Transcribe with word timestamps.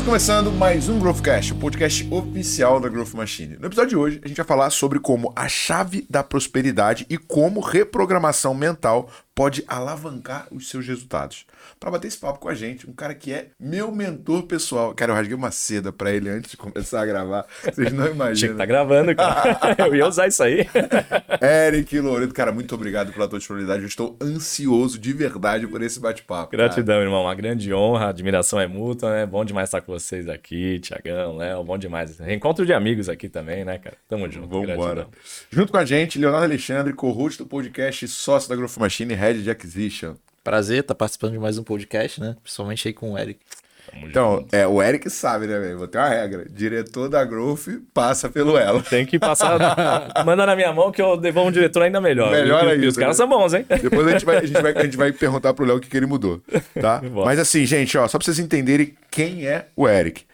Estamos 0.00 0.18
começando 0.18 0.50
mais 0.50 0.88
um 0.88 0.98
Growthcast, 0.98 1.52
o 1.52 1.56
podcast 1.56 2.08
oficial 2.10 2.80
da 2.80 2.88
Growth 2.88 3.12
Machine. 3.12 3.58
No 3.58 3.66
episódio 3.66 3.90
de 3.90 3.96
hoje, 3.96 4.20
a 4.24 4.28
gente 4.28 4.38
vai 4.38 4.46
falar 4.46 4.70
sobre 4.70 4.98
como 4.98 5.30
a 5.36 5.46
chave 5.46 6.06
da 6.08 6.24
prosperidade 6.24 7.04
e 7.10 7.18
como 7.18 7.60
reprogramação 7.60 8.54
mental 8.54 9.10
pode 9.34 9.64
alavancar 9.66 10.48
os 10.50 10.68
seus 10.68 10.86
resultados. 10.86 11.46
Para 11.78 11.90
bater 11.90 12.08
esse 12.08 12.18
papo 12.18 12.38
com 12.38 12.48
a 12.48 12.54
gente, 12.54 12.88
um 12.88 12.92
cara 12.92 13.14
que 13.14 13.32
é 13.32 13.48
meu 13.58 13.90
mentor 13.90 14.42
pessoal. 14.42 14.94
Cara, 14.94 15.12
eu 15.12 15.16
rasguei 15.16 15.34
uma 15.34 15.50
seda 15.50 15.92
para 15.92 16.12
ele 16.12 16.28
antes 16.28 16.50
de 16.50 16.56
começar 16.56 17.02
a 17.02 17.06
gravar. 17.06 17.46
Vocês 17.64 17.92
não 17.92 18.06
imaginam. 18.06 18.34
Tinha 18.34 18.52
que 18.52 18.58
tá 18.58 18.66
gravando, 18.66 19.14
cara. 19.14 19.76
eu 19.86 19.94
ia 19.94 20.06
usar 20.06 20.26
isso 20.26 20.42
aí. 20.42 20.66
Eric 21.40 21.98
Loreto, 22.00 22.34
cara, 22.34 22.52
muito 22.52 22.74
obrigado 22.74 23.12
pela 23.12 23.28
tua 23.28 23.38
disponibilidade. 23.38 23.82
Eu 23.82 23.88
estou 23.88 24.16
ansioso 24.20 24.98
de 24.98 25.12
verdade 25.12 25.66
por 25.66 25.80
esse 25.82 25.98
bate-papo. 25.98 26.52
Gratidão, 26.52 26.96
cara. 26.96 27.04
irmão. 27.04 27.22
Uma 27.22 27.34
grande 27.34 27.72
honra. 27.72 28.06
A 28.06 28.10
admiração 28.10 28.60
é 28.60 28.66
mútua, 28.66 29.10
né? 29.10 29.26
Bom 29.26 29.44
demais 29.44 29.68
estar 29.68 29.80
com 29.80 29.92
vocês 29.92 30.28
aqui, 30.28 30.78
Tiagão, 30.80 31.36
Léo. 31.36 31.64
Bom 31.64 31.78
demais. 31.78 32.18
Reencontro 32.18 32.66
de 32.66 32.72
amigos 32.72 33.08
aqui 33.08 33.28
também, 33.28 33.64
né, 33.64 33.78
cara? 33.78 33.96
Tamo 34.08 34.30
junto. 34.30 34.48
Vamos 34.48 34.68
embora. 34.68 35.08
Junto 35.50 35.72
com 35.72 35.78
a 35.78 35.84
gente, 35.84 36.18
Leonardo 36.18 36.44
Alexandre, 36.44 36.92
co-host 36.92 37.38
do 37.38 37.46
podcast 37.46 38.06
Sócio 38.08 38.48
da 38.48 38.56
Growth 38.56 38.76
Machine, 38.78 39.14
Head 39.20 39.42
de 39.42 39.50
Acquisition. 39.50 40.14
Prazer 40.42 40.80
estar 40.80 40.94
tá 40.94 40.98
participando 40.98 41.32
de 41.32 41.38
mais 41.38 41.58
um 41.58 41.62
podcast, 41.62 42.20
né? 42.20 42.36
Principalmente 42.42 42.88
aí 42.88 42.94
com 42.94 43.12
o 43.12 43.18
Eric. 43.18 43.38
Então, 44.02 44.46
é, 44.52 44.66
o 44.66 44.82
Eric 44.82 45.10
sabe, 45.10 45.46
né, 45.46 45.58
velho? 45.58 45.76
Vou 45.76 45.88
ter 45.88 45.98
uma 45.98 46.08
regra. 46.08 46.46
Diretor 46.48 47.08
da 47.08 47.22
Growth 47.24 47.66
passa 47.92 48.30
pelo 48.30 48.56
elo. 48.56 48.82
Tem 48.82 49.04
que 49.04 49.18
passar. 49.18 49.58
manda 50.24 50.46
na 50.46 50.56
minha 50.56 50.72
mão 50.72 50.90
que 50.90 51.02
eu 51.02 51.16
devolvo 51.16 51.50
um 51.50 51.52
diretor 51.52 51.82
ainda 51.82 52.00
melhor. 52.00 52.30
Melhor 52.30 52.66
ainda. 52.66 52.86
os 52.86 52.96
caras 52.96 53.18
né? 53.18 53.22
são 53.22 53.28
bons, 53.28 53.52
hein? 53.52 53.66
Depois 53.68 54.06
a 54.06 54.12
gente 54.12 54.24
vai, 54.24 54.36
a 54.38 54.46
gente 54.46 54.62
vai, 54.62 54.72
a 54.72 54.82
gente 54.84 54.96
vai 54.96 55.12
perguntar 55.12 55.52
pro 55.52 55.66
Léo 55.66 55.76
o 55.76 55.80
que, 55.80 55.90
que 55.90 55.96
ele 55.96 56.06
mudou. 56.06 56.40
Tá? 56.80 57.02
Mas 57.24 57.38
assim, 57.38 57.66
gente, 57.66 57.98
ó, 57.98 58.08
só 58.08 58.16
pra 58.16 58.24
vocês 58.24 58.38
entenderem 58.38 58.94
quem 59.10 59.46
é 59.46 59.66
o 59.76 59.86
Eric. 59.86 60.24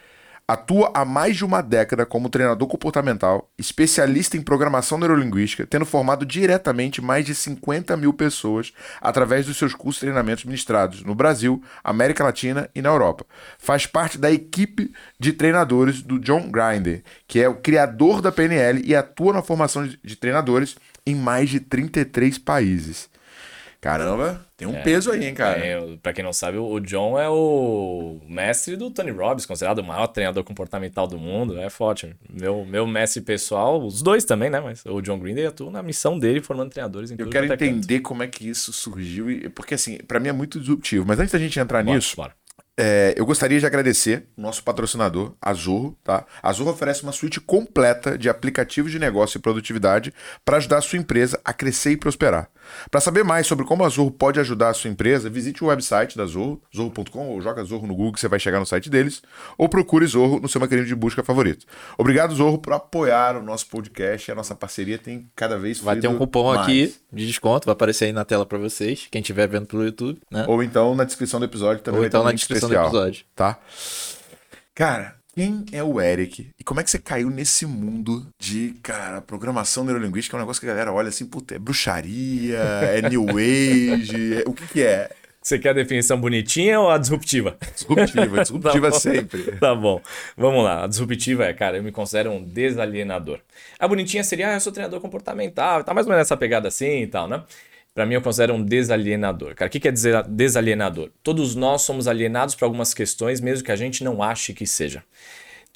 Atua 0.49 0.93
há 0.95 1.05
mais 1.05 1.37
de 1.37 1.45
uma 1.45 1.61
década 1.61 2.07
como 2.07 2.29
treinador 2.29 2.69
comportamental, 2.69 3.51
especialista 3.59 4.37
em 4.37 4.43
programação 4.43 4.97
neurolinguística, 4.97 5.67
tendo 5.67 5.85
formado 5.85 6.25
diretamente 6.25 7.03
mais 7.03 7.27
de 7.27 7.35
50 7.35 7.97
mil 7.97 8.13
pessoas 8.13 8.73
através 9.01 9.45
dos 9.45 9.57
seus 9.57 9.75
cursos 9.75 10.01
e 10.01 10.07
treinamentos 10.07 10.45
ministrados 10.45 11.03
no 11.03 11.17
Brasil, 11.17 11.61
América 11.83 12.23
Latina 12.23 12.71
e 12.77 12.81
na 12.81 12.91
Europa. 12.91 13.27
Faz 13.59 13.87
parte 13.87 14.19
da 14.19 14.31
equipe 14.31 14.93
de 15.19 15.33
treinadores 15.33 16.01
do 16.01 16.17
John 16.21 16.49
Grinder, 16.49 17.03
que 17.27 17.41
é 17.41 17.49
o 17.49 17.57
criador 17.57 18.23
da 18.23 18.31
PNL 18.31 18.81
e 18.85 18.95
atua 18.95 19.33
na 19.33 19.43
formação 19.43 19.85
de 19.85 20.15
treinadores 20.15 20.77
em 21.05 21.17
mais 21.17 21.51
de 21.51 21.59
33 21.59 22.39
países. 22.39 23.11
Caramba, 23.87 24.45
tem 24.57 24.67
um 24.67 24.75
é, 24.75 24.83
peso 24.83 25.13
aí, 25.13 25.27
hein, 25.27 25.35
cara? 25.35 25.59
É, 25.65 25.97
pra 26.03 26.13
quem 26.13 26.25
não 26.25 26.33
sabe, 26.33 26.59
o 26.59 26.81
John 26.81 27.17
é 27.17 27.29
o 27.29 28.21
mestre 28.29 28.77
do 28.77 28.91
Tony 28.91 29.13
Robbins, 29.13 29.47
considerado 29.47 29.79
o 29.79 29.85
maior 29.85 30.09
treinador 30.09 30.43
comportamental 30.43 31.07
do 31.07 31.17
mundo. 31.17 31.57
É 31.57 31.71
forte. 31.71 32.13
Meu, 32.29 32.65
meu 32.65 32.85
mestre 32.85 33.23
pessoal, 33.23 33.81
os 33.81 34.03
dois 34.03 34.25
também, 34.25 34.51
né? 34.51 34.59
Mas 34.59 34.85
o 34.85 35.01
John 35.01 35.21
Green 35.21 35.41
atua 35.47 35.71
na 35.71 35.85
missão 35.85 36.19
dele, 36.19 36.41
formando 36.41 36.71
treinadores 36.71 37.13
em 37.13 37.17
Eu 37.17 37.31
quero 37.31 37.47
entender 37.47 38.01
como 38.01 38.25
é 38.25 38.27
que 38.27 38.49
isso 38.49 38.73
surgiu, 38.73 39.27
porque 39.55 39.75
assim, 39.75 39.99
para 39.99 40.19
mim 40.19 40.31
é 40.31 40.33
muito 40.33 40.59
disruptivo. 40.59 41.07
Mas 41.07 41.21
antes 41.21 41.31
da 41.31 41.39
gente 41.39 41.61
entrar 41.61 41.85
nisso. 41.85 42.17
É, 42.79 43.15
eu 43.17 43.25
gostaria 43.25 43.59
de 43.59 43.65
agradecer 43.65 44.27
o 44.37 44.43
nosso 44.43 44.63
patrocinador, 44.63 45.33
a 45.41 45.55
Zorro, 45.55 45.97
tá? 46.05 46.27
A 46.43 46.53
Zorro 46.53 46.71
oferece 46.71 47.03
uma 47.03 47.13
suíte 47.13 47.41
completa 47.41 48.19
de 48.19 48.29
aplicativos 48.29 48.93
de 48.93 48.99
negócio 48.99 49.39
e 49.39 49.41
produtividade 49.41 50.13
para 50.45 50.59
ajudar 50.59 50.79
a 50.79 50.83
sua 50.83 50.99
empresa 50.99 51.41
a 51.43 51.55
crescer 51.55 51.93
e 51.93 51.97
prosperar. 51.97 52.51
Para 52.91 53.01
saber 53.01 53.25
mais 53.25 53.47
sobre 53.47 53.65
como 53.65 53.83
a 53.83 53.89
Zorro 53.89 54.11
pode 54.11 54.39
ajudar 54.41 54.69
a 54.69 54.75
sua 54.75 54.91
empresa, 54.91 55.31
visite 55.31 55.65
o 55.65 55.69
website 55.69 56.19
da 56.19 56.27
Zorro, 56.27 56.61
zorro.com, 56.75 57.29
ou 57.29 57.41
joga 57.41 57.65
Zorro 57.65 57.87
no 57.87 57.95
Google 57.95 58.13
que 58.13 58.21
você 58.21 58.29
vai 58.29 58.39
chegar 58.39 58.61
no 58.61 58.67
site 58.67 58.91
deles, 58.91 59.23
ou 59.57 59.69
procure 59.69 60.07
Zorro 60.07 60.39
no 60.39 60.49
seu 60.49 60.61
mecanismo 60.61 60.89
de 60.89 60.95
busca 60.95 61.23
favorito. 61.23 61.65
Obrigado, 61.97 62.35
Zorro, 62.35 62.59
por 62.59 62.75
apoiar 62.75 63.37
o 63.37 63.43
nosso 63.43 63.69
podcast 63.69 64.31
e 64.31 64.33
a 64.33 64.35
nossa 64.35 64.55
parceria 64.55 64.99
tem 64.99 65.31
cada 65.35 65.59
vez 65.59 65.81
Vai 65.81 65.97
ter 65.97 66.09
um 66.09 66.19
cupom 66.19 66.55
mais. 66.55 66.61
aqui 66.61 66.95
de 67.17 67.27
desconto, 67.27 67.67
vai 67.67 67.73
aparecer 67.73 68.07
aí 68.07 68.13
na 68.13 68.25
tela 68.25 68.47
para 68.47 68.59
vocês, 68.59 69.09
quem 69.11 69.21
estiver 69.21 69.49
vendo 69.49 69.67
pelo 69.67 69.85
YouTube, 69.85 70.21
né? 70.31 70.45
Ou 70.49 70.63
então 70.63 70.95
na 70.95 71.05
descrição 71.05 71.41
do 71.41 71.47
episódio 71.47 71.83
também. 71.83 72.01
Ou 72.01 72.07
então 72.07 72.23
na 72.23 72.33
descrição 72.33 72.69
especial, 72.69 72.91
do 72.91 72.97
episódio. 72.97 73.25
Tá? 73.35 73.59
Cara, 74.75 75.17
quem 75.35 75.67
é 75.73 75.83
o 75.83 76.01
Eric 76.01 76.51
e 76.59 76.65
como 76.65 76.81
é 76.81 76.83
que 76.83 76.91
você 76.91 76.99
caiu 76.99 77.29
nesse 77.29 77.67
mundo 77.67 78.27
de, 78.39 78.75
cara, 78.83 79.21
programação 79.21 79.85
neurolinguística? 79.85 80.35
É 80.35 80.39
um 80.39 80.41
negócio 80.41 80.61
que 80.61 80.67
a 80.67 80.71
galera 80.71 80.93
olha 80.93 81.09
assim, 81.09 81.27
puta, 81.27 81.55
é 81.55 81.59
bruxaria, 81.59 82.59
é 82.59 83.09
new 83.09 83.27
age, 83.31 84.35
é... 84.35 84.45
o 84.47 84.53
que 84.53 84.67
que 84.67 84.83
é? 84.83 85.11
Você 85.47 85.61
quer 85.61 85.69
a 85.69 85.73
definição 85.75 86.21
bonitinha 86.21 86.81
ou 86.81 86.91
a 86.91 86.99
disruptiva? 86.99 87.57
Disruptiva, 87.73 88.43
disruptiva 88.43 88.91
tá 88.91 88.99
sempre. 88.99 89.43
Tá 89.61 89.77
bom. 89.77 90.03
Vamos 90.37 90.65
lá. 90.65 90.83
A 90.83 90.87
disruptiva 90.89 91.45
é, 91.45 91.53
cara, 91.53 91.77
eu 91.77 91.85
me 91.85 91.93
considero 91.93 92.33
um 92.33 92.43
desalienador. 92.43 93.39
A 93.79 93.87
bonitinha 93.87 94.25
seria, 94.25 94.51
ah, 94.51 94.55
eu 94.55 94.61
sou 94.61 94.73
treinador 94.73 95.01
comportamental, 95.01 95.85
tá 95.85 95.95
mais 95.95 96.05
ou 96.05 96.11
menos 96.11 96.27
essa 96.27 96.37
pegada 96.37 96.67
assim 96.67 97.03
e 97.03 97.07
tal, 97.07 97.29
né? 97.29 97.45
para 97.95 98.05
mim 98.05 98.15
eu 98.15 98.23
considero 98.23 98.55
um 98.55 98.63
desalienador. 98.63 99.55
Cara, 99.55 99.69
o 99.69 99.71
que 99.71 99.79
quer 99.79 99.93
dizer 99.93 100.21
desalienador? 100.25 101.11
Todos 101.23 101.55
nós 101.55 101.83
somos 101.83 102.09
alienados 102.09 102.57
para 102.57 102.67
algumas 102.67 102.93
questões, 102.93 103.41
mesmo 103.41 103.65
que 103.65 103.71
a 103.71 103.77
gente 103.77 104.03
não 104.03 104.25
ache 104.25 104.53
que 104.53 104.67
seja. 104.67 105.05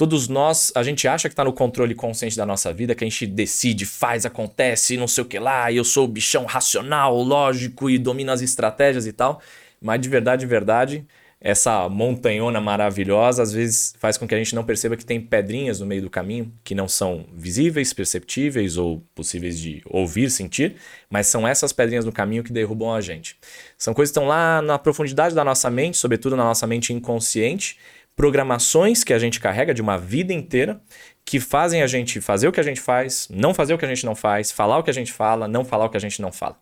Todos 0.00 0.28
nós, 0.28 0.72
a 0.74 0.82
gente 0.82 1.06
acha 1.06 1.28
que 1.28 1.34
está 1.34 1.44
no 1.44 1.52
controle 1.52 1.94
consciente 1.94 2.34
da 2.34 2.46
nossa 2.46 2.72
vida, 2.72 2.94
que 2.94 3.04
a 3.04 3.06
gente 3.06 3.26
decide, 3.26 3.86
faz, 3.86 4.26
acontece, 4.26 4.96
não 4.96 5.06
sei 5.06 5.22
o 5.22 5.26
que 5.26 5.38
lá, 5.38 5.70
e 5.70 5.76
eu 5.76 5.84
sou 5.84 6.06
o 6.06 6.08
bichão 6.08 6.46
racional, 6.46 7.22
lógico 7.22 7.88
e 7.88 7.98
domino 7.98 8.32
as 8.32 8.40
estratégias 8.40 9.06
e 9.06 9.12
tal. 9.12 9.42
Mas 9.80 10.00
de 10.00 10.08
verdade, 10.08 10.40
de 10.40 10.46
verdade, 10.46 11.06
essa 11.40 11.88
montanhona 11.88 12.60
maravilhosa 12.60 13.42
às 13.42 13.52
vezes 13.52 13.94
faz 13.98 14.18
com 14.18 14.28
que 14.28 14.34
a 14.34 14.38
gente 14.38 14.54
não 14.54 14.62
perceba 14.62 14.94
que 14.96 15.06
tem 15.06 15.18
pedrinhas 15.18 15.80
no 15.80 15.86
meio 15.86 16.02
do 16.02 16.10
caminho 16.10 16.52
que 16.62 16.74
não 16.74 16.86
são 16.86 17.24
visíveis, 17.32 17.94
perceptíveis 17.94 18.76
ou 18.76 19.02
possíveis 19.14 19.58
de 19.58 19.80
ouvir, 19.86 20.30
sentir, 20.30 20.76
mas 21.08 21.28
são 21.28 21.48
essas 21.48 21.72
pedrinhas 21.72 22.04
no 22.04 22.12
caminho 22.12 22.44
que 22.44 22.52
derrubam 22.52 22.92
a 22.92 23.00
gente. 23.00 23.38
São 23.78 23.94
coisas 23.94 24.12
que 24.12 24.18
estão 24.18 24.28
lá 24.28 24.60
na 24.60 24.78
profundidade 24.78 25.34
da 25.34 25.42
nossa 25.42 25.70
mente, 25.70 25.96
sobretudo 25.96 26.36
na 26.36 26.44
nossa 26.44 26.66
mente 26.66 26.92
inconsciente, 26.92 27.78
programações 28.14 29.02
que 29.02 29.14
a 29.14 29.18
gente 29.18 29.40
carrega 29.40 29.72
de 29.72 29.80
uma 29.80 29.96
vida 29.96 30.34
inteira 30.34 30.78
que 31.24 31.40
fazem 31.40 31.80
a 31.80 31.86
gente 31.86 32.20
fazer 32.20 32.48
o 32.48 32.52
que 32.52 32.60
a 32.60 32.62
gente 32.62 32.80
faz, 32.80 33.26
não 33.30 33.54
fazer 33.54 33.72
o 33.72 33.78
que 33.78 33.84
a 33.84 33.88
gente 33.88 34.04
não 34.04 34.14
faz, 34.14 34.50
falar 34.50 34.76
o 34.76 34.82
que 34.82 34.90
a 34.90 34.94
gente 34.94 35.10
fala, 35.10 35.48
não 35.48 35.64
falar 35.64 35.86
o 35.86 35.88
que 35.88 35.96
a 35.96 36.00
gente 36.00 36.20
não 36.20 36.30
fala. 36.30 36.58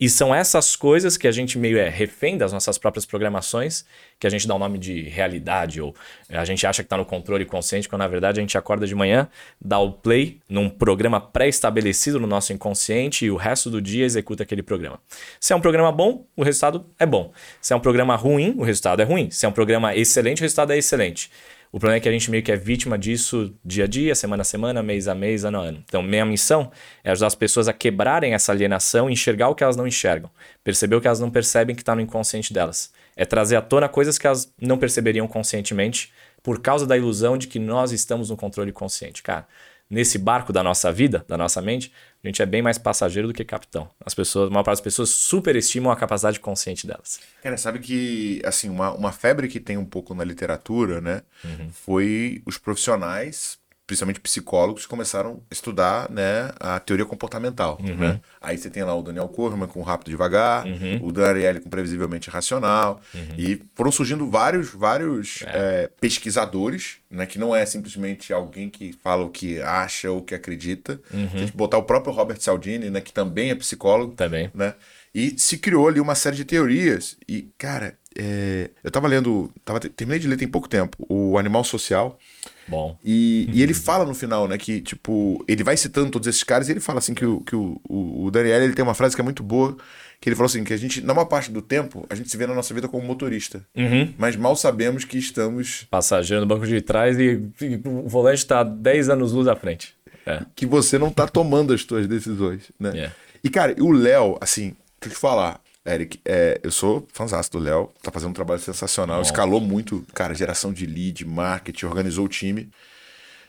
E 0.00 0.08
são 0.08 0.32
essas 0.32 0.76
coisas 0.76 1.16
que 1.16 1.26
a 1.26 1.32
gente 1.32 1.58
meio 1.58 1.76
é 1.76 1.88
refém 1.88 2.38
das 2.38 2.52
nossas 2.52 2.78
próprias 2.78 3.04
programações, 3.04 3.84
que 4.20 4.28
a 4.28 4.30
gente 4.30 4.46
dá 4.46 4.54
o 4.54 4.58
nome 4.58 4.78
de 4.78 5.02
realidade, 5.02 5.80
ou 5.80 5.92
a 6.28 6.44
gente 6.44 6.64
acha 6.64 6.82
que 6.82 6.86
está 6.86 6.96
no 6.96 7.04
controle 7.04 7.44
consciente, 7.44 7.88
quando 7.88 8.00
na 8.00 8.08
verdade 8.08 8.38
a 8.38 8.42
gente 8.42 8.56
acorda 8.56 8.86
de 8.86 8.94
manhã, 8.94 9.28
dá 9.60 9.78
o 9.80 9.90
play 9.90 10.38
num 10.48 10.68
programa 10.68 11.20
pré-estabelecido 11.20 12.20
no 12.20 12.28
nosso 12.28 12.52
inconsciente 12.52 13.24
e 13.24 13.30
o 13.30 13.36
resto 13.36 13.70
do 13.70 13.82
dia 13.82 14.04
executa 14.04 14.44
aquele 14.44 14.62
programa. 14.62 15.00
Se 15.40 15.52
é 15.52 15.56
um 15.56 15.60
programa 15.60 15.90
bom, 15.90 16.24
o 16.36 16.44
resultado 16.44 16.86
é 16.96 17.04
bom. 17.04 17.32
Se 17.60 17.72
é 17.72 17.76
um 17.76 17.80
programa 17.80 18.14
ruim, 18.14 18.54
o 18.56 18.62
resultado 18.62 19.02
é 19.02 19.04
ruim. 19.04 19.30
Se 19.30 19.46
é 19.46 19.48
um 19.48 19.52
programa 19.52 19.96
excelente, 19.96 20.40
o 20.40 20.44
resultado 20.44 20.72
é 20.72 20.78
excelente. 20.78 21.28
O 21.70 21.78
problema 21.78 21.98
é 21.98 22.00
que 22.00 22.08
a 22.08 22.12
gente 22.12 22.30
meio 22.30 22.42
que 22.42 22.50
é 22.50 22.56
vítima 22.56 22.98
disso 22.98 23.54
dia 23.64 23.84
a 23.84 23.86
dia, 23.86 24.14
semana 24.14 24.40
a 24.40 24.44
semana, 24.44 24.82
mês 24.82 25.06
a 25.06 25.14
mês, 25.14 25.44
ano 25.44 25.60
a 25.60 25.62
ano. 25.64 25.84
Então, 25.86 26.02
minha 26.02 26.24
missão 26.24 26.70
é 27.04 27.10
ajudar 27.10 27.26
as 27.26 27.34
pessoas 27.34 27.68
a 27.68 27.72
quebrarem 27.72 28.32
essa 28.32 28.52
alienação, 28.52 29.10
enxergar 29.10 29.48
o 29.48 29.54
que 29.54 29.62
elas 29.62 29.76
não 29.76 29.86
enxergam, 29.86 30.30
perceber 30.64 30.96
o 30.96 31.00
que 31.00 31.06
elas 31.06 31.20
não 31.20 31.30
percebem 31.30 31.76
que 31.76 31.82
está 31.82 31.94
no 31.94 32.00
inconsciente 32.00 32.52
delas. 32.52 32.92
É 33.14 33.24
trazer 33.24 33.56
à 33.56 33.62
tona 33.62 33.88
coisas 33.88 34.18
que 34.18 34.26
elas 34.26 34.52
não 34.60 34.78
perceberiam 34.78 35.26
conscientemente 35.28 36.12
por 36.42 36.60
causa 36.60 36.86
da 36.86 36.96
ilusão 36.96 37.36
de 37.36 37.46
que 37.46 37.58
nós 37.58 37.92
estamos 37.92 38.30
no 38.30 38.36
controle 38.36 38.72
consciente. 38.72 39.22
Cara, 39.22 39.46
nesse 39.90 40.18
barco 40.18 40.52
da 40.52 40.62
nossa 40.62 40.92
vida, 40.92 41.24
da 41.28 41.36
nossa 41.36 41.60
mente, 41.60 41.92
a 42.22 42.26
gente 42.26 42.42
é 42.42 42.46
bem 42.46 42.60
mais 42.60 42.78
passageiro 42.78 43.28
do 43.28 43.34
que 43.34 43.44
capitão. 43.44 43.88
As 44.04 44.14
pessoas, 44.14 44.48
a 44.48 44.50
maior 44.50 44.64
parte 44.64 44.78
das 44.78 44.84
pessoas 44.84 45.10
superestimam 45.10 45.92
a 45.92 45.96
capacidade 45.96 46.40
consciente 46.40 46.86
delas. 46.86 47.20
Cara, 47.42 47.56
sabe 47.56 47.78
que, 47.78 48.42
assim, 48.44 48.68
uma, 48.68 48.92
uma 48.92 49.12
febre 49.12 49.46
que 49.46 49.60
tem 49.60 49.76
um 49.76 49.84
pouco 49.84 50.14
na 50.14 50.24
literatura, 50.24 51.00
né, 51.00 51.22
uhum. 51.44 51.70
foi 51.70 52.42
os 52.44 52.58
profissionais 52.58 53.58
principalmente 53.88 54.20
psicólogos, 54.20 54.84
começaram 54.84 55.40
a 55.50 55.54
estudar 55.54 56.10
né, 56.10 56.52
a 56.60 56.78
teoria 56.78 57.06
comportamental. 57.06 57.78
Uhum. 57.80 57.96
Né? 57.96 58.20
Aí 58.38 58.58
você 58.58 58.68
tem 58.68 58.84
lá 58.84 58.94
o 58.94 59.02
Daniel 59.02 59.28
Kahneman 59.28 59.66
com 59.66 59.80
Rápido 59.80 60.08
e 60.08 60.10
Devagar, 60.10 60.66
uhum. 60.66 61.00
o 61.02 61.10
Dan 61.10 61.26
Ariely 61.26 61.60
com 61.60 61.70
Previsivelmente 61.70 62.28
Racional, 62.28 63.00
uhum. 63.14 63.34
e 63.38 63.62
foram 63.74 63.90
surgindo 63.90 64.30
vários, 64.30 64.68
vários 64.68 65.42
é. 65.46 65.84
É, 65.84 65.90
pesquisadores, 65.98 66.98
né, 67.10 67.24
que 67.24 67.38
não 67.38 67.56
é 67.56 67.64
simplesmente 67.64 68.30
alguém 68.30 68.68
que 68.68 68.92
fala 69.02 69.24
o 69.24 69.30
que 69.30 69.58
acha 69.62 70.10
ou 70.10 70.20
que 70.20 70.34
acredita. 70.34 71.00
Uhum. 71.10 71.30
A 71.32 71.38
gente 71.38 71.56
botar 71.56 71.78
o 71.78 71.82
próprio 71.82 72.12
Robert 72.12 72.38
Cialdini, 72.38 72.90
né, 72.90 73.00
que 73.00 73.12
também 73.12 73.48
é 73.50 73.54
psicólogo. 73.54 74.12
Também. 74.12 74.50
Né? 74.54 74.74
E 75.14 75.34
se 75.38 75.58
criou 75.58 75.88
ali 75.88 75.98
uma 75.98 76.14
série 76.14 76.36
de 76.36 76.44
teorias. 76.44 77.16
E, 77.26 77.48
cara, 77.56 77.97
é, 78.16 78.70
eu 78.82 78.90
tava 78.90 79.06
lendo, 79.06 79.50
tava, 79.64 79.80
terminei 79.80 80.18
de 80.18 80.28
ler 80.28 80.36
tem 80.36 80.48
pouco 80.48 80.68
tempo, 80.68 80.96
o 81.08 81.38
Animal 81.38 81.64
Social. 81.64 82.18
Bom. 82.66 82.98
E, 83.04 83.48
e 83.52 83.62
ele 83.62 83.74
fala 83.74 84.04
no 84.04 84.14
final, 84.14 84.46
né, 84.48 84.58
que, 84.58 84.80
tipo, 84.80 85.44
ele 85.48 85.64
vai 85.64 85.76
citando 85.76 86.10
todos 86.10 86.28
esses 86.28 86.42
caras 86.42 86.68
e 86.68 86.72
ele 86.72 86.80
fala 86.80 86.98
assim 86.98 87.14
que 87.14 87.24
o, 87.24 87.40
que 87.40 87.56
o, 87.56 87.80
o, 87.88 88.24
o 88.26 88.30
Daniel 88.30 88.62
ele 88.62 88.74
tem 88.74 88.82
uma 88.82 88.94
frase 88.94 89.14
que 89.14 89.20
é 89.20 89.24
muito 89.24 89.42
boa, 89.42 89.76
que 90.20 90.28
ele 90.28 90.36
falou 90.36 90.46
assim, 90.46 90.64
que 90.64 90.72
a 90.72 90.76
gente, 90.76 91.00
na 91.00 91.14
maior 91.14 91.26
parte 91.26 91.50
do 91.50 91.62
tempo, 91.62 92.06
a 92.10 92.14
gente 92.14 92.28
se 92.28 92.36
vê 92.36 92.46
na 92.46 92.54
nossa 92.54 92.74
vida 92.74 92.88
como 92.88 93.06
motorista. 93.06 93.64
Uhum. 93.76 94.12
Mas 94.18 94.36
mal 94.36 94.56
sabemos 94.56 95.04
que 95.04 95.16
estamos... 95.16 95.86
Passageiro 95.90 96.40
no 96.40 96.46
banco 96.46 96.66
de 96.66 96.80
trás 96.80 97.18
e, 97.18 97.40
e 97.60 97.80
o 97.84 98.08
volante 98.08 98.38
está 98.38 98.62
10 98.62 99.10
anos 99.10 99.32
luz 99.32 99.46
à 99.46 99.54
frente. 99.54 99.94
É. 100.26 100.42
Que 100.54 100.66
você 100.66 100.98
não 100.98 101.10
tá 101.10 101.26
tomando 101.26 101.72
as 101.72 101.82
suas 101.82 102.06
decisões, 102.06 102.70
né? 102.78 102.90
Yeah. 102.90 103.14
E, 103.42 103.48
cara, 103.48 103.74
o 103.78 103.92
Léo, 103.92 104.36
assim, 104.40 104.74
deixa 105.00 105.06
eu 105.06 105.10
te 105.10 105.16
falar, 105.16 105.60
Eric, 105.88 106.20
é, 106.24 106.60
eu 106.62 106.70
sou 106.70 107.06
fãzaço 107.12 107.50
do 107.52 107.58
Léo, 107.58 107.90
tá 108.02 108.10
fazendo 108.10 108.30
um 108.30 108.34
trabalho 108.34 108.60
sensacional, 108.60 109.22
escalou 109.22 109.60
muito, 109.60 110.04
cara, 110.14 110.34
geração 110.34 110.72
de 110.72 110.86
lead, 110.86 111.24
marketing, 111.24 111.86
organizou 111.86 112.26
o 112.26 112.28
time. 112.28 112.68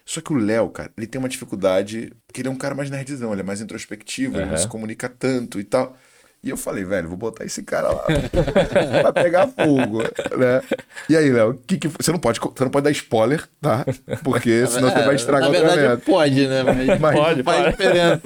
Só 0.06 0.22
que 0.22 0.34
o 0.34 0.36
Léo, 0.36 0.70
cara, 0.70 0.92
ele 0.98 1.06
tem 1.06 1.20
uma 1.20 1.30
dificuldade, 1.30 2.12
porque 2.26 2.42
ele 2.42 2.48
é 2.48 2.52
um 2.52 2.56
cara 2.56 2.74
mais 2.74 2.90
nerdzão, 2.90 3.32
ele 3.32 3.42
é 3.42 3.44
mais 3.44 3.62
introspectivo, 3.62 4.38
ele 4.38 4.46
não 4.46 4.58
se 4.58 4.68
comunica 4.68 5.08
tanto 5.08 5.60
e 5.60 5.64
tal. 5.64 5.96
E 6.42 6.50
eu 6.50 6.56
falei, 6.56 6.86
velho, 6.86 7.10
vou 7.10 7.18
botar 7.18 7.44
esse 7.44 7.62
cara 7.64 7.90
lá 7.90 8.04
pra 9.02 9.12
pegar 9.14 9.48
fogo, 9.48 10.02
né? 10.38 10.62
E 11.10 11.18
aí, 11.18 11.30
Léo, 11.30 11.60
que 11.68 11.78
que 11.78 11.88
você 11.90 12.12
não 12.14 12.20
pode, 12.20 12.40
você 12.40 12.64
não 12.64 12.72
pode 12.72 12.86
dar 12.86 12.92
spoiler, 12.92 13.44
tá? 13.62 13.86
Porque 14.24 14.66
senão 14.68 14.90
você 14.90 15.04
vai 15.04 15.16
estragar 15.16 15.44
Na 15.44 15.50
o 15.50 15.52
verdade, 15.52 15.74
treinamento. 15.74 16.06
pode, 16.06 16.48
né? 16.48 16.64
Mas, 16.64 16.88
Mas- 17.00 17.16
pode, 17.20 17.44
faz 17.44 17.58
pode. 17.62 17.72
diferença. 17.72 18.22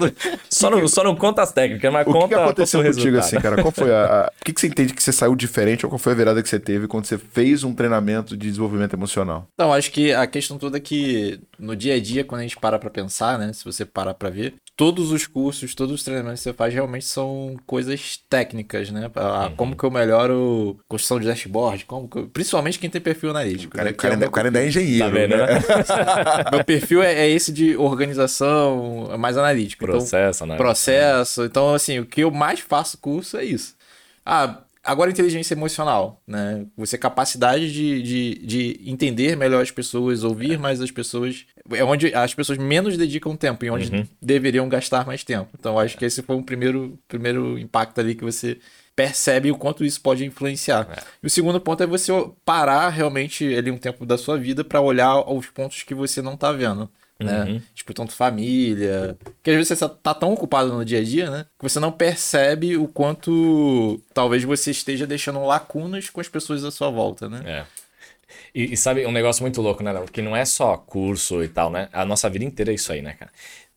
Só 0.48 0.70
não, 0.70 0.86
só 0.86 1.02
não 1.02 1.16
conta 1.16 1.42
as 1.42 1.52
técnicas, 1.52 1.92
mas 1.92 2.06
O 2.06 2.12
que, 2.12 2.18
conta 2.18 2.28
que 2.28 2.34
aconteceu 2.34 2.80
o 2.80 2.84
contigo 2.84 3.00
resultado. 3.16 3.24
assim, 3.24 3.40
cara? 3.40 3.60
Qual 3.62 3.72
foi 3.72 3.92
a, 3.92 4.30
O 4.40 4.44
que, 4.44 4.52
que 4.52 4.60
você 4.60 4.68
entende 4.68 4.94
que 4.94 5.02
você 5.02 5.12
saiu 5.12 5.34
diferente 5.34 5.84
ou 5.84 5.90
qual 5.90 5.98
foi 5.98 6.12
a 6.12 6.16
virada 6.16 6.40
que 6.42 6.48
você 6.48 6.60
teve 6.60 6.86
quando 6.86 7.06
você 7.06 7.18
fez 7.18 7.64
um 7.64 7.74
treinamento 7.74 8.36
de 8.36 8.46
desenvolvimento 8.48 8.94
emocional? 8.94 9.48
Então, 9.54 9.72
acho 9.72 9.90
que 9.90 10.12
a 10.12 10.24
questão 10.26 10.56
toda 10.56 10.76
é 10.76 10.80
que 10.80 11.40
no 11.58 11.74
dia 11.74 11.94
a 11.94 12.00
dia, 12.00 12.22
quando 12.24 12.40
a 12.40 12.44
gente 12.44 12.56
para 12.58 12.78
pra 12.78 12.90
pensar, 12.90 13.38
né? 13.40 13.52
Se 13.52 13.64
você 13.64 13.84
parar 13.84 14.14
pra 14.14 14.30
ver, 14.30 14.54
todos 14.76 15.12
os 15.12 15.26
cursos, 15.26 15.74
todos 15.74 15.94
os 15.94 16.02
treinamentos 16.02 16.40
que 16.40 16.44
você 16.44 16.52
faz 16.52 16.74
realmente 16.74 17.04
são 17.04 17.56
coisas 17.64 18.18
técnicas, 18.28 18.90
né? 18.90 19.10
Ah, 19.14 19.46
Uhum. 19.48 19.56
Como 19.56 19.76
que 19.76 19.84
eu 19.84 19.90
melhoro 19.90 20.78
construção 20.88 21.20
de 21.20 21.26
dashboard, 21.26 21.84
como 21.84 22.08
que 22.08 22.18
eu- 22.18 22.28
principalmente 22.28 22.78
quem 22.78 22.90
tem 22.90 23.00
perfil 23.00 23.30
analítico. 23.30 23.74
O 23.74 23.76
cara, 23.76 23.84
né? 23.84 23.90
o 23.90 23.94
Que 23.94 23.98
cara 24.00 24.14
é 24.14 24.18
o 24.18 24.28
o 24.28 24.30
cara 24.32 24.48
ainda 24.48 24.60
é 24.62 24.66
engenheiro. 24.66 25.04
Tá 25.04 25.10
vendo, 25.10 25.36
né? 25.36 25.46
né? 25.46 25.60
Meu 26.50 26.64
perfil 26.64 27.02
é, 27.02 27.14
é 27.14 27.28
esse 27.30 27.52
de 27.52 27.76
organização, 27.76 29.08
é 29.12 29.16
mais 29.16 29.36
analítico. 29.36 29.84
Então, 29.84 29.98
Processo, 29.98 30.46
né? 30.46 30.56
processo. 30.56 31.44
Então, 31.44 31.72
assim, 31.74 32.00
o 32.00 32.06
que 32.06 32.22
eu 32.22 32.30
mais 32.30 32.60
faço 32.60 32.98
curso 32.98 33.36
é 33.36 33.44
isso. 33.44 33.76
Ah, 34.26 34.63
agora 34.84 35.10
inteligência 35.10 35.54
emocional, 35.54 36.22
né? 36.26 36.66
Você 36.76 36.98
capacidade 36.98 37.72
de, 37.72 38.02
de, 38.02 38.46
de 38.46 38.80
entender 38.86 39.36
melhor 39.36 39.62
as 39.62 39.70
pessoas, 39.70 40.22
ouvir 40.22 40.58
mais 40.58 40.80
as 40.80 40.90
pessoas. 40.90 41.46
É 41.72 41.82
onde 41.82 42.14
as 42.14 42.34
pessoas 42.34 42.58
menos 42.58 42.96
dedicam 42.96 43.34
tempo 43.34 43.64
e 43.64 43.70
onde 43.70 44.08
deveriam 44.20 44.68
gastar 44.68 45.06
mais 45.06 45.24
tempo. 45.24 45.48
Então, 45.58 45.78
acho 45.78 45.96
que 45.96 46.04
esse 46.04 46.22
foi 46.22 46.36
um 46.36 46.42
primeiro, 46.42 46.98
primeiro 47.08 47.58
impacto 47.58 47.98
ali 48.00 48.14
que 48.14 48.24
você 48.24 48.58
percebe 48.94 49.50
o 49.50 49.56
quanto 49.56 49.84
isso 49.84 50.00
pode 50.00 50.24
influenciar. 50.24 51.04
E 51.22 51.26
o 51.26 51.30
segundo 51.30 51.60
ponto 51.60 51.82
é 51.82 51.86
você 51.86 52.12
parar 52.44 52.88
realmente 52.88 53.54
ali 53.54 53.70
um 53.70 53.78
tempo 53.78 54.06
da 54.06 54.16
sua 54.16 54.38
vida 54.38 54.64
para 54.64 54.80
olhar 54.80 55.20
os 55.30 55.46
pontos 55.46 55.82
que 55.82 55.94
você 55.94 56.22
não 56.22 56.36
tá 56.36 56.52
vendo. 56.52 56.88
Né? 57.18 57.62
Tipo, 57.74 57.94
tanto 57.94 58.12
família. 58.12 59.16
Que 59.42 59.50
às 59.50 59.56
vezes 59.56 59.78
você 59.78 59.88
tá 59.88 60.12
tão 60.12 60.32
ocupado 60.32 60.72
no 60.72 60.84
dia 60.84 60.98
a 60.98 61.04
dia, 61.04 61.30
né? 61.30 61.46
Que 61.58 61.62
você 61.62 61.78
não 61.78 61.92
percebe 61.92 62.76
o 62.76 62.88
quanto 62.88 64.00
talvez 64.12 64.44
você 64.44 64.72
esteja 64.72 65.06
deixando 65.06 65.44
lacunas 65.44 66.10
com 66.10 66.20
as 66.20 66.28
pessoas 66.28 66.64
à 66.64 66.70
sua 66.70 66.90
volta, 66.90 67.28
né? 67.28 67.42
É. 67.46 67.66
E, 68.54 68.72
e 68.72 68.76
sabe 68.76 69.06
um 69.06 69.12
negócio 69.12 69.42
muito 69.42 69.60
louco, 69.62 69.82
né, 69.82 69.92
Léo? 69.92 70.04
Que 70.04 70.22
não 70.22 70.36
é 70.36 70.44
só 70.44 70.76
curso 70.76 71.42
e 71.42 71.48
tal, 71.48 71.70
né? 71.70 71.88
A 71.92 72.04
nossa 72.04 72.28
vida 72.28 72.44
inteira 72.44 72.72
é 72.72 72.74
isso 72.74 72.92
aí, 72.92 73.00
né, 73.00 73.14
cara? 73.14 73.30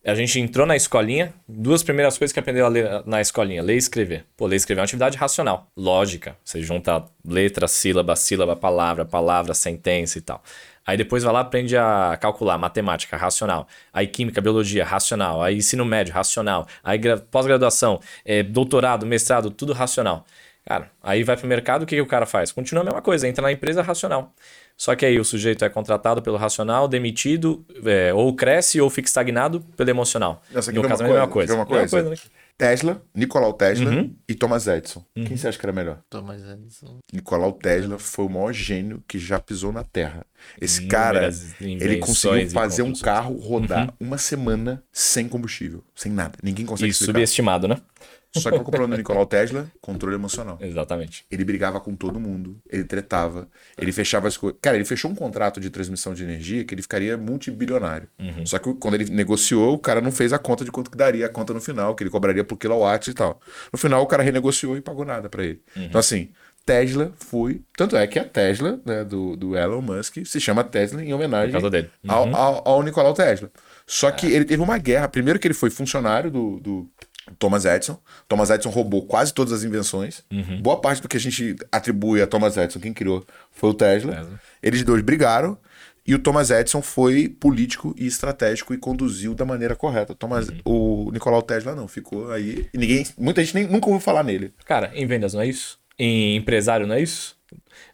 A 0.06 0.14
gente 0.14 0.38
entrou 0.40 0.64
na 0.64 0.76
escolinha, 0.76 1.34
duas 1.46 1.82
primeiras 1.82 2.16
coisas 2.16 2.32
que 2.32 2.38
aprendeu 2.38 2.64
a 2.64 2.68
ler 2.68 3.02
na 3.04 3.20
escolinha, 3.20 3.62
ler 3.62 3.74
e 3.74 3.78
escrever. 3.78 4.24
Pô, 4.36 4.46
ler 4.46 4.54
e 4.54 4.56
escrever 4.56 4.78
é 4.78 4.82
uma 4.82 4.84
atividade 4.84 5.18
racional, 5.18 5.66
lógica. 5.76 6.36
Você 6.44 6.62
junta 6.62 7.04
letra, 7.24 7.66
sílaba, 7.66 8.14
sílaba, 8.14 8.54
palavra, 8.56 9.04
palavra, 9.04 9.52
sentença 9.54 10.16
e 10.16 10.20
tal. 10.20 10.42
Aí 10.86 10.96
depois 10.96 11.22
vai 11.24 11.32
lá 11.34 11.40
aprende 11.40 11.76
a 11.76 12.16
calcular, 12.18 12.56
matemática, 12.56 13.16
racional. 13.16 13.66
Aí 13.92 14.06
química, 14.06 14.40
biologia, 14.40 14.84
racional. 14.84 15.42
Aí 15.42 15.56
ensino 15.56 15.84
médio, 15.84 16.14
racional. 16.14 16.66
Aí 16.82 16.96
gra- 16.96 17.18
pós-graduação, 17.18 18.00
é, 18.24 18.42
doutorado, 18.42 19.04
mestrado, 19.04 19.50
tudo 19.50 19.72
racional. 19.74 20.24
Cara, 20.64 20.90
aí 21.02 21.24
vai 21.24 21.36
pro 21.36 21.46
mercado, 21.46 21.82
o 21.82 21.86
que, 21.86 21.96
que 21.96 22.00
o 22.00 22.06
cara 22.06 22.24
faz? 22.24 22.52
Continua 22.52 22.82
a 22.82 22.84
mesma 22.84 23.02
coisa, 23.02 23.26
entra 23.26 23.42
na 23.42 23.50
empresa 23.52 23.82
racional. 23.82 24.32
Só 24.80 24.94
que 24.94 25.04
aí 25.04 25.18
o 25.18 25.24
sujeito 25.24 25.64
é 25.64 25.68
contratado 25.68 26.22
pelo 26.22 26.36
racional, 26.36 26.86
demitido, 26.86 27.66
é, 27.84 28.14
ou 28.14 28.32
cresce 28.34 28.80
ou 28.80 28.88
fica 28.88 29.08
estagnado 29.08 29.60
pelo 29.76 29.90
emocional. 29.90 30.40
Nossa, 30.52 30.70
no 30.70 30.80
quer 30.80 30.86
ver 30.86 30.88
caso, 30.88 31.02
uma 31.02 31.08
é 31.08 31.10
a 31.10 31.14
mesma 31.14 31.28
coisa? 31.32 31.56
coisa. 31.56 31.66
Quer 31.66 31.74
ver 31.74 31.84
uma 31.84 31.88
coisa? 31.88 32.10
né? 32.10 32.16
Tesla, 32.56 33.00
Nicolau 33.14 33.52
Tesla 33.52 33.88
Uhum. 33.90 34.16
e 34.28 34.34
Thomas 34.34 34.66
Edison. 34.66 35.04
Quem 35.14 35.36
você 35.36 35.46
acha 35.46 35.56
que 35.58 35.64
era 35.64 35.72
melhor? 35.72 35.98
Thomas 36.10 36.42
Edison. 36.42 36.98
Nicolau 37.12 37.52
Tesla 37.52 37.98
foi 38.00 38.24
o 38.26 38.28
maior 38.28 38.52
gênio 38.52 39.02
que 39.06 39.16
já 39.18 39.38
pisou 39.38 39.72
na 39.72 39.84
Terra. 39.84 40.24
Esse 40.60 40.86
cara, 40.86 41.30
ele 41.60 41.98
conseguiu 41.98 42.50
fazer 42.50 42.82
um 42.82 42.92
carro 42.94 43.36
rodar 43.36 43.92
uma 44.00 44.18
semana 44.18 44.82
sem 44.92 45.28
combustível, 45.28 45.84
sem 45.94 46.10
nada. 46.10 46.36
Ninguém 46.42 46.66
consegue 46.66 46.88
E 46.88 46.90
explicar. 46.90 47.12
subestimado, 47.12 47.68
né? 47.68 47.76
Só 48.36 48.50
que 48.50 48.56
qual 48.56 48.58
é 48.58 48.62
o 48.62 48.70
problema 48.70 48.94
do 48.94 48.98
Nicolau 48.98 49.26
Tesla? 49.26 49.70
Controle 49.80 50.14
emocional. 50.14 50.58
Exatamente. 50.60 51.24
Ele 51.30 51.44
brigava 51.44 51.80
com 51.80 51.94
todo 51.94 52.20
mundo, 52.20 52.60
ele 52.68 52.84
tretava, 52.84 53.48
ele 53.76 53.90
fechava 53.90 54.28
as 54.28 54.36
coisas. 54.36 54.58
Cara, 54.60 54.76
ele 54.76 54.84
fechou 54.84 55.10
um 55.10 55.14
contrato 55.14 55.60
de 55.60 55.70
transmissão 55.70 56.12
de 56.12 56.24
energia 56.24 56.64
que 56.64 56.74
ele 56.74 56.82
ficaria 56.82 57.16
multibilionário. 57.16 58.08
Uhum. 58.18 58.44
Só 58.44 58.58
que 58.58 58.72
quando 58.74 58.94
ele 58.94 59.06
negociou, 59.10 59.74
o 59.74 59.78
cara 59.78 60.00
não 60.00 60.12
fez 60.12 60.32
a 60.32 60.38
conta 60.38 60.64
de 60.64 60.70
quanto 60.70 60.90
que 60.90 60.96
daria 60.96 61.26
a 61.26 61.28
conta 61.28 61.54
no 61.54 61.60
final, 61.60 61.94
que 61.94 62.02
ele 62.02 62.10
cobraria 62.10 62.44
por 62.44 62.56
quilowatt 62.56 63.10
e 63.10 63.14
tal. 63.14 63.40
No 63.72 63.78
final, 63.78 64.02
o 64.02 64.06
cara 64.06 64.22
renegociou 64.22 64.76
e 64.76 64.80
pagou 64.80 65.04
nada 65.04 65.28
pra 65.28 65.44
ele. 65.44 65.62
Uhum. 65.74 65.84
Então, 65.84 65.98
assim, 65.98 66.28
Tesla 66.68 67.12
foi. 67.16 67.62
Tanto 67.74 67.96
é 67.96 68.06
que 68.06 68.18
a 68.18 68.24
Tesla, 68.24 68.78
né, 68.84 69.02
do, 69.02 69.34
do 69.36 69.56
Elon 69.56 69.80
Musk, 69.80 70.18
se 70.26 70.38
chama 70.38 70.62
Tesla 70.62 71.02
em 71.02 71.14
homenagem. 71.14 71.54
Uhum. 72.04 72.12
ao, 72.12 72.36
ao, 72.36 72.68
ao 72.68 72.82
Nicolau 72.82 73.14
Tesla. 73.14 73.50
Só 73.86 74.10
que 74.10 74.26
ele 74.26 74.44
teve 74.44 74.62
uma 74.62 74.76
guerra. 74.76 75.08
Primeiro 75.08 75.38
que 75.38 75.46
ele 75.46 75.54
foi 75.54 75.70
funcionário 75.70 76.30
do, 76.30 76.60
do 76.60 76.90
Thomas 77.38 77.64
Edison. 77.64 77.98
Thomas 78.28 78.50
Edison 78.50 78.70
roubou 78.70 79.06
quase 79.06 79.32
todas 79.34 79.52
as 79.52 79.64
invenções. 79.64 80.22
Uhum. 80.30 80.60
Boa 80.62 80.80
parte 80.80 81.02
do 81.02 81.08
que 81.08 81.16
a 81.16 81.20
gente 81.20 81.56
atribui 81.72 82.22
a 82.22 82.26
Thomas 82.26 82.56
Edison, 82.56 82.80
quem 82.80 82.92
criou, 82.92 83.24
foi 83.50 83.70
o 83.70 83.74
Tesla. 83.74 84.14
Tesla. 84.14 84.40
Eles 84.62 84.82
dois 84.82 85.02
brigaram. 85.02 85.58
E 86.06 86.14
o 86.14 86.18
Thomas 86.18 86.48
Edison 86.50 86.80
foi 86.80 87.28
político 87.28 87.94
e 87.98 88.06
estratégico 88.06 88.72
e 88.72 88.78
conduziu 88.78 89.34
da 89.34 89.44
maneira 89.44 89.76
correta. 89.76 90.14
Thomas, 90.14 90.48
Uhum. 90.48 91.06
O 91.06 91.10
Nicolau 91.12 91.42
Tesla 91.42 91.74
não, 91.74 91.86
ficou 91.86 92.32
aí. 92.32 92.66
Ninguém, 92.72 93.06
muita 93.18 93.44
gente 93.44 93.54
nem, 93.54 93.66
nunca 93.66 93.88
ouviu 93.88 94.00
falar 94.00 94.22
nele. 94.22 94.54
Cara, 94.64 94.90
em 94.94 95.06
vendas 95.06 95.34
não 95.34 95.42
é 95.42 95.46
isso? 95.46 95.78
Em 95.98 96.36
empresário 96.36 96.86
não 96.86 96.94
é 96.94 97.02
isso? 97.02 97.36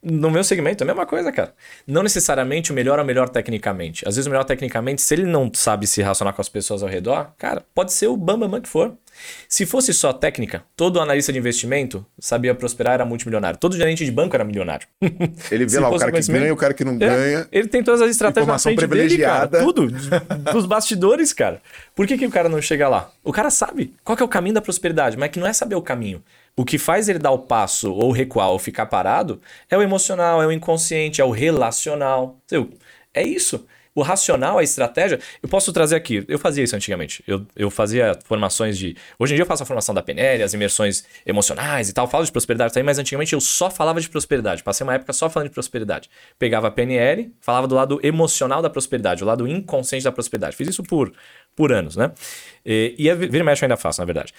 No 0.03 0.31
meu 0.31 0.45
segmento 0.45 0.83
é 0.83 0.85
a 0.85 0.87
mesma 0.87 1.07
coisa, 1.07 1.31
cara. 1.33 1.55
Não 1.87 2.03
necessariamente 2.03 2.73
o 2.73 2.75
melhor 2.75 2.99
é 2.99 3.03
o 3.03 3.05
melhor 3.05 3.29
tecnicamente. 3.29 4.07
Às 4.07 4.17
vezes 4.17 4.27
o 4.27 4.31
melhor 4.31 4.45
tecnicamente, 4.45 5.03
se 5.03 5.15
ele 5.15 5.25
não 5.25 5.51
sabe 5.55 5.87
se 5.87 6.03
relacionar 6.03 6.33
com 6.33 6.41
as 6.41 6.49
pessoas 6.49 6.83
ao 6.83 6.89
redor, 6.89 7.33
cara, 7.39 7.65
pode 7.75 7.93
ser 7.93 8.07
o 8.09 8.17
bambam 8.17 8.49
bam 8.49 8.61
que 8.61 8.69
for. 8.69 8.95
Se 9.49 9.65
fosse 9.65 9.95
só 9.95 10.13
técnica, 10.13 10.65
todo 10.77 11.01
analista 11.01 11.33
de 11.33 11.39
investimento 11.39 12.05
sabia 12.19 12.55
prosperar, 12.55 12.95
era 12.95 13.05
multimilionário. 13.05 13.59
Todo 13.59 13.77
gerente 13.77 14.05
de 14.05 14.11
banco 14.11 14.35
era 14.35 14.45
milionário. 14.45 14.87
Ele 15.51 15.67
vê 15.67 15.79
lá 15.81 15.89
o 15.89 15.99
cara 15.99 16.11
que 16.11 16.21
ganha 16.33 16.49
e 16.49 16.51
o 16.51 16.57
cara 16.57 16.75
que 16.75 16.85
não 16.85 16.95
É, 16.95 16.97
ganha. 16.97 17.49
Ele 17.53 17.69
tem 17.69 17.83
todas 17.83 18.03
as 18.03 18.11
estratégias 18.11 18.49
na 18.49 18.59
frente 18.59 18.87
dele, 18.87 19.19
cara. 19.19 19.49
privilegiada. 19.49 19.59
Tudo. 19.61 19.89
Dos 20.53 20.67
bastidores, 20.67 21.33
cara. 21.33 21.63
Por 21.95 22.07
que, 22.07 22.19
que 22.19 22.27
o 22.27 22.31
cara 22.31 22.49
não 22.49 22.61
chega 22.61 22.89
lá? 22.89 23.11
O 23.23 23.33
cara 23.33 23.51
sabe 23.51 23.95
qual 24.03 24.19
é 24.21 24.25
o 24.25 24.29
caminho 24.29 24.55
da 24.55 24.61
prosperidade, 24.61 25.17
mas 25.17 25.31
que 25.31 25.39
não 25.39 25.47
é 25.47 25.53
saber 25.53 25.77
o 25.77 25.83
caminho. 25.83 26.23
O 26.57 26.65
que 26.65 26.79
faz 26.79 27.09
ele 27.09 27.19
dar 27.19 27.33
o 27.33 27.39
passo 27.41 27.93
ou 27.93 28.13
recuar 28.13 28.51
ou 28.51 28.59
ficar 28.59 28.87
parado 28.87 29.41
é 29.69 29.77
o 29.77 29.83
emocional, 29.83 30.41
é 30.41 30.47
o 30.47 30.53
inconsciente, 30.53 31.21
é 31.21 31.25
o 31.25 31.31
relacional. 31.31 32.39
É 33.13 33.23
isso. 33.23 33.67
O 33.95 34.03
racional, 34.03 34.59
a 34.59 34.63
estratégia. 34.63 35.21
Eu 35.41 35.49
posso 35.49 35.73
trazer 35.73 35.95
aqui. 35.95 36.25
Eu 36.27 36.37
fazia 36.37 36.65
isso 36.65 36.75
antigamente. 36.75 37.23
Eu, 37.29 37.47
eu 37.55 37.71
fazia 37.71 38.19
formações 38.25 38.77
de. 38.77 38.97
Hoje 39.19 39.35
em 39.35 39.37
dia 39.37 39.43
eu 39.43 39.47
faço 39.47 39.63
a 39.63 39.67
formação 39.67 39.95
da 39.95 40.03
PNL, 40.03 40.43
as 40.43 40.53
imersões 40.53 41.05
emocionais 41.25 41.89
e 41.89 41.93
tal. 41.93 42.09
Falo 42.09 42.25
de 42.25 42.33
prosperidade 42.33 42.73
também, 42.73 42.87
mas 42.87 42.99
antigamente 42.99 43.35
eu 43.35 43.41
só 43.41 43.71
falava 43.71 44.01
de 44.01 44.09
prosperidade. 44.09 44.65
Passei 44.65 44.85
uma 44.85 44.95
época 44.95 45.13
só 45.13 45.31
falando 45.31 45.49
de 45.49 45.55
prosperidade. 45.55 46.11
Pegava 46.41 46.67
a 46.67 46.71
PNL, 46.73 47.33
falava 47.41 47.69
do 47.69 47.75
lado 47.77 48.01
emocional 48.03 48.61
da 48.61 48.69
prosperidade, 48.69 49.23
o 49.23 49.27
lado 49.27 49.47
inconsciente 49.47 50.03
da 50.03 50.11
prosperidade. 50.11 50.57
Fiz 50.57 50.69
isso 50.69 50.83
por, 50.83 51.13
por 51.57 51.73
anos, 51.73 51.97
né? 51.97 52.13
E, 52.67 52.95
e 52.99 53.11
a 53.11 53.15
vira 53.15 53.39
e 53.39 53.43
mexe 53.43 53.63
eu 53.63 53.67
ainda 53.67 53.77
faço, 53.77 54.01
na 54.01 54.05
verdade. 54.07 54.33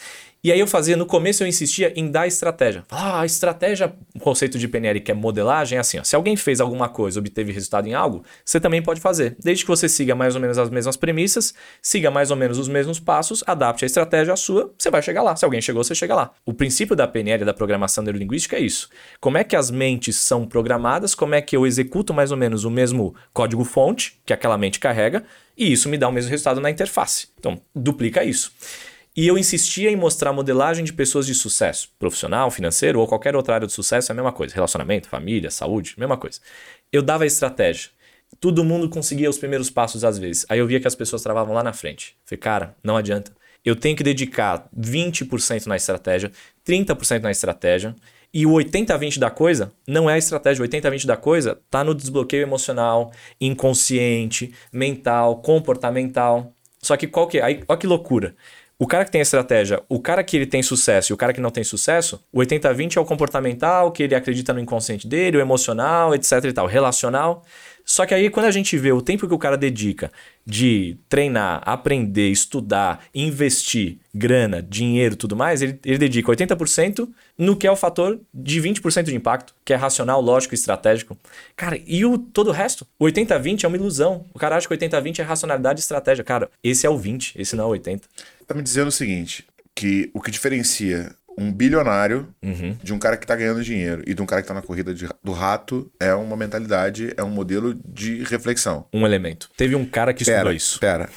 E 0.43 0.51
aí 0.51 0.59
eu 0.59 0.67
fazia, 0.67 0.97
no 0.97 1.05
começo 1.05 1.43
eu 1.43 1.47
insistia 1.47 1.93
em 1.95 2.09
dar 2.09 2.27
estratégia. 2.27 2.83
Ah, 2.89 3.21
a 3.21 3.25
estratégia, 3.25 3.93
o 4.15 4.19
conceito 4.19 4.57
de 4.57 4.67
PNL 4.67 4.99
que 4.99 5.11
é 5.11 5.13
modelagem, 5.13 5.77
é 5.77 5.81
assim, 5.81 5.99
ó, 5.99 6.03
se 6.03 6.15
alguém 6.15 6.35
fez 6.35 6.59
alguma 6.59 6.89
coisa, 6.89 7.19
obteve 7.19 7.51
resultado 7.51 7.87
em 7.87 7.93
algo, 7.93 8.23
você 8.43 8.59
também 8.59 8.81
pode 8.81 9.01
fazer. 9.01 9.35
Desde 9.43 9.63
que 9.63 9.69
você 9.69 9.87
siga 9.87 10.15
mais 10.15 10.35
ou 10.35 10.41
menos 10.41 10.57
as 10.57 10.69
mesmas 10.69 10.95
premissas, 10.95 11.53
siga 11.81 12.11
mais 12.11 12.31
ou 12.31 12.37
menos 12.37 12.57
os 12.57 12.67
mesmos 12.67 12.99
passos, 12.99 13.43
adapte 13.47 13.85
a 13.85 13.87
estratégia 13.87 14.33
à 14.33 14.37
sua, 14.37 14.73
você 14.77 14.89
vai 14.89 15.01
chegar 15.01 15.23
lá. 15.23 15.35
Se 15.35 15.45
alguém 15.45 15.61
chegou, 15.61 15.83
você 15.83 15.95
chega 15.95 16.15
lá. 16.15 16.31
O 16.45 16.53
princípio 16.53 16.95
da 16.95 17.07
PNL, 17.07 17.45
da 17.45 17.53
programação 17.53 18.03
neurolinguística, 18.03 18.55
é 18.55 18.59
isso. 18.59 18.89
Como 19.19 19.37
é 19.37 19.43
que 19.43 19.55
as 19.55 19.71
mentes 19.71 20.15
são 20.15 20.45
programadas, 20.45 21.15
como 21.15 21.35
é 21.35 21.41
que 21.41 21.55
eu 21.55 21.65
executo 21.65 22.13
mais 22.13 22.31
ou 22.31 22.37
menos 22.37 22.65
o 22.65 22.71
mesmo 22.71 23.15
código-fonte 23.33 24.19
que 24.25 24.33
aquela 24.33 24.57
mente 24.57 24.79
carrega, 24.79 25.23
e 25.57 25.71
isso 25.71 25.89
me 25.89 25.97
dá 25.97 26.07
o 26.07 26.11
mesmo 26.11 26.29
resultado 26.29 26.59
na 26.59 26.69
interface. 26.69 27.27
Então, 27.39 27.61
duplica 27.73 28.23
isso. 28.23 28.51
E 29.15 29.25
eu 29.27 29.37
insistia 29.37 29.89
em 29.89 29.95
mostrar 29.95 30.33
modelagem 30.33 30.83
de 30.83 30.91
pessoas 30.91 31.25
de 31.25 31.33
sucesso, 31.33 31.89
profissional, 31.97 32.51
financeiro 32.51 32.99
ou 32.99 33.07
qualquer 33.07 33.33
outra 33.33 33.55
área 33.55 33.67
de 33.67 33.71
sucesso, 33.71 34.11
é 34.11 34.13
a 34.13 34.15
mesma 34.15 34.33
coisa. 34.33 34.53
Relacionamento, 34.53 35.07
família, 35.07 35.49
saúde, 35.49 35.95
mesma 35.97 36.17
coisa. 36.17 36.41
Eu 36.91 37.01
dava 37.01 37.23
a 37.23 37.27
estratégia. 37.27 37.91
Todo 38.41 38.63
mundo 38.63 38.89
conseguia 38.89 39.29
os 39.29 39.37
primeiros 39.37 39.69
passos 39.69 40.03
às 40.03 40.17
vezes. 40.17 40.45
Aí 40.49 40.59
eu 40.59 40.67
via 40.67 40.81
que 40.81 40.87
as 40.87 40.95
pessoas 40.95 41.21
travavam 41.21 41.53
lá 41.53 41.63
na 41.63 41.71
frente. 41.71 42.17
Falei, 42.25 42.39
cara, 42.39 42.75
não 42.83 42.97
adianta. 42.97 43.31
Eu 43.63 43.75
tenho 43.75 43.95
que 43.95 44.03
dedicar 44.03 44.69
20% 44.77 45.65
na 45.65 45.77
estratégia, 45.77 46.29
30% 46.67 47.21
na 47.21 47.31
estratégia. 47.31 47.95
E 48.35 48.45
o 48.45 48.51
80-20 48.51 49.17
da 49.17 49.29
coisa 49.29 49.71
não 49.87 50.09
é 50.09 50.15
a 50.15 50.17
estratégia. 50.17 50.61
O 50.61 50.67
80-20 50.67 51.05
da 51.05 51.15
coisa 51.15 51.57
tá 51.71 51.85
no 51.85 51.95
desbloqueio 51.95 52.43
emocional, 52.43 53.13
inconsciente, 53.39 54.53
mental, 54.73 55.37
comportamental. 55.37 56.51
Só 56.81 56.97
que 56.97 57.07
qual 57.07 57.29
que 57.29 57.37
é? 57.37 57.43
Aí, 57.43 57.63
olha 57.65 57.79
que 57.79 57.87
loucura. 57.87 58.35
O 58.77 58.85
cara 58.85 59.05
que 59.05 59.11
tem 59.11 59.21
estratégia, 59.21 59.81
o 59.87 60.01
cara 60.01 60.21
que 60.21 60.35
ele 60.35 60.45
tem 60.45 60.61
sucesso 60.61 61.13
e 61.13 61.13
o 61.13 61.17
cara 61.17 61.31
que 61.31 61.39
não 61.39 61.49
tem 61.49 61.63
sucesso, 61.63 62.21
o 62.29 62.39
80-20 62.39 62.97
é 62.97 62.99
o 62.99 63.05
comportamental, 63.05 63.89
que 63.89 64.03
ele 64.03 64.13
acredita 64.13 64.51
no 64.51 64.59
inconsciente 64.59 65.07
dele, 65.07 65.37
o 65.37 65.39
emocional, 65.39 66.13
etc 66.13 66.43
e 66.43 66.51
tal, 66.51 66.67
relacional. 66.67 67.41
Só 67.85 68.05
que 68.05 68.13
aí, 68.15 68.31
quando 68.31 68.47
a 68.47 68.51
gente 68.51 68.75
vê 68.77 68.91
o 68.91 69.01
tempo 69.01 69.27
que 69.27 69.33
o 69.33 69.37
cara 69.37 69.55
dedica 69.55 70.11
de 70.43 70.97
treinar, 71.07 71.61
aprender, 71.65 72.29
estudar, 72.29 73.05
investir 73.13 73.99
grana, 74.13 74.61
dinheiro 74.61 75.15
tudo 75.15 75.35
mais, 75.35 75.61
ele, 75.61 75.79
ele 75.85 75.99
dedica 75.99 76.31
80% 76.31 77.07
no 77.37 77.55
que 77.55 77.67
é 77.67 77.71
o 77.71 77.75
fator 77.75 78.19
de 78.33 78.59
20% 78.59 79.03
de 79.03 79.15
impacto, 79.15 79.53
que 79.63 79.71
é 79.71 79.75
racional, 79.75 80.19
lógico 80.19 80.53
e 80.53 80.57
estratégico. 80.57 81.15
Cara, 81.55 81.79
e 81.85 82.03
o 82.03 82.17
todo 82.17 82.47
o 82.47 82.51
resto? 82.51 82.87
O 82.97 83.05
80-20 83.05 83.63
é 83.63 83.67
uma 83.67 83.77
ilusão. 83.77 84.25
O 84.33 84.39
cara 84.39 84.57
acha 84.57 84.67
que 84.67 84.73
o 84.73 84.77
80-20 84.77 85.19
é 85.19 85.23
racionalidade 85.23 85.79
e 85.79 85.81
estratégia. 85.81 86.23
Cara, 86.23 86.49
esse 86.63 86.87
é 86.87 86.89
o 86.89 86.97
20, 86.97 87.39
esse 87.39 87.55
não 87.55 87.65
é 87.65 87.67
o 87.67 87.71
80. 87.71 88.07
Tá 88.47 88.55
me 88.55 88.63
dizendo 88.63 88.87
o 88.87 88.91
seguinte, 88.91 89.45
que 89.75 90.09
o 90.13 90.21
que 90.21 90.31
diferencia 90.31 91.15
um 91.37 91.51
bilionário 91.51 92.27
uhum. 92.43 92.77
de 92.81 92.93
um 92.93 92.99
cara 92.99 93.17
que 93.17 93.25
tá 93.27 93.35
ganhando 93.35 93.63
dinheiro 93.63 94.03
e 94.05 94.13
de 94.13 94.21
um 94.21 94.25
cara 94.25 94.41
que 94.41 94.47
tá 94.47 94.53
na 94.53 94.61
corrida 94.61 94.93
de, 94.93 95.07
do 95.23 95.31
rato 95.31 95.91
é 95.99 96.13
uma 96.13 96.35
mentalidade, 96.35 97.13
é 97.17 97.23
um 97.23 97.29
modelo 97.29 97.75
de 97.87 98.23
reflexão. 98.23 98.85
Um 98.93 99.05
elemento. 99.05 99.49
Teve 99.57 99.75
um 99.75 99.85
cara 99.85 100.13
que 100.13 100.23
pera, 100.23 100.37
estudou 100.37 100.53
isso. 100.53 100.79
Pera, 100.79 101.09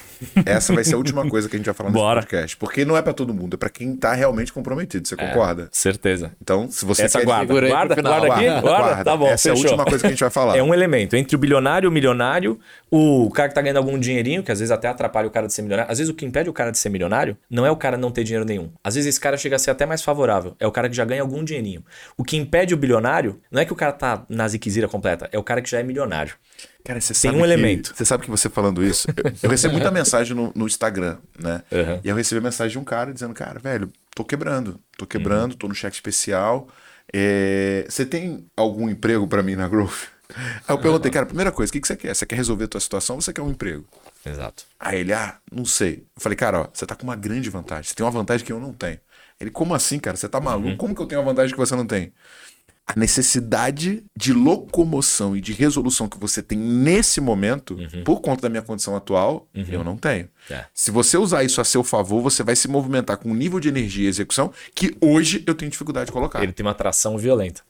essa 0.45 0.73
vai 0.73 0.83
ser 0.83 0.95
a 0.95 0.97
última 0.99 1.27
coisa 1.29 1.47
que 1.47 1.55
a 1.55 1.59
gente 1.59 1.65
vai 1.65 1.75
falar 1.75 1.89
nesse 1.89 2.01
Bora. 2.01 2.21
podcast. 2.21 2.57
Porque 2.57 2.83
não 2.85 2.97
é 2.97 3.01
para 3.01 3.13
todo 3.13 3.33
mundo, 3.33 3.53
é 3.53 3.57
para 3.57 3.69
quem 3.69 3.95
tá 3.95 4.13
realmente 4.13 4.51
comprometido, 4.51 5.07
você 5.07 5.15
concorda? 5.15 5.63
É, 5.63 5.67
certeza. 5.71 6.31
Então, 6.41 6.69
se 6.69 6.85
você 6.85 7.03
Essa 7.03 7.19
quer... 7.19 7.25
guarda, 7.25 7.53
guarda, 7.53 7.95
pro 7.95 8.03
final. 8.03 8.19
guarda 8.19 8.35
aqui, 8.35 8.45
Guarda, 8.45 8.61
guarda, 8.61 8.87
guarda. 8.87 9.03
tá 9.03 9.17
bom, 9.17 9.27
Essa 9.27 9.49
é 9.49 9.51
a 9.51 9.55
fechou. 9.55 9.71
última 9.71 9.85
coisa 9.85 9.99
que 10.01 10.07
a 10.07 10.09
gente 10.09 10.19
vai 10.19 10.29
falar. 10.29 10.57
É 10.57 10.63
um 10.63 10.73
elemento 10.73 11.15
entre 11.15 11.35
o 11.35 11.39
bilionário 11.39 11.87
e 11.87 11.89
o 11.89 11.91
milionário, 11.91 12.59
o 12.91 13.29
cara 13.31 13.49
que 13.49 13.55
tá 13.55 13.61
ganhando 13.61 13.77
algum 13.77 13.97
dinheirinho, 13.97 14.43
que 14.43 14.51
às 14.51 14.59
vezes 14.59 14.71
até 14.71 14.87
atrapalha 14.87 15.27
o 15.27 15.31
cara 15.31 15.47
de 15.47 15.53
ser 15.53 15.61
milionário. 15.61 15.91
Às 15.91 15.97
vezes 15.99 16.11
o 16.11 16.15
que 16.15 16.25
impede 16.25 16.49
o 16.49 16.53
cara 16.53 16.71
de 16.71 16.77
ser 16.77 16.89
milionário 16.89 17.37
não 17.49 17.65
é 17.65 17.71
o 17.71 17.75
cara 17.75 17.97
não 17.97 18.11
ter 18.11 18.23
dinheiro 18.23 18.45
nenhum. 18.45 18.69
Às 18.83 18.95
vezes 18.95 19.09
esse 19.09 19.19
cara 19.19 19.37
chega 19.37 19.55
a 19.55 19.59
ser 19.59 19.71
até 19.71 19.85
mais 19.85 20.01
favorável. 20.09 20.55
É 20.59 20.65
o 20.67 20.71
cara 20.71 20.89
que 20.89 20.95
já 20.95 21.05
ganha 21.05 21.21
algum 21.21 21.43
dinheirinho. 21.43 21.83
O 22.17 22.23
que 22.23 22.35
impede 22.37 22.73
o 22.73 22.77
bilionário 22.77 23.39
não 23.51 23.61
é 23.61 23.65
que 23.65 23.73
o 23.73 23.75
cara 23.75 23.91
tá 23.93 24.25
na 24.29 24.47
ziquezira 24.47 24.87
completa, 24.87 25.29
é 25.31 25.37
o 25.37 25.43
cara 25.43 25.61
que 25.61 25.69
já 25.69 25.79
é 25.79 25.83
milionário. 25.83 26.33
Cara, 26.83 26.99
você 26.99 27.13
Tem 27.13 27.19
sabe 27.31 27.35
um 27.35 27.39
que- 27.39 27.43
elemento. 27.45 27.93
Você 27.95 28.05
sabe 28.05 28.23
que 28.23 28.29
você 28.31 28.49
falando 28.49 28.83
isso, 28.83 29.07
eu, 29.17 29.31
eu 29.43 29.49
recebo 29.49 29.73
muita 29.73 29.91
mensagem 29.91 30.35
no, 30.35 30.51
no 30.55 30.65
Instagram, 30.65 31.17
né? 31.39 31.61
Uhum. 31.71 31.99
E 32.03 32.09
eu 32.09 32.15
recebi 32.15 32.39
a 32.39 32.41
mensagem 32.43 32.71
de 32.71 32.79
um 32.79 32.83
cara 32.83 33.13
dizendo, 33.13 33.33
cara, 33.33 33.59
velho, 33.59 33.91
tô 34.15 34.23
quebrando, 34.23 34.79
tô 34.97 35.03
Uhum. 35.05 35.07
quebrando, 35.09 35.55
tô 35.55 35.67
no 35.67 35.75
cheque 35.75 35.95
especial. 35.95 36.67
É, 37.13 37.85
você 37.89 38.05
tem 38.05 38.45
algum 38.55 38.89
emprego 38.89 39.27
pra 39.27 39.41
mim 39.43 39.55
na 39.55 39.67
Growth? 39.67 40.07
Aí 40.35 40.75
eu 40.75 40.77
perguntei, 40.77 41.09
cara, 41.11 41.25
primeira 41.25 41.51
coisa, 41.51 41.69
o 41.71 41.73
que, 41.73 41.81
que 41.81 41.87
você 41.87 41.95
quer? 41.97 42.15
Você 42.15 42.25
quer 42.25 42.35
resolver 42.35 42.65
a 42.65 42.67
tua 42.67 42.79
situação 42.79 43.15
ou 43.15 43.21
você 43.21 43.33
quer 43.33 43.41
um 43.41 43.49
emprego? 43.49 43.83
Exato. 44.25 44.63
Aí 44.79 44.99
ele, 44.99 45.11
ah, 45.13 45.37
não 45.51 45.65
sei. 45.65 46.03
Eu 46.15 46.21
falei, 46.21 46.35
cara, 46.35 46.61
ó, 46.61 46.67
você 46.71 46.85
tá 46.85 46.95
com 46.95 47.03
uma 47.03 47.15
grande 47.15 47.49
vantagem. 47.49 47.85
Você 47.85 47.95
tem 47.95 48.05
uma 48.05 48.11
vantagem 48.11 48.45
que 48.45 48.51
eu 48.53 48.59
não 48.59 48.71
tenho. 48.73 48.99
Ele, 49.39 49.49
como 49.49 49.73
assim, 49.73 49.99
cara? 49.99 50.17
Você 50.17 50.27
tá 50.27 50.39
maluco? 50.41 50.75
Como 50.77 50.93
que 50.93 51.01
eu 51.01 51.05
tenho 51.05 51.21
uma 51.21 51.27
vantagem 51.31 51.53
que 51.53 51.59
você 51.59 51.75
não 51.75 51.85
tem? 51.85 52.11
A 52.85 52.99
necessidade 52.99 54.03
de 54.17 54.33
locomoção 54.33 55.37
e 55.37 55.39
de 55.39 55.53
resolução 55.53 56.09
que 56.09 56.17
você 56.17 56.41
tem 56.41 56.57
nesse 56.57 57.21
momento, 57.21 57.77
por 58.03 58.19
conta 58.19 58.41
da 58.41 58.49
minha 58.49 58.63
condição 58.63 58.95
atual, 58.95 59.47
eu 59.53 59.83
não 59.83 59.95
tenho. 59.95 60.27
É. 60.49 60.65
Se 60.73 60.89
você 60.89 61.15
usar 61.15 61.43
isso 61.43 61.61
a 61.61 61.63
seu 61.63 61.83
favor, 61.83 62.21
você 62.21 62.41
vai 62.41 62.55
se 62.55 62.67
movimentar 62.67 63.17
com 63.17 63.29
um 63.29 63.35
nível 63.35 63.59
de 63.59 63.69
energia 63.69 64.05
e 64.05 64.07
execução 64.07 64.51
que 64.73 64.97
hoje 64.99 65.43
eu 65.45 65.53
tenho 65.53 65.69
dificuldade 65.69 66.07
de 66.07 66.11
colocar. 66.11 66.41
Ele 66.41 66.51
tem 66.51 66.65
uma 66.65 66.71
atração 66.71 67.15
violenta. 67.17 67.61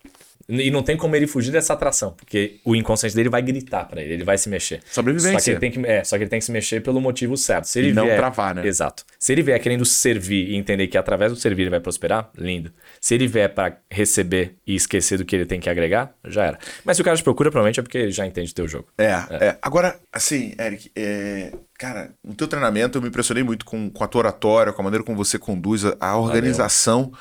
E 0.49 0.71
não 0.71 0.81
tem 0.81 0.97
como 0.97 1.15
ele 1.15 1.27
fugir 1.27 1.51
dessa 1.51 1.73
atração, 1.73 2.11
porque 2.13 2.59
o 2.65 2.75
inconsciente 2.75 3.15
dele 3.15 3.29
vai 3.29 3.41
gritar 3.41 3.85
pra 3.85 4.01
ele, 4.01 4.15
ele 4.15 4.23
vai 4.23 4.35
se 4.35 4.49
mexer. 4.49 4.81
Sobrevivência. 4.91 5.39
Só 5.39 5.43
que 5.45 5.51
ele 5.51 5.59
tem 5.59 5.71
que, 5.71 5.85
é, 5.85 6.03
só 6.03 6.17
que 6.17 6.23
ele 6.23 6.29
tem 6.29 6.39
que 6.39 6.45
se 6.45 6.51
mexer 6.51 6.81
pelo 6.81 6.99
motivo 6.99 7.37
certo. 7.37 7.65
Se 7.65 7.77
ele 7.77 7.89
E 7.89 7.93
não 7.93 8.05
vier, 8.05 8.17
travar, 8.17 8.55
né? 8.55 8.65
Exato. 8.65 9.05
Se 9.19 9.31
ele 9.31 9.43
vier 9.43 9.59
querendo 9.61 9.85
servir 9.85 10.49
e 10.49 10.55
entender 10.55 10.87
que 10.87 10.97
através 10.97 11.31
do 11.31 11.37
servir 11.37 11.63
ele 11.63 11.69
vai 11.69 11.79
prosperar, 11.79 12.31
lindo. 12.35 12.73
Se 12.99 13.13
ele 13.13 13.27
vier 13.27 13.53
pra 13.53 13.77
receber 13.91 14.55
e 14.65 14.73
esquecer 14.73 15.19
do 15.19 15.25
que 15.25 15.35
ele 15.35 15.45
tem 15.45 15.59
que 15.59 15.69
agregar, 15.69 16.15
já 16.25 16.45
era. 16.45 16.59
Mas 16.83 16.97
se 16.97 17.01
o 17.01 17.05
cara 17.05 17.15
te 17.15 17.23
procura, 17.23 17.51
provavelmente 17.51 17.79
é 17.79 17.83
porque 17.83 17.99
ele 17.99 18.11
já 18.11 18.25
entende 18.25 18.51
o 18.51 18.55
teu 18.55 18.67
jogo. 18.67 18.87
É, 18.97 19.11
é. 19.29 19.57
Agora, 19.61 19.99
assim, 20.11 20.55
Eric, 20.59 20.91
é, 20.95 21.53
cara, 21.77 22.11
no 22.23 22.33
teu 22.33 22.47
treinamento 22.47 22.97
eu 22.97 23.01
me 23.01 23.09
impressionei 23.09 23.43
muito 23.43 23.65
com, 23.65 23.89
com 23.89 24.03
a 24.03 24.07
tua 24.07 24.19
oratória, 24.19 24.73
com 24.73 24.81
a 24.81 24.83
maneira 24.83 25.03
como 25.03 25.15
você 25.15 25.37
conduz 25.37 25.85
a, 25.85 25.95
a 25.99 26.17
organização. 26.17 27.11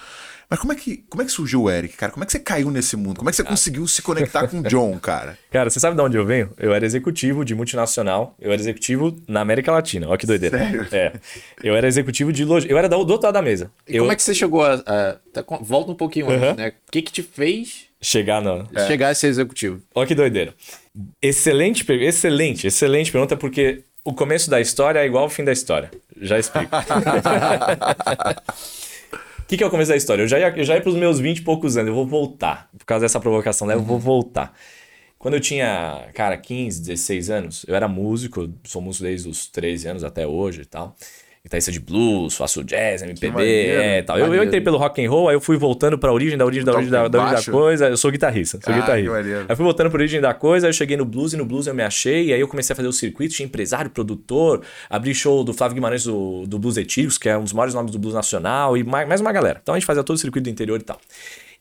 Mas 0.50 0.59
como 0.59 0.73
é, 0.73 0.76
que, 0.76 1.05
como 1.11 1.21
é 1.23 1.26
que 1.26 1.31
surgiu 1.31 1.62
o 1.64 1.71
Eric, 1.71 1.95
cara? 1.97 2.11
Como 2.11 2.25
é 2.25 2.26
que 2.26 2.33
você 2.33 2.38
caiu 2.38 2.71
nesse 2.71 2.97
mundo? 2.97 3.19
Como 3.19 3.28
é 3.28 3.33
que 3.33 3.37
você 3.37 3.45
conseguiu 3.45 3.87
se 3.87 4.00
conectar 4.00 4.49
com 4.49 4.61
o 4.61 4.62
John, 4.62 4.99
cara? 4.99 5.37
Cara, 5.50 5.69
você 5.69 5.78
sabe 5.78 5.95
de 5.97 6.02
onde 6.02 6.17
eu 6.17 6.25
venho? 6.25 6.50
Eu 6.57 6.73
era 6.73 6.87
executivo 6.87 7.45
de 7.45 7.55
multinacional, 7.55 8.35
eu 8.40 8.50
era 8.50 8.61
executivo 8.61 9.14
na 9.28 9.40
América 9.43 9.71
Latina. 9.73 10.09
Olha 10.09 10.17
que 10.17 10.26
doideira. 10.26 10.59
Sério? 10.59 10.87
É. 10.90 11.12
Eu 11.62 11.76
era 11.76 11.87
executivo 11.87 12.33
de 12.33 12.45
logística. 12.45 12.73
Eu 12.73 12.78
era 12.78 12.88
do 12.88 13.05
do 13.05 13.12
outro 13.12 13.26
lado 13.26 13.35
da 13.35 13.43
mesa. 13.43 13.71
E 13.87 13.97
eu 13.97 14.05
como 14.05 14.12
é 14.12 14.17
que 14.17 14.23
você 14.23 14.35
chegou 14.35 14.64
a. 14.64 14.75
a- 14.87 15.17
tá 15.33 15.45
volta 15.61 15.93
um 15.93 15.95
pouquinho 15.95 16.26
Uhum. 16.26 16.33
antes, 16.35 16.57
né? 16.57 16.73
O 16.88 16.93
que 16.93 17.02
que 17.02 17.12
te 17.12 17.23
fez 17.23 17.85
chegar 18.00 18.40
no. 18.40 18.67
chegar 18.87 19.11
a 19.11 19.14
ser 19.14 19.26
executivo? 19.28 19.83
Olha 19.95 20.07
que 20.07 20.14
doideira. 20.14 20.55
Excelente, 21.21 21.85
excelente, 21.93 22.67
excelente 22.67 23.12
pergunta, 23.12 23.37
porque 23.37 23.83
o 24.05 24.12
começo 24.14 24.49
da 24.50 24.61
história 24.61 25.00
é 25.00 25.07
igual 25.07 25.25
ao 25.25 25.31
fim 25.31 25.45
da 25.45 25.52
história. 25.52 25.90
Já 26.21 26.38
explico. 26.38 26.71
O 29.49 29.50
que, 29.50 29.57
que 29.57 29.64
é 29.64 29.67
o 29.67 29.71
começo 29.71 29.88
da 29.88 29.97
história? 29.97 30.21
Eu 30.21 30.28
já 30.28 30.38
ia, 30.38 30.55
eu 30.55 30.62
já 30.62 30.75
ia 30.75 30.81
para 30.83 30.90
os 30.90 30.95
meus 30.95 31.19
20 31.19 31.38
e 31.38 31.43
poucos 31.43 31.78
anos, 31.78 31.88
eu 31.88 31.95
vou 31.95 32.07
voltar. 32.07 32.69
Por 32.76 32.85
causa 32.85 33.07
dessa 33.07 33.19
provocação, 33.19 33.67
né? 33.67 33.73
Eu 33.73 33.81
vou 33.81 33.99
voltar. 33.99 34.52
Quando 35.19 35.33
eu 35.35 35.40
tinha, 35.40 36.07
cara, 36.12 36.37
15, 36.37 36.83
16 36.83 37.31
anos, 37.31 37.64
eu 37.67 37.75
era 37.75 37.88
músico, 37.88 38.52
sou 38.64 38.83
músico 38.83 39.05
desde 39.05 39.26
os 39.26 39.47
13 39.47 39.88
anos 39.88 40.05
até 40.05 40.26
hoje 40.26 40.61
e 40.61 40.64
tal. 40.67 40.95
Guitarrista 41.49 41.73
de 41.73 41.81
blues, 41.81 42.37
faço 42.37 42.62
jazz, 42.62 43.00
MPB, 43.00 43.67
é, 43.69 44.02
tal. 44.02 44.19
Eu, 44.19 44.35
eu 44.35 44.45
entrei 44.45 44.61
pelo 44.61 44.76
rock 44.76 45.02
and 45.02 45.09
roll, 45.09 45.31
aí 45.31 45.35
eu 45.35 45.40
fui 45.40 45.57
voltando 45.57 45.99
pra 45.99 46.12
origem 46.12 46.37
da 46.37 46.45
origem 46.45 46.62
da 46.62 46.73
origem 46.73 46.90
da, 46.90 47.09
da, 47.09 47.23
origem 47.23 47.47
da 47.47 47.50
coisa. 47.50 47.88
Eu 47.88 47.97
sou 47.97 48.11
guitarrista, 48.11 48.61
sou 48.62 48.75
Ah, 48.75 48.78
guitarrista. 48.78 49.47
Aí 49.49 49.57
fui 49.57 49.64
voltando 49.64 49.88
pra 49.88 49.99
origem 49.99 50.21
da 50.21 50.35
coisa, 50.35 50.67
aí 50.67 50.69
eu 50.69 50.75
cheguei 50.75 50.97
no 50.99 51.07
blues 51.07 51.33
e 51.33 51.38
no 51.38 51.47
blues 51.47 51.67
eu 51.67 51.75
me 51.75 51.83
achei, 51.83 52.26
e 52.26 52.33
aí 52.35 52.40
eu 52.40 52.47
comecei 52.47 52.75
a 52.75 52.76
fazer 52.76 52.88
o 52.88 52.93
circuito, 52.93 53.35
tinha 53.35 53.47
empresário, 53.47 53.90
produtor, 53.90 54.62
abri 54.90 55.14
show 55.14 55.43
do 55.43 55.55
Flávio 55.55 55.76
Guimarães 55.76 56.05
do, 56.05 56.45
do 56.47 56.59
Blues 56.59 56.76
Etílicos, 56.76 57.17
que 57.17 57.31
é 57.31 57.38
um 57.38 57.45
dos 57.45 57.55
maiores 57.55 57.75
nomes 57.75 57.93
do 57.93 57.99
blues 57.99 58.14
nacional, 58.14 58.76
e 58.76 58.85
mais, 58.85 59.09
mais 59.09 59.21
uma 59.23 59.33
galera. 59.33 59.59
Então 59.62 59.75
a 59.75 59.78
gente 59.78 59.87
fazia 59.87 60.05
todo 60.05 60.17
o 60.17 60.19
circuito 60.19 60.45
do 60.45 60.50
interior 60.50 60.78
e 60.78 60.85
tal. 60.85 61.00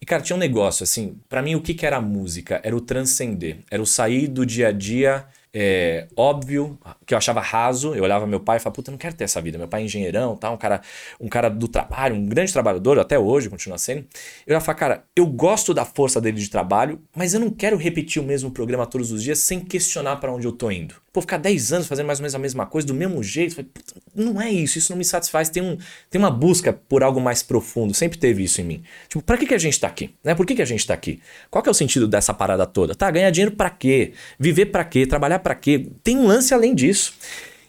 E, 0.02 0.06
cara, 0.06 0.22
tinha 0.22 0.36
um 0.36 0.40
negócio, 0.40 0.84
assim, 0.84 1.16
pra 1.30 1.42
mim 1.42 1.56
o 1.56 1.62
que, 1.62 1.74
que 1.74 1.86
era 1.86 1.96
a 1.96 2.02
música? 2.02 2.60
Era 2.62 2.76
o 2.76 2.82
transcender, 2.82 3.60
era 3.72 3.82
o 3.82 3.86
sair 3.86 4.28
do 4.28 4.46
dia 4.46 4.68
a 4.68 4.72
dia 4.72 5.26
é, 5.60 6.06
óbvio, 6.16 6.78
que 7.04 7.16
eu 7.16 7.18
achava 7.18 7.42
raso. 7.42 7.96
Eu 7.96 8.04
olhava 8.04 8.28
meu 8.28 8.40
pai 8.40 8.58
e 8.58 8.60
falava, 8.60 8.76
puta, 8.76 8.92
eu 8.92 8.94
não 8.94 9.00
quero 9.00 9.16
ter 9.16 9.24
essa 9.24 9.42
vida. 9.42 9.58
Meu 9.58 9.68
pai 9.68 9.82
é 9.82 9.86
engenheirão, 9.86 10.36
tá? 10.36 10.52
um, 10.52 10.58
cara, 10.58 10.82
um 11.20 11.28
cara 11.28 11.50
do 11.50 11.68
trabalho, 11.68 12.14
um 12.16 12.28
grande 12.28 12.54
trabalhador, 12.54 13.00
até 13.00 13.18
hoje 13.18 13.50
continua 13.50 13.80
sendo. 13.80 14.06
Eu 14.46 14.54
ia 14.54 14.62
falar, 14.62 14.76
cara, 14.76 15.04
eu 15.16 15.26
gosto 15.26 15.74
da 15.74 15.84
força 15.84 16.22
dele 16.22 16.38
de 16.38 16.48
trabalho, 16.48 17.02
mas 17.16 17.34
eu 17.34 17.40
não 17.40 17.50
quero 17.50 17.76
repetir 17.76 18.22
o 18.22 18.26
mesmo 18.26 18.52
programa 18.52 18.86
todos 18.86 19.12
os 19.12 19.24
dias 19.24 19.40
sem 19.40 19.60
questionar 19.60 20.18
pra 20.18 20.32
onde 20.32 20.46
eu 20.46 20.52
tô 20.52 20.70
indo. 20.70 20.94
Pô, 21.18 21.22
ficar 21.22 21.38
10 21.38 21.74
anos 21.74 21.88
fazendo 21.88 22.06
mais 22.06 22.20
ou 22.20 22.24
menos 22.24 22.36
a 22.36 22.40
mesma 22.40 22.68
coisa, 22.68 22.86
do 22.86 22.94
mesmo 22.94 23.24
jeito, 23.24 23.56
falei, 23.56 23.72
não 24.14 24.40
é 24.40 24.52
isso, 24.52 24.78
isso 24.78 24.92
não 24.92 24.98
me 25.00 25.04
satisfaz. 25.04 25.50
Tem, 25.50 25.64
um, 25.64 25.76
tem 26.12 26.20
uma 26.22 26.30
busca 26.30 26.72
por 26.72 27.02
algo 27.02 27.20
mais 27.20 27.42
profundo, 27.42 27.92
sempre 27.96 28.20
teve 28.20 28.44
isso 28.44 28.62
em 28.62 28.64
mim. 28.64 28.84
Tipo, 29.10 29.24
pra 29.24 29.36
que, 29.36 29.48
que 29.48 29.56
a 29.56 29.58
gente 29.58 29.80
tá 29.80 29.88
aqui? 29.88 30.14
Né? 30.24 30.36
Por 30.36 30.46
que, 30.46 30.54
que 30.54 30.62
a 30.62 30.66
gente 30.66 30.86
tá 30.86 30.94
aqui? 30.94 31.20
Qual 31.50 31.64
que 31.64 31.70
é 31.70 31.72
o 31.72 31.74
sentido 31.74 32.08
dessa 32.08 32.36
parada 32.36 32.68
toda? 32.68 32.94
Tá, 32.94 33.10
ganhar 33.10 33.32
dinheiro 33.32 33.56
pra 33.56 33.72
quê? 33.72 34.14
Viver 34.38 34.68
pra 34.68 34.84
quê? 34.84 35.08
Trabalhar 35.08 35.40
pra 35.48 35.56
quê? 35.56 35.88
Tem 36.04 36.18
um 36.18 36.28
lance 36.28 36.54
além 36.54 36.76
disso. 36.76 37.14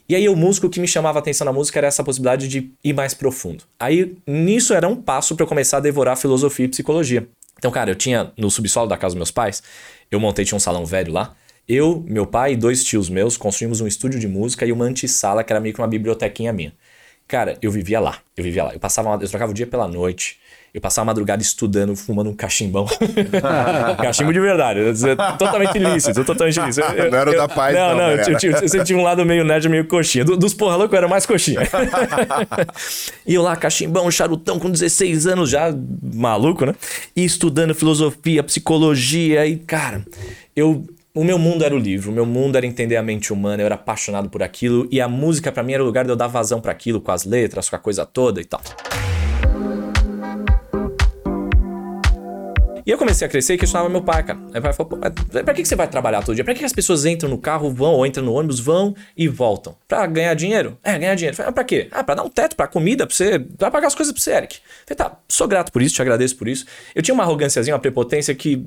E 0.08 0.16
aí 0.16 0.28
o 0.28 0.34
músico 0.34 0.68
que 0.68 0.80
me 0.80 0.88
chamava 0.88 1.18
a 1.18 1.20
atenção 1.20 1.44
na 1.44 1.52
música 1.52 1.78
era 1.78 1.86
essa 1.86 2.02
possibilidade 2.02 2.48
de 2.48 2.72
ir 2.82 2.92
mais 2.92 3.14
profundo. 3.14 3.62
Aí 3.78 4.16
nisso 4.26 4.74
era 4.74 4.88
um 4.88 4.96
passo 4.96 5.36
pra 5.36 5.44
eu 5.44 5.48
começar 5.48 5.76
a 5.76 5.80
devorar 5.80 6.16
filosofia 6.16 6.64
e 6.64 6.68
psicologia. 6.68 7.28
Então, 7.56 7.70
cara, 7.70 7.90
eu 7.90 7.94
tinha 7.94 8.32
no 8.36 8.50
subsolo 8.50 8.88
da 8.88 8.96
casa 8.96 9.12
dos 9.12 9.18
meus 9.18 9.30
pais, 9.30 9.62
eu 10.10 10.18
montei, 10.18 10.44
tinha 10.44 10.56
um 10.56 10.60
salão 10.60 10.84
velho 10.84 11.12
lá. 11.12 11.36
Eu, 11.68 12.02
meu 12.08 12.26
pai 12.26 12.54
e 12.54 12.56
dois 12.56 12.82
tios 12.82 13.08
meus 13.08 13.36
construímos 13.36 13.80
um 13.80 13.86
estúdio 13.86 14.18
de 14.18 14.26
música 14.26 14.66
e 14.66 14.72
uma 14.72 14.86
antessala 14.86 15.44
que 15.44 15.52
era 15.52 15.60
meio 15.60 15.74
que 15.74 15.80
uma 15.80 15.86
bibliotequinha 15.86 16.52
minha. 16.52 16.72
Cara, 17.28 17.58
eu 17.60 17.70
vivia 17.70 18.00
lá, 18.00 18.18
eu 18.36 18.42
vivia 18.42 18.64
lá. 18.64 18.72
Eu 18.72 18.80
passava, 18.80 19.22
eu 19.22 19.28
trocava 19.28 19.52
o 19.52 19.54
dia 19.54 19.66
pela 19.66 19.86
noite. 19.86 20.40
Eu 20.78 20.80
passava 20.80 21.06
a 21.06 21.06
madrugada 21.06 21.42
estudando, 21.42 21.96
fumando 21.96 22.30
um 22.30 22.32
cachimbão. 22.32 22.86
Cachimbo 24.00 24.32
de 24.32 24.38
verdade. 24.38 24.78
Totalmente 25.36 25.76
ilícito, 25.76 26.24
totalmente 26.24 26.56
ilícito. 26.56 26.86
Eu, 26.92 27.10
não 27.10 27.18
era 27.18 27.30
o 27.30 27.36
da 27.36 27.48
paz, 27.48 27.74
não. 27.74 27.88
Não, 27.88 27.96
não. 27.96 28.10
Eu, 28.10 28.18
eu, 28.18 28.52
eu, 28.74 28.84
tive 28.84 28.94
um 28.94 29.02
lado 29.02 29.26
meio 29.26 29.42
nerd, 29.42 29.68
meio 29.68 29.84
coxinha. 29.86 30.24
Do, 30.24 30.36
dos 30.36 30.54
porra 30.54 30.76
louco 30.76 30.94
eu 30.94 30.98
era 30.98 31.08
mais 31.08 31.26
coxinha. 31.26 31.58
e 33.26 33.34
eu 33.34 33.42
lá, 33.42 33.56
cachimbão, 33.56 34.08
charutão, 34.08 34.60
com 34.60 34.70
16 34.70 35.26
anos 35.26 35.50
já, 35.50 35.74
maluco, 36.14 36.64
né? 36.64 36.76
E 37.16 37.24
estudando 37.24 37.74
filosofia, 37.74 38.44
psicologia 38.44 39.44
e, 39.48 39.56
cara, 39.56 40.04
eu 40.54 40.86
o 41.12 41.24
meu 41.24 41.40
mundo 41.40 41.64
era 41.64 41.74
o 41.74 41.78
livro, 41.78 42.12
o 42.12 42.14
meu 42.14 42.24
mundo 42.24 42.54
era 42.54 42.64
entender 42.64 42.94
a 42.94 43.02
mente 43.02 43.32
humana, 43.32 43.60
eu 43.60 43.66
era 43.66 43.74
apaixonado 43.74 44.30
por 44.30 44.44
aquilo 44.44 44.86
e 44.92 45.00
a 45.00 45.08
música 45.08 45.50
para 45.50 45.64
mim 45.64 45.72
era 45.72 45.82
o 45.82 45.86
lugar 45.86 46.04
de 46.04 46.10
eu 46.12 46.16
dar 46.16 46.28
vazão 46.28 46.60
para 46.60 46.70
aquilo, 46.70 47.00
com 47.00 47.10
as 47.10 47.24
letras, 47.24 47.68
com 47.68 47.74
a 47.74 47.78
coisa 47.80 48.06
toda 48.06 48.40
e 48.40 48.44
tal. 48.44 48.60
E 52.88 52.90
eu 52.90 52.96
comecei 52.96 53.26
a 53.26 53.28
crescer 53.28 53.52
e 53.52 53.58
questionava 53.58 53.90
meu 53.90 54.00
pai, 54.00 54.22
cara. 54.22 54.38
Meu 54.38 54.62
pai 54.62 54.72
falou, 54.72 54.98
pra 54.98 55.52
que 55.52 55.62
você 55.62 55.76
vai 55.76 55.86
trabalhar 55.86 56.22
todo 56.22 56.34
dia? 56.34 56.42
Pra 56.42 56.54
que 56.54 56.64
as 56.64 56.72
pessoas 56.72 57.04
entram 57.04 57.28
no 57.28 57.36
carro, 57.36 57.70
vão, 57.70 57.92
ou 57.92 58.06
entram 58.06 58.24
no 58.24 58.32
ônibus, 58.32 58.58
vão 58.60 58.96
e 59.14 59.28
voltam? 59.28 59.76
Pra 59.86 60.06
ganhar 60.06 60.32
dinheiro? 60.32 60.78
É, 60.82 60.98
ganhar 60.98 61.14
dinheiro. 61.14 61.36
Falei, 61.36 61.50
ah, 61.50 61.52
pra 61.52 61.64
quê? 61.64 61.88
Ah, 61.90 62.02
pra 62.02 62.14
dar 62.14 62.22
um 62.22 62.30
teto, 62.30 62.56
pra 62.56 62.66
comida, 62.66 63.06
pra 63.06 63.14
você, 63.14 63.38
pra 63.40 63.70
pagar 63.70 63.88
as 63.88 63.94
coisas 63.94 64.10
pra 64.10 64.22
você, 64.22 64.32
Eric. 64.32 64.56
Falei, 64.86 64.96
tá, 64.96 65.18
sou 65.28 65.46
grato 65.46 65.70
por 65.70 65.82
isso, 65.82 65.96
te 65.96 66.00
agradeço 66.00 66.34
por 66.36 66.48
isso. 66.48 66.64
Eu 66.94 67.02
tinha 67.02 67.12
uma 67.12 67.24
arrogânciazinha, 67.24 67.74
uma 67.74 67.78
prepotência 67.78 68.34
que 68.34 68.64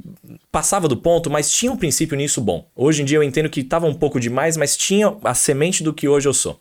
passava 0.52 0.88
do 0.88 0.98
ponto, 0.98 1.28
mas 1.28 1.50
tinha 1.50 1.72
um 1.72 1.78
princípio 1.78 2.16
nisso 2.16 2.42
bom. 2.42 2.70
Hoje 2.76 3.02
em 3.02 3.06
dia 3.06 3.18
eu 3.18 3.24
entendo 3.24 3.50
que 3.50 3.64
tava 3.64 3.88
um 3.88 3.94
pouco 3.96 4.20
demais, 4.20 4.56
mas 4.56 4.78
tinha 4.78 5.18
a 5.24 5.34
semente 5.34 5.82
do 5.82 5.96
que 5.96 6.08
hoje 6.08 6.30
eu 6.30 6.34
sou. 6.36 6.60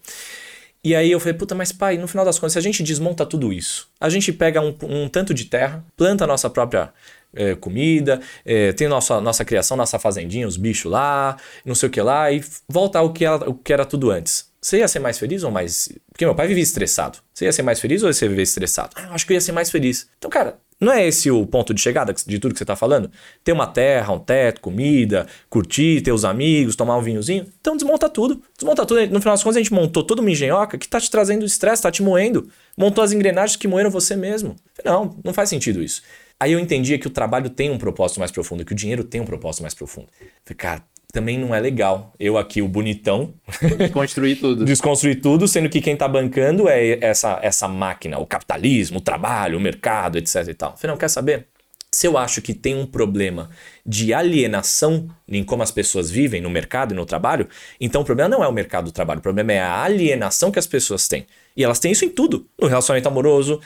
E 0.83 0.95
aí 0.95 1.11
eu 1.11 1.21
falei, 1.21 1.35
puta, 1.35 1.55
mas 1.55 1.73
pai, 1.73 1.99
no 1.99 2.09
final 2.09 2.25
das 2.25 2.38
contas, 2.38 2.55
se 2.55 2.59
a 2.59 2.62
gente 2.62 2.83
desmonta 2.83 3.26
tudo 3.26 3.52
isso, 3.52 3.87
a 4.00 4.09
gente 4.09 4.33
pega 4.33 4.62
um, 4.62 4.75
um 4.85 5.11
tanto 5.11 5.35
de 5.35 5.45
terra, 5.45 5.85
planta 5.95 6.25
a 6.25 6.26
nossa 6.26 6.49
própria 6.49 6.90
é, 7.34 7.54
comida, 7.54 8.20
é, 8.44 8.72
tem 8.72 8.88
nossa, 8.88 9.20
nossa 9.20 9.44
criação, 9.44 9.76
nossa 9.76 9.99
fazendinha, 9.99 10.46
os 10.46 10.56
bichos 10.56 10.90
lá, 10.90 11.37
não 11.64 11.75
sei 11.75 11.88
o 11.88 11.92
que 11.92 12.00
lá, 12.00 12.30
e 12.30 12.42
volta 12.68 12.99
ao 12.99 13.12
que, 13.12 13.25
era, 13.25 13.49
o 13.49 13.54
que 13.54 13.72
era 13.72 13.84
tudo 13.84 14.10
antes. 14.10 14.50
Você 14.60 14.78
ia 14.78 14.88
ser 14.88 14.99
mais 14.99 15.18
feliz 15.18 15.42
ou 15.42 15.50
mais. 15.50 15.88
Porque 16.12 16.25
meu 16.25 16.34
pai 16.34 16.46
vivia 16.46 16.62
estressado. 16.62 17.18
Você 17.32 17.46
ia 17.46 17.52
ser 17.52 17.62
mais 17.62 17.80
feliz 17.80 18.02
ou 18.02 18.12
você 18.12 18.26
ia 18.26 18.28
viver 18.28 18.42
estressado? 18.42 18.90
Ah, 18.94 19.14
acho 19.14 19.26
que 19.26 19.32
eu 19.32 19.34
ia 19.34 19.40
ser 19.40 19.52
mais 19.52 19.70
feliz. 19.70 20.06
Então, 20.18 20.30
cara, 20.30 20.58
não 20.78 20.92
é 20.92 21.06
esse 21.06 21.30
o 21.30 21.46
ponto 21.46 21.75
de 21.75 21.80
chegada 21.80 22.12
de 22.12 22.38
tudo 22.38 22.52
que 22.52 22.58
você 22.58 22.64
está 22.64 22.75
falando? 22.75 23.10
Ter 23.42 23.52
uma 23.52 23.66
terra, 23.66 24.12
um 24.12 24.18
teto, 24.18 24.60
comida, 24.60 25.26
curtir, 25.49 26.02
ter 26.02 26.12
os 26.12 26.25
amigos, 26.25 26.75
tomar 26.75 26.96
um 26.99 27.02
vinhozinho? 27.02 27.46
Então 27.60 27.75
desmonta 27.75 28.08
tudo. 28.08 28.42
Desmonta 28.54 28.84
tudo. 28.84 29.00
No 29.08 29.20
final 29.20 29.34
das 29.34 29.42
contas, 29.42 29.56
a 29.56 29.60
gente 29.60 29.72
montou 29.72 30.02
toda 30.02 30.22
uma 30.22 30.30
engenhoca 30.30 30.76
que 30.76 30.87
está 30.87 30.99
te 30.99 31.10
trazendo 31.10 31.44
estresse, 31.44 31.76
está 31.76 31.90
te 31.90 32.02
moendo. 32.02 32.49
Montou 32.76 33.02
as 33.02 33.12
engrenagens 33.12 33.56
que 33.56 33.68
moeram 33.68 33.90
você 33.90 34.16
mesmo. 34.16 34.56
Não, 34.82 35.18
não 35.22 35.34
faz 35.34 35.49
sentido 35.50 35.82
isso. 35.82 36.02
Aí 36.40 36.52
eu 36.52 36.59
entendia 36.59 36.99
que 36.99 37.06
o 37.06 37.11
trabalho 37.11 37.50
tem 37.50 37.70
um 37.70 37.76
propósito 37.76 38.18
mais 38.18 38.32
profundo, 38.32 38.64
que 38.64 38.73
o 38.73 38.75
dinheiro 38.75 39.04
tem 39.04 39.20
um 39.20 39.26
propósito 39.26 39.61
mais 39.61 39.75
profundo. 39.75 40.09
Falei, 40.42 40.56
cara, 40.56 40.82
também 41.12 41.38
não 41.38 41.54
é 41.54 41.61
legal. 41.61 42.14
Eu 42.18 42.38
aqui, 42.38 42.62
o 42.62 42.68
bonitão. 42.68 43.35
Desconstruir 43.76 44.40
tudo. 44.40 44.64
Desconstruir 44.64 45.20
tudo, 45.20 45.47
sendo 45.47 45.68
que 45.68 45.82
quem 45.82 45.94
tá 45.94 46.09
bancando 46.09 46.66
é 46.66 46.99
essa, 47.04 47.38
essa 47.42 47.68
máquina, 47.68 48.18
o 48.18 48.26
capitalismo, 48.26 48.99
o 48.99 49.00
trabalho, 49.02 49.59
o 49.59 49.61
mercado, 49.61 50.16
etc 50.16 50.49
e 50.49 50.54
tal. 50.54 50.76
Falei, 50.76 50.92
não, 50.92 50.99
quer 50.99 51.09
saber? 51.09 51.47
Se 51.92 52.06
eu 52.06 52.16
acho 52.16 52.40
que 52.40 52.54
tem 52.54 52.76
um 52.76 52.87
problema 52.87 53.50
de 53.85 54.14
alienação 54.14 55.09
em 55.28 55.42
como 55.42 55.62
as 55.62 55.73
pessoas 55.73 56.09
vivem 56.09 56.40
no 56.40 56.49
mercado 56.49 56.92
e 56.94 56.97
no 56.97 57.04
trabalho, 57.04 57.49
então 57.80 58.02
o 58.02 58.04
problema 58.04 58.28
não 58.28 58.44
é 58.44 58.49
o 58.49 58.52
mercado 58.52 58.85
do 58.85 58.92
trabalho, 58.92 59.18
o 59.18 59.23
problema 59.23 59.52
é 59.52 59.61
a 59.61 59.82
alienação 59.82 60.52
que 60.52 60.59
as 60.59 60.68
pessoas 60.68 61.09
têm. 61.09 61.26
E 61.57 61.64
elas 61.64 61.78
têm 61.78 61.92
isso 61.92 62.04
em 62.04 62.09
tudo. 62.09 62.47
No 62.61 62.69
relacionamento 62.69 63.09
amoroso, 63.09 63.61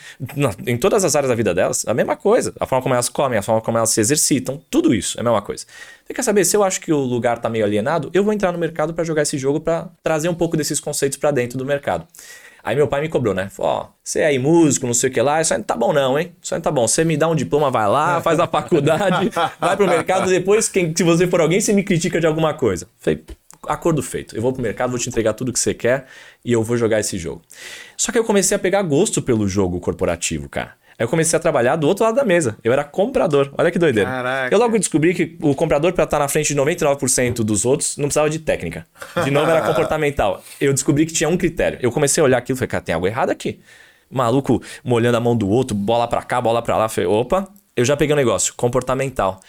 em 0.66 0.76
todas 0.76 1.04
as 1.04 1.14
áreas 1.14 1.28
da 1.28 1.34
vida 1.34 1.54
delas, 1.54 1.86
a 1.86 1.94
mesma 1.94 2.16
coisa. 2.16 2.52
A 2.58 2.66
forma 2.66 2.82
como 2.82 2.94
elas 2.94 3.08
comem, 3.08 3.38
a 3.38 3.42
forma 3.42 3.60
como 3.60 3.76
elas 3.76 3.90
se 3.90 4.00
exercitam, 4.00 4.60
tudo 4.70 4.94
isso 4.94 5.18
é 5.18 5.20
a 5.20 5.24
mesma 5.24 5.42
coisa. 5.42 5.66
Você 6.04 6.14
quer 6.14 6.22
saber, 6.22 6.44
se 6.44 6.56
eu 6.56 6.64
acho 6.64 6.80
que 6.80 6.92
o 6.92 6.98
lugar 6.98 7.38
tá 7.38 7.48
meio 7.48 7.64
alienado, 7.64 8.10
eu 8.12 8.24
vou 8.24 8.32
entrar 8.32 8.52
no 8.52 8.58
mercado 8.58 8.94
para 8.94 9.04
jogar 9.04 9.22
esse 9.22 9.38
jogo 9.38 9.60
para 9.60 9.88
trazer 10.02 10.28
um 10.28 10.34
pouco 10.34 10.56
desses 10.56 10.80
conceitos 10.80 11.18
para 11.18 11.30
dentro 11.30 11.58
do 11.58 11.64
mercado. 11.64 12.06
Aí 12.64 12.74
meu 12.74 12.88
pai 12.88 13.02
me 13.02 13.10
cobrou, 13.10 13.34
né? 13.34 13.50
Falou, 13.50 13.72
ó, 13.72 13.86
você 14.02 14.20
é 14.20 14.26
aí 14.26 14.38
músico, 14.38 14.86
não 14.86 14.94
sei 14.94 15.10
o 15.10 15.12
que 15.12 15.20
lá, 15.20 15.38
isso 15.38 15.52
aí 15.52 15.58
não 15.58 15.64
tá 15.64 15.76
bom 15.76 15.92
não, 15.92 16.18
hein? 16.18 16.34
Isso 16.42 16.54
aí 16.54 16.58
não 16.58 16.62
tá 16.62 16.70
bom. 16.70 16.88
Você 16.88 17.04
me 17.04 17.14
dá 17.14 17.28
um 17.28 17.34
diploma, 17.34 17.70
vai 17.70 17.86
lá, 17.86 18.22
faz 18.22 18.40
a 18.40 18.46
faculdade, 18.46 19.30
vai 19.60 19.76
pro 19.76 19.86
mercado, 19.86 20.30
depois, 20.30 20.66
quem, 20.66 20.94
se 20.96 21.02
você 21.02 21.26
for 21.26 21.42
alguém, 21.42 21.60
você 21.60 21.74
me 21.74 21.82
critica 21.82 22.18
de 22.18 22.26
alguma 22.26 22.54
coisa. 22.54 22.88
Falei, 22.98 23.22
acordo 23.68 24.02
feito. 24.02 24.36
Eu 24.36 24.42
vou 24.42 24.52
pro 24.52 24.62
mercado, 24.62 24.90
vou 24.90 24.98
te 24.98 25.08
entregar 25.08 25.32
tudo 25.34 25.52
que 25.52 25.58
você 25.58 25.74
quer 25.74 26.06
e 26.44 26.52
eu 26.52 26.62
vou 26.62 26.76
jogar 26.76 27.00
esse 27.00 27.18
jogo. 27.18 27.42
Só 27.96 28.12
que 28.12 28.18
eu 28.18 28.24
comecei 28.24 28.56
a 28.56 28.58
pegar 28.58 28.82
gosto 28.82 29.22
pelo 29.22 29.46
jogo 29.48 29.80
corporativo, 29.80 30.48
cara. 30.48 30.72
Aí 30.96 31.04
eu 31.04 31.08
comecei 31.08 31.36
a 31.36 31.40
trabalhar 31.40 31.74
do 31.74 31.88
outro 31.88 32.04
lado 32.04 32.14
da 32.14 32.24
mesa. 32.24 32.56
Eu 32.62 32.72
era 32.72 32.84
comprador. 32.84 33.52
Olha 33.58 33.70
que 33.70 33.78
doideira. 33.78 34.08
Caraca. 34.08 34.54
Eu 34.54 34.58
logo 34.58 34.78
descobri 34.78 35.12
que 35.12 35.36
o 35.42 35.54
comprador, 35.54 35.92
para 35.92 36.04
estar 36.04 36.20
na 36.20 36.28
frente 36.28 36.54
de 36.54 36.60
99% 36.60 37.42
dos 37.42 37.64
outros, 37.64 37.96
não 37.96 38.04
precisava 38.04 38.30
de 38.30 38.38
técnica. 38.38 38.86
De 39.24 39.30
novo, 39.30 39.50
era 39.50 39.62
comportamental. 39.66 40.42
Eu 40.60 40.72
descobri 40.72 41.04
que 41.04 41.12
tinha 41.12 41.28
um 41.28 41.36
critério. 41.36 41.78
Eu 41.82 41.90
comecei 41.90 42.20
a 42.20 42.24
olhar 42.24 42.38
aquilo 42.38 42.56
e 42.56 42.58
falei, 42.58 42.68
cara, 42.68 42.84
tem 42.84 42.94
algo 42.94 43.08
errado 43.08 43.30
aqui. 43.30 43.60
Maluco 44.08 44.62
molhando 44.84 45.16
a 45.16 45.20
mão 45.20 45.36
do 45.36 45.48
outro, 45.48 45.76
bola 45.76 46.06
para 46.06 46.22
cá, 46.22 46.40
bola 46.40 46.62
para 46.62 46.76
lá. 46.76 46.88
Falei, 46.88 47.10
opa, 47.10 47.48
eu 47.76 47.84
já 47.84 47.96
peguei 47.96 48.14
um 48.14 48.16
negócio, 48.16 48.54
comportamental 48.56 49.40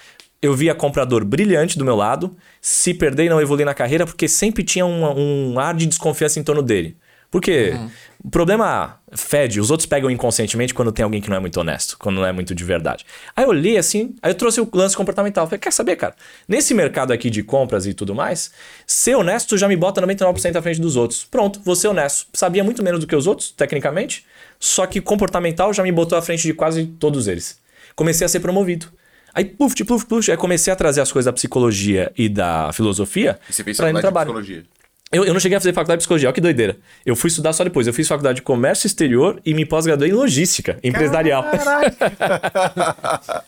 eu 0.45 0.53
via 0.53 0.73
comprador 0.75 1.23
brilhante 1.25 1.77
do 1.77 1.85
meu 1.85 1.95
lado, 1.95 2.35
se 2.61 2.93
perder 2.93 3.25
e 3.25 3.29
não 3.29 3.41
evoluir 3.41 3.65
na 3.65 3.73
carreira, 3.73 4.05
porque 4.05 4.27
sempre 4.27 4.63
tinha 4.63 4.85
um, 4.85 5.53
um 5.53 5.59
ar 5.59 5.73
de 5.73 5.85
desconfiança 5.85 6.39
em 6.39 6.43
torno 6.43 6.61
dele. 6.61 6.97
Porque 7.35 7.71
uhum. 7.71 7.89
o 8.23 8.29
problema 8.29 8.97
fede, 9.13 9.59
os 9.59 9.69
outros 9.69 9.85
pegam 9.85 10.09
inconscientemente 10.09 10.73
quando 10.73 10.91
tem 10.91 11.03
alguém 11.03 11.19
que 11.19 11.29
não 11.29 11.35
é 11.35 11.39
muito 11.39 11.59
honesto, 11.59 11.97
quando 11.99 12.15
não 12.15 12.25
é 12.25 12.31
muito 12.31 12.55
de 12.55 12.63
verdade. 12.63 13.05
Aí 13.35 13.43
eu 13.43 13.49
olhei 13.49 13.77
assim, 13.77 14.15
aí 14.21 14.31
eu 14.31 14.35
trouxe 14.35 14.61
o 14.61 14.69
lance 14.73 14.95
comportamental. 14.95 15.45
Falei, 15.45 15.59
quer 15.59 15.73
saber, 15.73 15.97
cara? 15.97 16.15
Nesse 16.47 16.73
mercado 16.73 17.11
aqui 17.11 17.29
de 17.29 17.43
compras 17.43 17.85
e 17.85 17.93
tudo 17.93 18.15
mais, 18.15 18.51
ser 18.87 19.15
honesto 19.15 19.57
já 19.57 19.67
me 19.67 19.75
bota 19.75 20.01
99% 20.01 20.55
à 20.55 20.61
frente 20.61 20.79
dos 20.79 20.95
outros. 20.95 21.25
Pronto, 21.25 21.59
vou 21.63 21.75
ser 21.75 21.89
honesto. 21.89 22.27
Sabia 22.33 22.63
muito 22.63 22.81
menos 22.81 23.01
do 23.01 23.07
que 23.07 23.15
os 23.15 23.27
outros, 23.27 23.51
tecnicamente, 23.51 24.25
só 24.57 24.85
que 24.85 25.01
comportamental 25.01 25.73
já 25.73 25.83
me 25.83 25.91
botou 25.91 26.17
à 26.17 26.21
frente 26.21 26.43
de 26.43 26.53
quase 26.53 26.85
todos 26.85 27.27
eles. 27.27 27.59
Comecei 27.95 28.23
a 28.23 28.29
ser 28.29 28.39
promovido. 28.39 28.87
Aí, 29.35 29.43
puf, 29.43 29.75
puf, 29.83 30.05
puf, 30.05 30.31
aí 30.31 30.37
comecei 30.37 30.71
a 30.71 30.75
trazer 30.77 31.01
as 31.01 31.11
coisas 31.11 31.25
da 31.25 31.33
psicologia 31.33 32.09
e 32.17 32.29
da 32.29 32.71
filosofia. 32.71 33.37
E 33.49 33.53
você 33.53 33.65
fez 33.65 33.75
pra 33.75 33.89
ir 33.89 33.93
no 33.93 33.99
trabalho. 33.99 34.27
psicologia? 34.27 34.63
Eu, 35.11 35.23
eu 35.23 35.33
não 35.33 35.39
cheguei 35.39 35.55
a 35.55 35.61
fazer 35.61 35.71
faculdade 35.71 35.99
de 35.99 36.01
psicologia, 36.01 36.27
olha 36.27 36.33
que 36.33 36.41
doideira. 36.41 36.77
Eu 37.05 37.15
fui 37.15 37.27
estudar 37.27 37.53
só 37.53 37.63
depois. 37.63 37.85
Eu 37.85 37.93
fiz 37.93 38.07
faculdade 38.07 38.37
de 38.37 38.41
comércio 38.41 38.87
exterior 38.87 39.39
e 39.45 39.53
me 39.53 39.63
pós-graduei 39.63 40.09
em 40.09 40.13
logística 40.13 40.79
empresarial. 40.83 41.45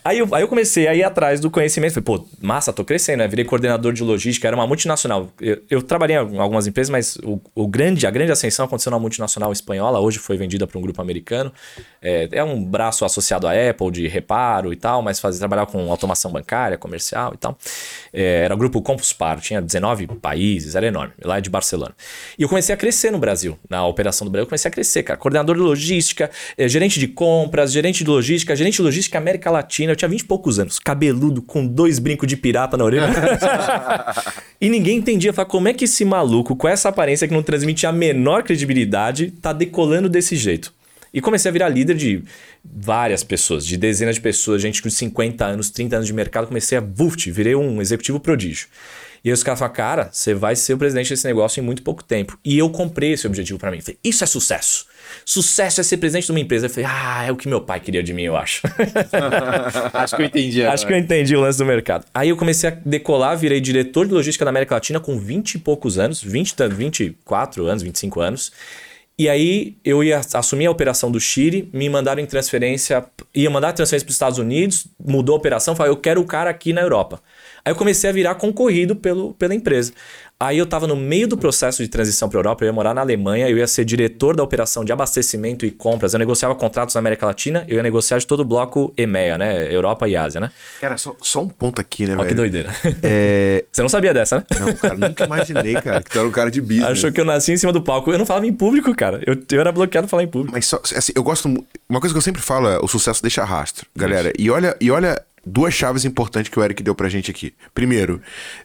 aí, 0.04 0.20
eu, 0.20 0.32
aí 0.32 0.42
eu 0.42 0.46
comecei 0.46 0.86
a 0.86 0.94
ir 0.94 1.02
atrás 1.02 1.40
do 1.40 1.50
conhecimento. 1.50 1.94
Falei, 1.94 2.04
pô, 2.04 2.24
massa, 2.40 2.72
tô 2.72 2.84
crescendo, 2.84 3.18
né? 3.18 3.28
Virei 3.28 3.44
coordenador 3.44 3.92
de 3.92 4.04
logística, 4.04 4.46
era 4.46 4.56
uma 4.56 4.68
multinacional. 4.68 5.32
Eu, 5.40 5.60
eu 5.68 5.82
trabalhei 5.82 6.16
em 6.16 6.38
algumas 6.38 6.68
empresas, 6.68 6.90
mas 6.90 7.16
o, 7.24 7.40
o, 7.56 7.66
grande, 7.66 8.06
a 8.06 8.10
grande 8.10 8.30
ascensão 8.30 8.64
aconteceu 8.64 8.92
na 8.92 8.98
multinacional 8.98 9.50
espanhola. 9.50 9.98
Hoje 9.98 10.20
foi 10.20 10.36
vendida 10.36 10.64
para 10.64 10.78
um 10.78 10.80
grupo 10.80 11.02
americano. 11.02 11.52
É, 12.00 12.28
é, 12.30 12.44
um 12.44 12.64
braço 12.64 13.04
associado 13.04 13.48
à 13.48 13.52
Apple 13.52 13.90
de 13.90 14.06
reparo 14.06 14.72
e 14.72 14.76
tal, 14.76 15.02
mas 15.02 15.18
fazia 15.18 15.40
trabalhar 15.40 15.66
com 15.66 15.90
automação 15.90 16.30
bancária, 16.30 16.78
comercial 16.78 17.32
e 17.34 17.36
tal. 17.36 17.58
É, 18.12 18.44
era 18.44 18.54
o 18.54 18.56
grupo 18.56 18.80
Compus 18.80 19.12
Par, 19.12 19.40
tinha 19.40 19.60
19 19.60 20.06
países, 20.06 20.76
era 20.76 20.86
enorme. 20.86 21.14
Lá 21.24 21.38
é 21.38 21.40
de 21.40 21.47
Barcelona. 21.50 21.94
E 22.38 22.42
eu 22.42 22.48
comecei 22.48 22.74
a 22.74 22.78
crescer 22.78 23.10
no 23.10 23.18
Brasil, 23.18 23.58
na 23.68 23.86
operação 23.86 24.26
do 24.26 24.30
Brasil, 24.30 24.44
eu 24.44 24.48
comecei 24.48 24.68
a 24.68 24.72
crescer, 24.72 25.02
cara. 25.02 25.18
Coordenador 25.18 25.56
de 25.56 25.62
logística, 25.62 26.30
eh, 26.56 26.68
gerente 26.68 26.98
de 26.98 27.08
compras, 27.08 27.72
gerente 27.72 28.04
de 28.04 28.10
logística, 28.10 28.54
gerente 28.54 28.76
de 28.76 28.82
logística 28.82 29.18
América 29.18 29.50
Latina. 29.50 29.92
Eu 29.92 29.96
tinha 29.96 30.08
20 30.08 30.20
e 30.20 30.24
poucos 30.24 30.58
anos, 30.58 30.78
cabeludo, 30.78 31.42
com 31.42 31.66
dois 31.66 31.98
brincos 31.98 32.28
de 32.28 32.36
pirata 32.36 32.76
na 32.76 32.84
orelha. 32.84 33.08
e 34.60 34.68
ninguém 34.68 34.98
entendia, 34.98 35.32
falar, 35.32 35.46
como 35.46 35.68
é 35.68 35.72
que 35.72 35.84
esse 35.84 36.04
maluco, 36.04 36.56
com 36.56 36.68
essa 36.68 36.88
aparência 36.88 37.26
que 37.26 37.34
não 37.34 37.42
transmite 37.42 37.86
a 37.86 37.92
menor 37.92 38.42
credibilidade, 38.42 39.30
tá 39.30 39.52
decolando 39.52 40.08
desse 40.08 40.36
jeito? 40.36 40.72
E 41.12 41.20
comecei 41.20 41.48
a 41.48 41.52
virar 41.52 41.68
líder 41.68 41.96
de 41.96 42.22
várias 42.64 43.24
pessoas, 43.24 43.64
de 43.64 43.76
dezenas 43.76 44.16
de 44.16 44.20
pessoas, 44.20 44.60
gente 44.60 44.82
com 44.82 44.90
50 44.90 45.44
anos, 45.44 45.70
30 45.70 45.96
anos 45.96 46.06
de 46.06 46.12
mercado. 46.12 46.46
Comecei 46.46 46.76
a, 46.76 46.80
vuft, 46.80 47.30
virei 47.30 47.54
um 47.54 47.80
executivo 47.80 48.20
prodígio. 48.20 48.68
E 49.24 49.28
aí 49.28 49.32
os 49.32 49.42
caras 49.42 49.58
falam, 49.58 49.74
cara, 49.74 50.08
você 50.12 50.34
vai 50.34 50.54
ser 50.54 50.74
o 50.74 50.78
presidente 50.78 51.10
desse 51.10 51.26
negócio 51.26 51.60
em 51.60 51.64
muito 51.64 51.82
pouco 51.82 52.02
tempo. 52.02 52.38
E 52.44 52.58
eu 52.58 52.70
comprei 52.70 53.12
esse 53.12 53.26
objetivo 53.26 53.58
para 53.58 53.70
mim. 53.70 53.80
Falei, 53.80 53.98
isso 54.02 54.22
é 54.22 54.26
sucesso. 54.26 54.86
Sucesso 55.24 55.80
é 55.80 55.84
ser 55.84 55.96
presidente 55.96 56.26
de 56.26 56.32
uma 56.32 56.40
empresa. 56.40 56.66
Eu 56.66 56.70
falei, 56.70 56.88
ah, 56.88 57.24
é 57.26 57.32
o 57.32 57.36
que 57.36 57.48
meu 57.48 57.60
pai 57.60 57.80
queria 57.80 58.02
de 58.02 58.12
mim, 58.12 58.22
eu 58.22 58.36
acho. 58.36 58.62
acho 59.92 60.16
que 60.16 60.22
eu 60.22 60.26
entendi. 60.26 60.62
Acho 60.64 60.86
que 60.86 60.92
eu 60.92 60.98
entendi 60.98 61.36
o 61.36 61.40
lance 61.40 61.58
do 61.58 61.64
mercado. 61.64 62.04
Aí 62.14 62.28
eu 62.28 62.36
comecei 62.36 62.70
a 62.70 62.72
decolar, 62.72 63.36
virei 63.36 63.60
diretor 63.60 64.06
de 64.06 64.12
logística 64.12 64.44
da 64.44 64.50
América 64.50 64.74
Latina 64.74 65.00
com 65.00 65.18
20 65.18 65.54
e 65.54 65.58
poucos 65.58 65.98
anos, 65.98 66.22
20, 66.22 66.54
24 66.68 67.66
anos, 67.66 67.82
25 67.82 68.20
anos. 68.20 68.52
E 69.18 69.28
aí 69.28 69.76
eu 69.84 70.04
ia 70.04 70.20
assumir 70.34 70.66
a 70.66 70.70
operação 70.70 71.10
do 71.10 71.18
Chile, 71.18 71.68
me 71.72 71.88
mandaram 71.88 72.22
em 72.22 72.26
transferência, 72.26 73.04
ia 73.34 73.50
mandar 73.50 73.72
transferência 73.72 74.06
para 74.06 74.10
os 74.10 74.14
Estados 74.14 74.38
Unidos, 74.38 74.86
mudou 75.04 75.34
a 75.34 75.38
operação, 75.38 75.74
falei, 75.74 75.90
eu 75.90 75.96
quero 75.96 76.20
o 76.20 76.24
cara 76.24 76.48
aqui 76.48 76.72
na 76.72 76.82
Europa. 76.82 77.20
Aí 77.68 77.72
eu 77.72 77.76
comecei 77.76 78.08
a 78.08 78.12
virar 78.14 78.34
concorrido 78.36 78.96
pelo, 78.96 79.34
pela 79.34 79.54
empresa. 79.54 79.92
Aí 80.40 80.56
eu 80.56 80.64
tava 80.64 80.86
no 80.86 80.96
meio 80.96 81.28
do 81.28 81.36
processo 81.36 81.82
de 81.82 81.88
transição 81.88 82.30
para 82.30 82.38
Europa, 82.38 82.64
eu 82.64 82.68
ia 82.68 82.72
morar 82.72 82.94
na 82.94 83.02
Alemanha, 83.02 83.46
eu 83.46 83.58
ia 83.58 83.66
ser 83.66 83.84
diretor 83.84 84.34
da 84.34 84.42
operação 84.42 84.84
de 84.84 84.90
abastecimento 84.90 85.66
e 85.66 85.70
compras. 85.70 86.14
Eu 86.14 86.18
negociava 86.18 86.54
contratos 86.54 86.94
na 86.94 87.00
América 87.00 87.26
Latina, 87.26 87.66
eu 87.68 87.76
ia 87.76 87.82
negociar 87.82 88.18
de 88.18 88.26
todo 88.26 88.40
o 88.40 88.44
bloco 88.44 88.94
EMEA, 88.96 89.36
né? 89.36 89.74
Europa 89.74 90.08
e 90.08 90.16
Ásia, 90.16 90.40
né? 90.40 90.50
Cara, 90.80 90.96
só, 90.96 91.14
só 91.20 91.42
um 91.42 91.48
ponto 91.48 91.78
aqui, 91.78 92.06
né, 92.06 92.12
Olha 92.12 92.18
velho? 92.18 92.28
que 92.28 92.34
doideira. 92.34 92.74
É... 93.02 93.64
Você 93.70 93.82
não 93.82 93.88
sabia 93.90 94.14
dessa, 94.14 94.36
né? 94.36 94.44
Não, 94.58 94.72
cara, 94.74 94.94
nunca 94.94 95.24
imaginei, 95.24 95.74
cara, 95.74 96.00
que 96.00 96.10
tu 96.10 96.18
era 96.18 96.26
um 96.26 96.30
cara 96.30 96.50
de 96.50 96.62
business. 96.62 96.84
Achou 96.84 97.12
que 97.12 97.20
eu 97.20 97.24
nasci 97.24 97.52
em 97.52 97.56
cima 97.58 97.72
do 97.72 97.82
palco. 97.82 98.10
Eu 98.10 98.18
não 98.18 98.24
falava 98.24 98.46
em 98.46 98.52
público, 98.52 98.94
cara. 98.94 99.20
Eu, 99.26 99.36
eu 99.52 99.60
era 99.60 99.70
bloqueado 99.70 100.06
pra 100.06 100.10
falar 100.12 100.22
em 100.22 100.28
público. 100.28 100.52
Mas 100.54 100.66
só, 100.66 100.80
assim, 100.96 101.12
eu 101.14 101.22
gosto. 101.22 101.48
Uma 101.88 102.00
coisa 102.00 102.14
que 102.14 102.18
eu 102.18 102.22
sempre 102.22 102.40
falo 102.40 102.68
é 102.68 102.78
o 102.78 102.86
sucesso 102.86 103.20
deixa 103.20 103.44
rastro, 103.44 103.86
galera. 103.94 104.32
E 104.38 104.48
olha, 104.50 104.76
e 104.80 104.88
olha 104.88 105.20
duas 105.48 105.74
chaves 105.74 106.04
importantes 106.04 106.50
que 106.50 106.58
o 106.58 106.62
Eric 106.62 106.82
deu 106.82 106.94
pra 106.94 107.08
gente 107.08 107.30
aqui. 107.30 107.54
Primeiro, 107.74 108.20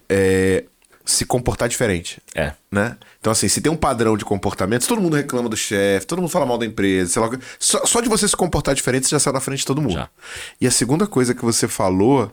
é, 0.09 0.65
se 1.05 1.25
comportar 1.25 1.67
diferente. 1.67 2.21
É. 2.35 2.53
Né? 2.71 2.97
Então, 3.19 3.31
assim, 3.31 3.47
se 3.47 3.61
tem 3.61 3.71
um 3.71 3.75
padrão 3.75 4.17
de 4.17 4.25
comportamento, 4.25 4.83
se 4.83 4.87
todo 4.87 5.01
mundo 5.01 5.15
reclama 5.15 5.49
do 5.49 5.57
chefe, 5.57 6.05
todo 6.05 6.19
mundo 6.19 6.29
fala 6.29 6.45
mal 6.45 6.57
da 6.57 6.65
empresa, 6.65 7.11
sei 7.11 7.21
lá, 7.21 7.29
só, 7.59 7.85
só 7.85 8.01
de 8.01 8.09
você 8.09 8.27
se 8.27 8.35
comportar 8.35 8.75
diferente, 8.75 9.07
você 9.07 9.15
já 9.15 9.19
sai 9.19 9.33
na 9.33 9.39
frente 9.39 9.59
de 9.59 9.65
todo 9.65 9.81
mundo. 9.81 9.93
Já. 9.93 10.09
E 10.59 10.67
a 10.67 10.71
segunda 10.71 11.07
coisa 11.07 11.33
que 11.33 11.43
você 11.43 11.67
falou 11.67 12.31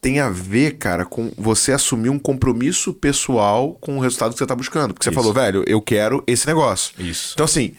tem 0.00 0.20
a 0.20 0.28
ver, 0.28 0.76
cara, 0.76 1.06
com 1.06 1.32
você 1.38 1.72
assumir 1.72 2.10
um 2.10 2.18
compromisso 2.18 2.92
pessoal 2.92 3.72
com 3.80 3.96
o 3.96 4.00
resultado 4.00 4.32
que 4.32 4.38
você 4.38 4.46
tá 4.46 4.54
buscando. 4.54 4.92
Porque 4.92 5.04
você 5.04 5.10
Isso. 5.10 5.18
falou, 5.18 5.32
velho, 5.32 5.64
eu 5.66 5.80
quero 5.80 6.22
esse 6.26 6.46
negócio. 6.46 6.92
Isso. 6.98 7.32
Então, 7.32 7.44
assim, 7.44 7.74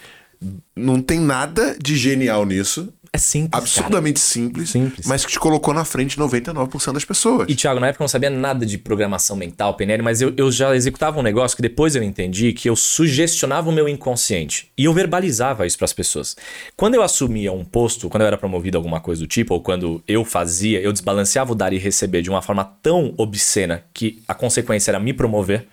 não 0.76 1.02
tem 1.02 1.20
nada 1.20 1.78
de 1.80 1.96
genial 1.96 2.44
nisso. 2.44 2.92
É 3.16 3.18
simples. 3.18 3.54
Absurdamente 3.54 4.20
simples, 4.20 4.72
Simples. 4.72 5.08
mas 5.08 5.26
que 5.26 5.32
te 5.32 5.40
colocou 5.40 5.74
na 5.74 5.86
frente 5.86 6.18
de 6.18 6.22
99% 6.22 6.92
das 6.92 7.06
pessoas. 7.06 7.48
E, 7.50 7.56
Thiago, 7.56 7.80
na 7.80 7.88
época 7.88 8.04
eu 8.04 8.04
não 8.04 8.10
sabia 8.10 8.30
nada 8.30 8.66
de 8.66 8.78
programação 8.78 9.38
mental, 9.38 9.74
PNL, 9.74 10.04
mas 10.04 10.22
eu, 10.22 10.34
eu 10.36 10.52
já 10.52 10.76
executava 10.76 11.18
um 11.18 11.24
negócio 11.24 11.56
que 11.56 11.62
depois 11.62 11.96
eu 11.96 12.04
entendi 12.04 12.52
que 12.52 12.70
eu 12.70 12.76
sugestionava 12.76 13.70
o 13.70 13.72
meu 13.72 13.88
inconsciente. 13.88 14.70
E 14.78 14.84
eu 14.84 14.94
verbalizava 14.94 15.66
isso 15.66 15.78
para 15.78 15.86
as 15.86 15.94
pessoas. 15.94 16.36
Quando 16.76 16.96
eu 16.96 17.02
assumia 17.02 17.54
um 17.54 17.64
posto, 17.64 18.10
quando 18.10 18.24
eu 18.24 18.28
era 18.28 18.38
promovido 18.38 18.78
a 18.78 18.80
alguma 18.80 19.00
coisa 19.00 19.22
do 19.22 19.28
tipo, 19.28 19.54
ou 19.54 19.62
quando 19.62 20.04
eu 20.06 20.26
fazia, 20.26 20.82
eu 20.82 20.92
desbalanceava 20.92 21.54
o 21.54 21.56
dar 21.56 21.72
e 21.72 21.78
receber 21.78 22.22
de 22.22 22.30
uma 22.30 22.42
forma 22.42 22.66
tão 22.84 23.14
obscena 23.18 23.86
que 23.94 24.22
a 24.28 24.34
consequência 24.34 24.92
era 24.92 25.00
me 25.00 25.14
promover, 25.14 25.66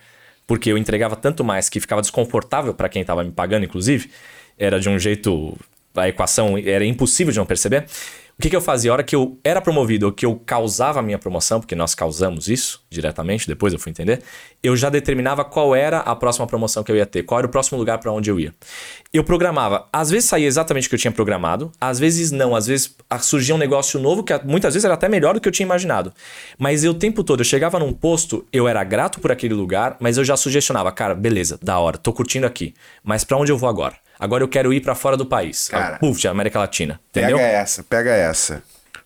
porque 0.47 0.71
eu 0.71 0.77
entregava 0.77 1.17
tanto 1.17 1.43
mais 1.43 1.67
que 1.67 1.81
ficava 1.81 2.01
desconfortável 2.01 2.73
para 2.73 2.87
quem 2.87 3.01
estava 3.01 3.21
me 3.21 3.31
pagando, 3.31 3.65
inclusive. 3.65 4.09
Era 4.57 4.79
de 4.79 4.87
um 4.87 4.97
jeito. 4.97 5.57
A 5.95 6.09
equação 6.09 6.57
era 6.57 6.85
impossível 6.85 7.31
de 7.31 7.39
não 7.39 7.45
perceber. 7.45 7.85
O 8.37 8.41
que, 8.41 8.49
que 8.49 8.55
eu 8.55 8.61
fazia? 8.61 8.89
A 8.89 8.93
hora 8.93 9.03
que 9.03 9.15
eu 9.15 9.39
era 9.43 9.61
promovido 9.61 10.07
ou 10.07 10.11
que 10.11 10.25
eu 10.25 10.35
causava 10.43 10.99
a 10.99 11.03
minha 11.03 11.19
promoção, 11.19 11.59
porque 11.59 11.75
nós 11.75 11.93
causamos 11.93 12.47
isso 12.47 12.83
diretamente, 12.89 13.47
depois 13.47 13.73
eu 13.73 13.79
fui 13.79 13.91
entender, 13.91 14.23
eu 14.61 14.75
já 14.75 14.89
determinava 14.89 15.45
qual 15.45 15.75
era 15.75 15.99
a 15.99 16.15
próxima 16.15 16.47
promoção 16.47 16.83
que 16.83 16.91
eu 16.91 16.95
ia 16.95 17.05
ter, 17.05 17.23
qual 17.23 17.37
era 17.37 17.47
o 17.47 17.49
próximo 17.49 17.77
lugar 17.77 17.99
para 17.99 18.11
onde 18.11 18.31
eu 18.31 18.39
ia. 18.39 18.51
Eu 19.13 19.23
programava, 19.23 19.87
às 19.93 20.09
vezes 20.09 20.27
saía 20.27 20.47
exatamente 20.47 20.87
o 20.87 20.89
que 20.89 20.95
eu 20.95 20.99
tinha 20.99 21.11
programado, 21.11 21.71
às 21.79 21.99
vezes 21.99 22.31
não, 22.31 22.55
às 22.55 22.65
vezes 22.65 22.95
surgia 23.21 23.53
um 23.53 23.57
negócio 23.57 23.99
novo 23.99 24.23
que 24.23 24.33
muitas 24.43 24.73
vezes 24.73 24.83
era 24.83 24.95
até 24.95 25.07
melhor 25.07 25.35
do 25.35 25.39
que 25.39 25.47
eu 25.47 25.51
tinha 25.51 25.65
imaginado. 25.65 26.11
Mas 26.57 26.83
eu 26.83 26.91
o 26.91 26.95
tempo 26.95 27.23
todo, 27.23 27.41
eu 27.41 27.45
chegava 27.45 27.77
num 27.77 27.93
posto, 27.93 28.45
eu 28.51 28.67
era 28.67 28.83
grato 28.83 29.19
por 29.19 29.31
aquele 29.31 29.53
lugar, 29.53 29.95
mas 29.99 30.17
eu 30.17 30.23
já 30.25 30.35
sugestionava, 30.35 30.91
cara, 30.91 31.13
beleza, 31.13 31.59
da 31.61 31.77
hora, 31.77 31.99
tô 31.99 32.11
curtindo 32.11 32.47
aqui, 32.47 32.73
mas 33.03 33.23
para 33.23 33.37
onde 33.37 33.51
eu 33.51 33.57
vou 33.57 33.69
agora? 33.69 34.02
Agora 34.23 34.41
eu 34.43 34.47
quero 34.47 34.71
ir 34.73 34.79
para 34.81 34.95
fora 34.95 35.17
do 35.17 35.25
país. 35.25 35.67
Cara. 35.67 35.97
Puf, 35.97 36.25
América 36.27 36.57
Latina. 36.59 36.97
Entendeu? 37.09 37.37
Pega 37.37 37.49
essa, 37.49 37.83
pega 37.83 38.09
essa. 38.11 38.63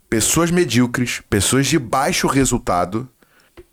Pessoas 0.08 0.52
medíocres, 0.52 1.22
pessoas 1.28 1.66
de 1.66 1.80
baixo 1.80 2.28
resultado, 2.28 3.10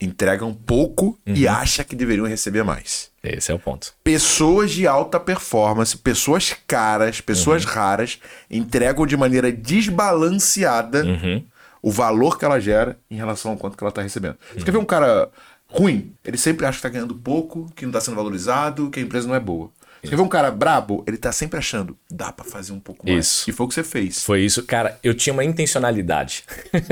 entregam 0.00 0.54
pouco 0.54 1.18
Uhum. 1.26 1.34
e 1.34 1.46
acham 1.46 1.84
que 1.84 1.94
deveriam 1.94 2.26
receber 2.26 2.62
mais. 2.64 3.10
Esse 3.22 3.52
é 3.52 3.54
o 3.54 3.58
ponto. 3.58 3.92
Pessoas 4.02 4.70
de 4.70 4.86
alta 4.86 5.20
performance, 5.20 5.96
pessoas 5.98 6.54
caras, 6.66 7.20
pessoas 7.20 7.64
Uhum. 7.64 7.70
raras, 7.72 8.18
entregam 8.50 9.06
de 9.06 9.16
maneira 9.16 9.52
desbalanceada 9.52 11.04
Uhum. 11.04 11.44
o 11.82 11.90
valor 11.90 12.38
que 12.38 12.44
ela 12.44 12.58
gera 12.58 12.98
em 13.10 13.16
relação 13.16 13.50
ao 13.52 13.56
quanto 13.58 13.76
que 13.76 13.84
ela 13.84 13.90
está 13.90 14.00
recebendo. 14.02 14.36
Você 14.54 14.64
quer 14.64 14.72
ver 14.72 14.78
um 14.78 14.84
cara 14.84 15.28
ruim? 15.68 16.12
Ele 16.24 16.36
sempre 16.38 16.64
acha 16.64 16.72
que 16.76 16.78
está 16.78 16.88
ganhando 16.88 17.14
pouco, 17.14 17.70
que 17.76 17.84
não 17.84 17.90
está 17.90 18.00
sendo 18.00 18.14
valorizado, 18.16 18.90
que 18.90 18.98
a 18.98 19.02
empresa 19.02 19.28
não 19.28 19.34
é 19.34 19.40
boa. 19.40 19.70
Você 20.04 20.16
ver 20.16 20.22
um 20.22 20.28
cara 20.28 20.50
brabo? 20.50 21.02
Ele 21.06 21.16
tá 21.16 21.32
sempre 21.32 21.58
achando, 21.58 21.96
dá 22.10 22.30
pra 22.30 22.44
fazer 22.44 22.72
um 22.72 22.80
pouco 22.80 23.06
mais. 23.06 23.26
Isso. 23.26 23.50
E 23.50 23.52
foi 23.52 23.66
o 23.66 23.68
que 23.68 23.74
você 23.74 23.84
fez. 23.84 24.22
Foi 24.22 24.40
isso. 24.42 24.62
Cara, 24.64 24.98
eu 25.02 25.14
tinha 25.14 25.32
uma 25.32 25.44
intencionalidade. 25.44 26.44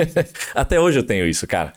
Até 0.54 0.80
hoje 0.80 0.98
eu 0.98 1.02
tenho 1.02 1.26
isso, 1.26 1.46
cara. 1.46 1.72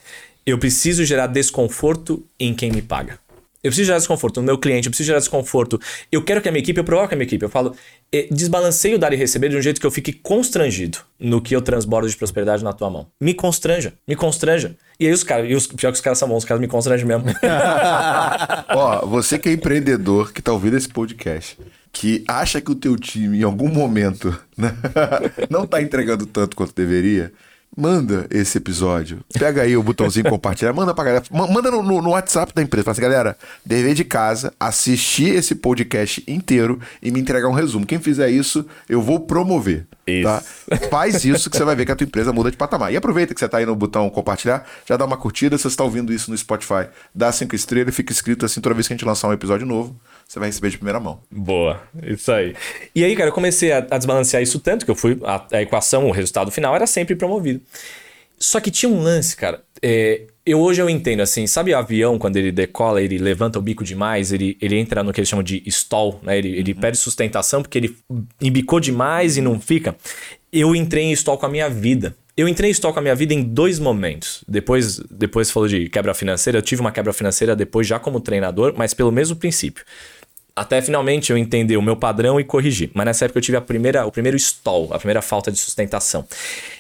Eu 0.45 0.58
preciso 0.58 1.04
gerar 1.04 1.28
desconforto 1.28 2.24
em 2.39 2.54
quem 2.54 2.71
me 2.71 2.82
paga. 2.82 3.19
Eu 3.65 3.71
preciso 3.71 3.88
gerar 3.88 3.97
desconforto 3.97 4.38
no 4.41 4.43
meu 4.45 4.60
cliente, 4.60 4.88
eu 4.88 4.91
preciso 4.91 5.08
gerar 5.08 5.17
desconforto. 5.17 5.82
Eu 6.12 6.23
quero 6.23 6.39
que 6.39 6.47
a 6.47 6.51
minha 6.51 6.62
equipe, 6.62 6.80
eu 6.80 6.84
provoco 6.84 7.15
a 7.15 7.17
minha 7.17 7.25
equipe. 7.25 7.43
Eu 7.43 7.49
falo, 7.49 7.75
eh, 8.13 8.28
desbalanceio 8.30 8.95
o 8.95 8.99
dar 8.99 9.12
e 9.12 9.15
receber 9.15 9.49
de 9.49 9.58
um 9.58 9.62
jeito 9.62 9.82
que 9.82 9.88
eu 9.88 9.89
fique 9.89 10.13
constrangido 10.13 10.99
no 11.19 11.41
que 11.41 11.56
eu 11.56 11.62
transbordo 11.63 12.08
de 12.08 12.15
prosperidade 12.15 12.63
na 12.63 12.71
tua 12.73 12.91
mão. 12.91 13.08
Me 13.19 13.34
constranja, 13.34 13.93
me 14.08 14.15
constranja. 14.15 14.75
E 14.99 15.08
aí 15.08 15.12
os 15.12 15.23
caras, 15.23 15.49
e 15.49 15.56
os, 15.56 15.65
pior 15.65 15.89
que 15.89 15.95
os 15.95 16.01
caras 16.01 16.19
são 16.19 16.28
bons, 16.28 16.38
os 16.38 16.45
caras 16.45 16.62
me 16.62 16.67
constrangem 16.67 17.08
mesmo. 17.08 17.23
Ó, 18.69 19.04
você 19.08 19.39
que 19.39 19.49
é 19.49 19.54
empreendedor, 19.54 20.32
que 20.32 20.43
tá 20.43 20.54
ouvindo 20.54 20.78
esse 20.78 20.88
podcast, 20.88 21.58
que 21.91 22.23
acha 22.28 22.62
que 22.62 22.71
o 22.71 22.75
teu 22.75 22.95
time 22.95 23.39
em 23.39 23.43
algum 23.43 23.67
momento 23.67 24.39
né, 24.56 24.75
não 25.49 25.65
tá 25.65 25.82
entregando 25.82 26.28
tanto 26.28 26.56
quanto 26.56 26.75
deveria, 26.75 27.34
manda 27.76 28.28
esse 28.30 28.58
episódio. 28.58 29.20
Pega 29.34 29.62
aí 29.64 29.76
o 29.76 29.84
botãozinho 29.84 30.28
compartilhar, 30.30 30.74
manda 30.74 30.94
pra 30.94 31.04
galera. 31.04 31.24
ma- 31.32 31.48
Manda 31.48 31.72
no, 31.72 31.82
no- 31.84 32.10
WhatsApp 32.10 32.54
da 32.54 32.62
empresa. 32.62 32.86
Fala 32.86 32.92
assim, 32.94 33.02
galera, 33.02 33.38
dever 33.66 33.94
de 33.94 34.04
casa, 34.04 34.54
assistir 34.60 35.36
esse 35.36 35.56
podcast 35.56 36.24
inteiro 36.28 36.80
e 37.02 37.12
me 37.12 37.20
entregar 37.20 37.48
um 37.48 37.54
resumo. 37.54 37.86
Quem 37.86 38.00
fizer 38.00 38.30
isso, 38.30 38.66
eu 38.88 39.02
vou 39.02 39.20
promover. 39.22 39.86
Tá? 40.24 40.44
Faz 40.90 41.26
isso 41.26 41.50
que 41.50 41.58
você 41.58 41.64
vai 41.64 41.76
ver 41.76 41.86
que 41.86 41.92
a 41.92 41.96
tua 41.96 42.06
empresa 42.06 42.32
muda 42.32 42.52
de 42.52 42.58
patamar. 42.58 42.94
E 42.94 42.98
aproveita 42.98 43.34
que 43.34 43.40
você 43.40 43.50
tá 43.50 43.58
aí 43.58 43.66
no 43.66 43.76
botão 43.76 44.08
compartilhar, 44.10 44.64
já 44.86 44.96
dá 44.96 45.04
uma 45.06 45.18
curtida. 45.18 45.58
Se 45.58 45.64
você 45.64 45.70
está 45.70 45.84
ouvindo 45.84 46.14
isso 46.14 46.30
no 46.30 46.38
Spotify, 46.38 46.88
dá 47.14 47.32
cinco 47.32 47.56
estrelas 47.56 47.96
fica 47.96 48.14
inscrito 48.14 48.46
assim 48.46 48.62
toda 48.62 48.76
vez 48.76 48.88
que 48.88 48.94
a 48.94 48.96
gente 48.98 49.06
lançar 49.06 49.28
um 49.28 49.34
episódio 49.34 49.66
novo, 49.66 49.96
você 50.28 50.40
vai 50.40 50.50
receber 50.50 50.70
de 50.70 50.78
primeira 50.78 51.00
mão. 51.00 51.22
Boa, 51.32 51.82
isso 52.04 52.32
aí. 52.32 52.56
E 52.94 53.04
aí, 53.04 53.16
cara, 53.16 53.30
eu 53.30 53.34
comecei 53.34 53.72
a, 53.72 53.78
a 53.78 53.98
desbalancear 53.98 54.42
isso 54.42 54.60
tanto 54.60 54.86
que 54.86 54.92
eu 54.92 54.96
fui. 54.96 55.18
A, 55.24 55.46
a 55.52 55.62
equação, 55.62 56.08
o 56.08 56.12
resultado 56.12 56.52
final 56.52 56.76
era 56.76 56.88
sempre 56.88 57.16
promovido. 57.16 57.62
Só 58.38 58.60
que 58.60 58.70
tinha 58.70 58.92
um 58.92 59.02
lance, 59.02 59.36
cara. 59.36 59.64
é, 59.82 60.28
eu 60.46 60.60
hoje 60.60 60.80
eu 60.80 60.88
entendo 60.88 61.22
assim, 61.22 61.48
sabe 61.48 61.74
o 61.74 61.78
avião 61.78 62.20
quando 62.20 62.38
ele 62.38 62.52
decola, 62.52 63.02
ele 63.02 63.18
levanta 63.18 63.58
o 63.58 63.62
bico 63.62 63.84
demais, 63.84 64.32
ele, 64.32 64.56
ele 64.62 64.78
entra 64.78 65.02
no 65.02 65.12
que 65.12 65.20
eles 65.20 65.28
chamam 65.28 65.42
de 65.42 65.64
stall, 65.66 66.20
né? 66.22 66.38
Ele, 66.38 66.50
ele 66.50 66.74
perde 66.74 66.98
sustentação 67.00 67.64
porque 67.64 67.80
ele 67.80 67.98
embicou 68.40 68.80
demais 68.80 69.38
e 69.38 69.42
não 69.42 69.60
fica. 69.60 69.96
Eu 70.54 70.76
entrei 70.76 71.06
em 71.06 71.12
stall 71.14 71.38
com 71.38 71.48
a 71.48 71.50
minha 71.50 71.70
vida. 71.70 72.16
Eu 72.38 72.48
entrei 72.48 72.70
em 72.70 72.74
stall 72.74 72.94
com 72.94 73.00
a 73.00 73.02
minha 73.02 73.16
vida 73.16 73.34
em 73.34 73.42
dois 73.42 73.80
momentos. 73.80 74.44
Depois, 74.48 75.00
depois 75.10 75.50
falou 75.50 75.68
de 75.68 75.90
quebra 75.90 76.14
financeira, 76.14 76.60
eu 76.60 76.62
tive 76.62 76.82
uma 76.82 76.92
quebra 76.92 77.14
financeira 77.14 77.56
depois 77.56 77.88
já 77.88 77.98
como 77.98 78.20
treinador, 78.20 78.74
mas 78.78 78.94
pelo 78.94 79.12
mesmo 79.12 79.38
princípio. 79.38 79.84
Até 80.58 80.82
finalmente 80.82 81.34
eu 81.34 81.38
entender 81.38 81.76
o 81.76 81.82
meu 81.82 81.98
padrão 81.98 82.39
e 82.39 82.44
corrigir. 82.46 82.89
Mas 82.94 83.06
nessa 83.06 83.26
época 83.26 83.39
eu 83.39 83.41
tive 83.41 83.58
a 83.58 83.62
primeira, 83.62 84.06
o 84.06 84.12
primeiro 84.12 84.38
stall, 84.38 84.88
a 84.94 84.98
primeira 84.98 85.22
falta 85.22 85.52
de 85.52 85.58
sustentação. 85.58 86.26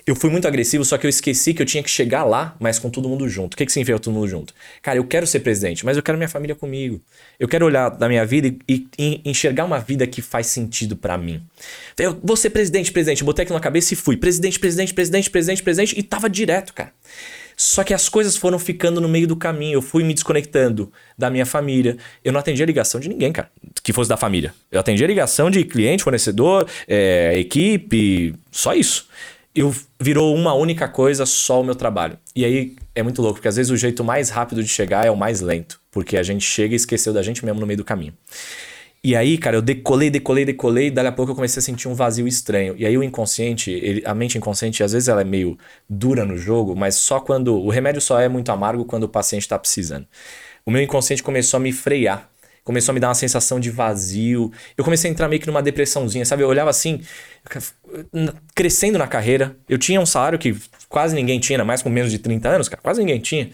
Eu 0.07 0.15
fui 0.15 0.29
muito 0.29 0.47
agressivo, 0.47 0.85
só 0.85 0.97
que 0.97 1.05
eu 1.05 1.09
esqueci 1.09 1.53
que 1.53 1.61
eu 1.61 1.65
tinha 1.65 1.83
que 1.83 1.89
chegar 1.89 2.23
lá, 2.23 2.55
mas 2.57 2.79
com 2.79 2.89
todo 2.89 3.09
mundo 3.09 3.27
junto. 3.27 3.55
O 3.55 3.57
que, 3.57 3.65
que 3.65 3.71
significa 3.73 3.99
todo 3.99 4.13
mundo 4.13 4.29
junto? 4.29 4.53
Cara, 4.81 4.97
eu 4.97 5.03
quero 5.03 5.27
ser 5.27 5.41
presidente, 5.41 5.83
mas 5.83 5.97
eu 5.97 6.03
quero 6.03 6.17
minha 6.17 6.29
família 6.29 6.55
comigo. 6.55 7.01
Eu 7.37 7.49
quero 7.49 7.65
olhar 7.65 7.89
da 7.89 8.07
minha 8.07 8.25
vida 8.25 8.47
e, 8.65 8.87
e 8.97 9.21
enxergar 9.25 9.65
uma 9.65 9.79
vida 9.79 10.07
que 10.07 10.21
faz 10.21 10.47
sentido 10.47 10.95
pra 10.95 11.17
mim. 11.17 11.43
Eu 11.99 12.17
vou 12.23 12.37
ser 12.37 12.51
presidente, 12.51 12.93
presidente. 12.93 13.25
Botei 13.25 13.43
aquilo 13.43 13.57
na 13.57 13.63
cabeça 13.63 13.93
e 13.93 13.97
fui. 13.97 14.15
Presidente, 14.15 14.57
presidente, 14.57 14.93
presidente, 14.93 15.29
presidente, 15.29 15.61
presidente. 15.61 15.99
E 15.99 16.01
tava 16.01 16.29
direto, 16.29 16.73
cara. 16.73 16.93
Só 17.55 17.83
que 17.83 17.93
as 17.93 18.09
coisas 18.09 18.35
foram 18.35 18.59
ficando 18.59 18.99
no 18.99 19.07
meio 19.07 19.27
do 19.27 19.35
caminho. 19.35 19.75
Eu 19.75 19.81
fui 19.81 20.03
me 20.03 20.13
desconectando 20.13 20.91
da 21.17 21.29
minha 21.29 21.45
família. 21.45 21.97
Eu 22.23 22.33
não 22.33 22.39
atendia 22.39 22.65
ligação 22.65 22.99
de 22.99 23.09
ninguém, 23.09 23.31
cara, 23.31 23.49
que 23.83 23.93
fosse 23.93 24.09
da 24.09 24.17
família. 24.17 24.53
Eu 24.71 24.79
atendia 24.79 25.07
ligação 25.07 25.49
de 25.49 25.63
cliente, 25.63 26.03
fornecedor, 26.03 26.67
é, 26.87 27.37
equipe, 27.37 28.35
só 28.51 28.73
isso. 28.73 29.07
Eu 29.53 29.73
virou 29.99 30.35
uma 30.35 30.53
única 30.53 30.87
coisa, 30.87 31.25
só 31.25 31.61
o 31.61 31.63
meu 31.63 31.75
trabalho. 31.75 32.17
E 32.35 32.43
aí 32.43 32.75
é 32.93 33.01
muito 33.01 33.21
louco, 33.21 33.35
porque 33.35 33.47
às 33.47 33.55
vezes 33.55 33.71
o 33.71 33.77
jeito 33.77 34.03
mais 34.03 34.29
rápido 34.29 34.61
de 34.61 34.67
chegar 34.67 35.05
é 35.05 35.11
o 35.11 35.15
mais 35.15 35.39
lento, 35.39 35.79
porque 35.91 36.17
a 36.17 36.23
gente 36.23 36.45
chega 36.45 36.73
e 36.73 36.75
esqueceu 36.75 37.13
da 37.13 37.21
gente 37.21 37.45
mesmo 37.45 37.61
no 37.61 37.65
meio 37.65 37.77
do 37.77 37.85
caminho. 37.85 38.13
E 39.07 39.15
aí, 39.15 39.37
cara, 39.37 39.55
eu 39.55 39.61
decolei, 39.61 40.09
decolei, 40.09 40.45
decolei, 40.45 40.87
e 40.87 40.89
dali 40.89 41.07
a 41.07 41.11
pouco 41.11 41.31
eu 41.31 41.35
comecei 41.35 41.59
a 41.59 41.63
sentir 41.63 41.87
um 41.87 41.93
vazio 41.93 42.27
estranho. 42.27 42.73
E 42.75 42.87
aí 42.87 42.97
o 42.97 43.03
inconsciente, 43.03 43.69
ele- 43.69 44.01
a 44.03 44.15
mente 44.15 44.35
inconsciente, 44.35 44.81
às 44.81 44.93
vezes 44.93 45.07
ela 45.07 45.21
é 45.21 45.23
meio 45.23 45.59
dura 45.87 46.25
no 46.25 46.35
jogo, 46.35 46.75
mas 46.75 46.95
só 46.95 47.19
quando. 47.19 47.53
O 47.55 47.69
remédio 47.69 48.01
só 48.01 48.19
é 48.19 48.27
muito 48.27 48.51
amargo 48.51 48.83
quando 48.83 49.03
o 49.03 49.07
paciente 49.07 49.47
tá 49.47 49.59
precisando. 49.59 50.07
O 50.65 50.71
meu 50.71 50.81
inconsciente 50.81 51.21
começou 51.21 51.59
a 51.59 51.61
me 51.61 51.71
frear. 51.71 52.27
Começou 52.63 52.93
a 52.93 52.95
me 52.95 52.99
dar 52.99 53.09
uma 53.09 53.13
sensação 53.13 53.59
de 53.59 53.69
vazio. 53.69 54.51
Eu 54.75 54.83
comecei 54.83 55.07
a 55.07 55.13
entrar 55.13 55.27
meio 55.27 55.39
que 55.39 55.45
numa 55.45 55.61
depressãozinha, 55.61 56.25
sabe? 56.25 56.41
Eu 56.41 56.47
olhava 56.47 56.71
assim, 56.71 56.99
crescendo 58.55 58.97
na 58.97 59.05
carreira. 59.05 59.55
Eu 59.69 59.77
tinha 59.77 60.01
um 60.01 60.05
salário 60.07 60.39
que 60.39 60.55
quase 60.89 61.13
ninguém 61.15 61.39
tinha, 61.39 61.63
mais 61.63 61.83
com 61.83 61.89
menos 61.91 62.09
de 62.11 62.17
30 62.17 62.49
anos, 62.49 62.67
cara. 62.67 62.81
Quase 62.81 63.01
ninguém 63.01 63.19
tinha. 63.19 63.51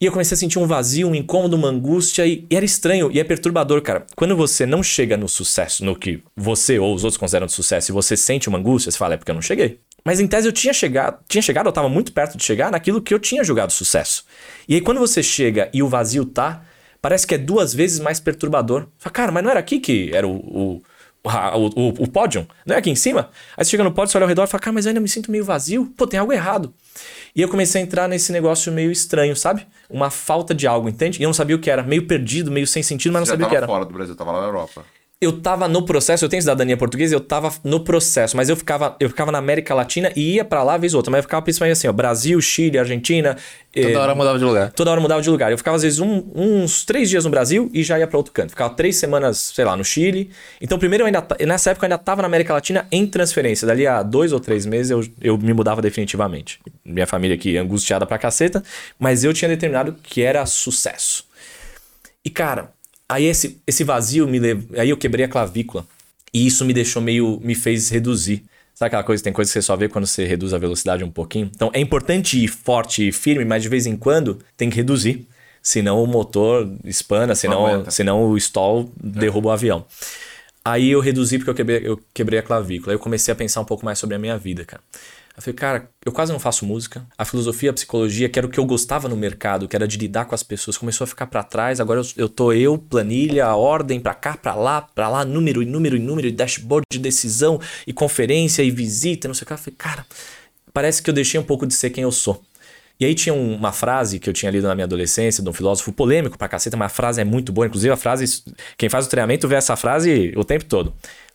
E 0.00 0.06
eu 0.06 0.12
comecei 0.12 0.34
a 0.34 0.38
sentir 0.38 0.58
um 0.58 0.66
vazio, 0.66 1.08
um 1.08 1.14
incômodo, 1.14 1.54
uma 1.56 1.68
angústia, 1.68 2.26
e, 2.26 2.46
e, 2.50 2.56
era 2.56 2.64
estranho, 2.64 3.10
e 3.12 3.20
é 3.20 3.24
perturbador, 3.24 3.82
cara. 3.82 4.06
Quando 4.16 4.34
você 4.34 4.64
não 4.64 4.82
chega 4.82 5.14
no 5.14 5.28
sucesso, 5.28 5.84
no 5.84 5.94
que 5.94 6.22
você 6.34 6.78
ou 6.78 6.94
os 6.94 7.04
outros 7.04 7.18
consideram 7.18 7.46
de 7.46 7.52
sucesso, 7.52 7.90
e 7.90 7.92
você 7.92 8.16
sente 8.16 8.48
uma 8.48 8.56
angústia, 8.56 8.90
você 8.90 8.96
fala, 8.96 9.12
é 9.12 9.16
porque 9.18 9.30
eu 9.30 9.34
não 9.34 9.42
cheguei. 9.42 9.78
Mas 10.02 10.18
em 10.18 10.26
tese 10.26 10.48
eu 10.48 10.52
tinha 10.52 10.72
chegado, 10.72 11.22
tinha 11.28 11.42
chegado, 11.42 11.66
eu 11.66 11.70
estava 11.70 11.88
muito 11.88 12.12
perto 12.12 12.38
de 12.38 12.42
chegar 12.42 12.72
naquilo 12.72 13.02
que 13.02 13.12
eu 13.12 13.18
tinha 13.18 13.44
julgado 13.44 13.74
sucesso. 13.74 14.24
E 14.66 14.74
aí 14.74 14.80
quando 14.80 14.98
você 14.98 15.22
chega 15.22 15.68
e 15.70 15.82
o 15.82 15.88
vazio 15.88 16.24
tá, 16.24 16.62
parece 17.02 17.26
que 17.26 17.34
é 17.34 17.38
duas 17.38 17.74
vezes 17.74 18.00
mais 18.00 18.18
perturbador. 18.18 18.86
Fala, 18.96 19.12
cara, 19.12 19.32
mas 19.32 19.44
não 19.44 19.50
era 19.50 19.60
aqui 19.60 19.78
que 19.80 20.10
era 20.14 20.26
o, 20.26 20.36
o, 20.36 20.82
o, 21.24 21.66
o, 21.80 21.88
o 22.04 22.08
pódio? 22.08 22.46
Não 22.64 22.74
é 22.74 22.78
aqui 22.78 22.90
em 22.90 22.94
cima? 22.94 23.30
Aí 23.56 23.64
você 23.64 23.70
chega 23.70 23.84
no 23.84 23.92
pódio, 23.92 24.10
você 24.10 24.18
olha 24.18 24.24
ao 24.24 24.28
redor 24.28 24.44
e 24.44 24.46
fala, 24.46 24.60
cara, 24.60 24.74
mas 24.74 24.86
eu 24.86 24.90
ainda 24.90 25.00
me 25.00 25.08
sinto 25.08 25.30
meio 25.30 25.44
vazio. 25.44 25.92
Pô, 25.96 26.06
tem 26.06 26.18
algo 26.18 26.32
errado. 26.32 26.72
E 27.34 27.42
eu 27.42 27.48
comecei 27.48 27.80
a 27.80 27.84
entrar 27.84 28.08
nesse 28.08 28.32
negócio 28.32 28.72
meio 28.72 28.90
estranho, 28.90 29.36
sabe? 29.36 29.66
Uma 29.88 30.10
falta 30.10 30.54
de 30.54 30.66
algo, 30.66 30.88
entende? 30.88 31.20
E 31.20 31.22
eu 31.22 31.28
não 31.28 31.34
sabia 31.34 31.56
o 31.56 31.58
que 31.58 31.70
era. 31.70 31.82
Meio 31.82 32.06
perdido, 32.06 32.50
meio 32.50 32.66
sem 32.66 32.82
sentido, 32.82 33.12
mas 33.12 33.20
não 33.20 33.26
sabia 33.26 33.46
o 33.46 33.48
que 33.48 33.56
era. 33.56 33.66
fora 33.66 33.84
do 33.84 33.92
Brasil, 33.92 34.16
tava 34.16 34.32
lá 34.32 34.40
na 34.40 34.46
Europa. 34.46 34.84
Eu 35.22 35.38
tava 35.38 35.68
no 35.68 35.82
processo, 35.84 36.24
eu 36.24 36.30
tenho 36.30 36.40
cidadania 36.40 36.78
portuguesa, 36.78 37.14
eu 37.14 37.20
tava 37.20 37.52
no 37.62 37.80
processo, 37.80 38.34
mas 38.34 38.48
eu 38.48 38.56
ficava, 38.56 38.96
eu 38.98 39.06
ficava 39.10 39.30
na 39.30 39.36
América 39.36 39.74
Latina 39.74 40.10
e 40.16 40.36
ia 40.36 40.44
para 40.46 40.62
lá 40.62 40.78
vez 40.78 40.94
ou 40.94 40.98
outra, 40.98 41.10
mas 41.10 41.18
eu 41.18 41.22
ficava 41.24 41.42
principalmente 41.42 41.72
assim, 41.74 41.86
ó, 41.88 41.92
Brasil, 41.92 42.40
Chile, 42.40 42.78
Argentina. 42.78 43.36
Toda 43.70 43.88
eh, 43.90 43.96
hora 43.98 44.14
mudava 44.14 44.38
de 44.38 44.44
lugar. 44.46 44.72
Toda 44.72 44.90
hora 44.90 44.98
mudava 44.98 45.20
de 45.20 45.28
lugar. 45.28 45.50
Eu 45.52 45.58
ficava 45.58 45.76
às 45.76 45.82
vezes 45.82 45.98
um- 45.98 46.24
uns 46.34 46.86
três 46.86 47.10
dias 47.10 47.26
no 47.26 47.30
Brasil 47.30 47.70
e 47.74 47.82
já 47.82 47.98
ia 47.98 48.06
para 48.06 48.16
outro 48.16 48.32
canto. 48.32 48.48
Ficava 48.48 48.72
três 48.72 48.96
semanas, 48.96 49.52
sei 49.54 49.62
lá, 49.62 49.76
no 49.76 49.84
Chile. 49.84 50.30
Então, 50.58 50.78
primeiro 50.78 51.02
eu 51.02 51.06
ainda, 51.06 51.22
nessa 51.46 51.72
época 51.72 51.84
eu 51.84 51.88
ainda 51.88 51.98
tava 51.98 52.22
na 52.22 52.26
América 52.26 52.54
Latina 52.54 52.86
em 52.90 53.06
transferência. 53.06 53.66
Dali 53.66 53.86
a 53.86 54.02
dois 54.02 54.32
ou 54.32 54.40
três 54.40 54.64
meses 54.64 54.90
eu, 54.90 55.06
eu 55.20 55.36
me 55.36 55.52
mudava 55.52 55.82
definitivamente. 55.82 56.58
Minha 56.82 57.06
família 57.06 57.36
aqui 57.36 57.58
angustiada 57.58 58.06
pra 58.06 58.16
caceta, 58.16 58.62
mas 58.98 59.22
eu 59.22 59.34
tinha 59.34 59.50
determinado 59.50 59.94
que 60.02 60.22
era 60.22 60.46
sucesso. 60.46 61.26
E 62.24 62.30
cara, 62.30 62.70
aí 63.10 63.26
esse, 63.26 63.60
esse 63.66 63.84
vazio 63.84 64.26
me 64.26 64.38
levou. 64.38 64.78
Aí 64.78 64.88
eu 64.88 64.96
quebrei 64.96 65.24
a 65.24 65.28
clavícula. 65.28 65.86
E 66.32 66.46
isso 66.46 66.64
me 66.64 66.72
deixou 66.72 67.02
meio. 67.02 67.40
me 67.42 67.54
fez 67.54 67.90
reduzir. 67.90 68.44
Sabe 68.74 68.86
aquela 68.86 69.02
coisa? 69.02 69.22
Tem 69.22 69.32
coisa 69.32 69.50
que 69.50 69.52
você 69.52 69.62
só 69.62 69.76
vê 69.76 69.88
quando 69.88 70.06
você 70.06 70.24
reduz 70.24 70.54
a 70.54 70.58
velocidade 70.58 71.04
um 71.04 71.10
pouquinho. 71.10 71.50
Então 71.54 71.70
é 71.74 71.80
importante 71.80 72.42
ir 72.42 72.48
forte 72.48 73.08
e 73.08 73.12
firme, 73.12 73.44
mas 73.44 73.62
de 73.62 73.68
vez 73.68 73.84
em 73.86 73.96
quando 73.96 74.38
tem 74.56 74.70
que 74.70 74.76
reduzir. 74.76 75.26
Senão 75.62 76.02
o 76.02 76.06
motor 76.06 76.72
espana, 76.84 77.34
senão, 77.34 77.84
senão 77.90 78.30
o 78.30 78.38
stall 78.38 78.90
derruba 78.96 79.48
o 79.48 79.52
avião. 79.52 79.84
Aí 80.64 80.90
eu 80.90 81.00
reduzi 81.00 81.36
porque 81.36 81.50
eu 81.50 81.54
quebrei, 81.54 81.80
eu 81.84 82.00
quebrei 82.14 82.38
a 82.38 82.42
clavícula. 82.42 82.92
Aí 82.92 82.94
eu 82.94 83.00
comecei 83.00 83.32
a 83.32 83.34
pensar 83.34 83.60
um 83.60 83.64
pouco 83.64 83.84
mais 83.84 83.98
sobre 83.98 84.16
a 84.16 84.18
minha 84.18 84.38
vida, 84.38 84.64
cara. 84.64 84.82
Eu 85.40 85.42
falei, 85.42 85.54
cara, 85.54 85.90
eu 86.04 86.12
quase 86.12 86.30
não 86.30 86.38
faço 86.38 86.66
música. 86.66 87.02
A 87.16 87.24
filosofia, 87.24 87.70
a 87.70 87.72
psicologia, 87.72 88.28
que 88.28 88.38
era 88.38 88.46
o 88.46 88.50
que 88.50 88.60
eu 88.60 88.64
gostava 88.66 89.08
no 89.08 89.16
mercado, 89.16 89.66
que 89.66 89.74
era 89.74 89.88
de 89.88 89.96
lidar 89.96 90.26
com 90.26 90.34
as 90.34 90.42
pessoas, 90.42 90.76
começou 90.76 91.04
a 91.06 91.08
ficar 91.08 91.26
pra 91.28 91.42
trás. 91.42 91.80
Agora 91.80 91.98
eu, 92.00 92.06
eu 92.14 92.28
tô 92.28 92.52
eu, 92.52 92.76
planilha, 92.76 93.48
ordem, 93.54 93.98
pra 93.98 94.12
cá, 94.12 94.36
pra 94.36 94.54
lá, 94.54 94.82
pra 94.82 95.08
lá, 95.08 95.24
número 95.24 95.62
e 95.62 95.64
número 95.66 95.96
e 95.96 95.98
número, 95.98 96.28
e 96.28 96.30
dashboard 96.30 96.84
de 96.92 96.98
decisão, 96.98 97.58
e 97.86 97.92
conferência, 97.94 98.62
e 98.62 98.70
visita, 98.70 99.28
não 99.28 99.34
sei 99.34 99.44
o 99.44 99.46
que. 99.46 99.52
Eu 99.54 99.58
falei, 99.58 99.74
cara, 99.78 100.04
parece 100.74 101.02
que 101.02 101.08
eu 101.08 101.14
deixei 101.14 101.40
um 101.40 101.44
pouco 101.44 101.66
de 101.66 101.72
ser 101.72 101.88
quem 101.88 102.04
eu 102.04 102.12
sou. 102.12 102.42
E 103.00 103.06
aí 103.06 103.14
tinha 103.14 103.32
um- 103.34 103.54
uma 103.56 103.72
frase 103.72 104.18
que 104.18 104.28
eu 104.28 104.34
tinha 104.34 104.52
lido 104.52 104.68
na 104.68 104.74
minha 104.74 104.84
adolescência, 104.84 105.42
de 105.42 105.48
um 105.48 105.54
filósofo 105.54 105.90
polêmico 105.90 106.36
pra 106.36 106.48
caceta, 106.48 106.76
mas 106.76 106.92
a 106.92 106.94
frase 106.94 107.18
é 107.18 107.24
muito 107.24 107.50
boa. 107.50 107.66
Inclusive, 107.66 107.90
a 107.90 107.96
frase, 107.96 108.42
quem 108.76 108.90
faz 108.90 109.06
o 109.06 109.08
treinamento 109.08 109.48
vê 109.48 109.54
essa 109.54 109.74
frase 109.74 110.34
o 110.36 110.44
tempo 110.44 110.66
todo. 110.66 110.92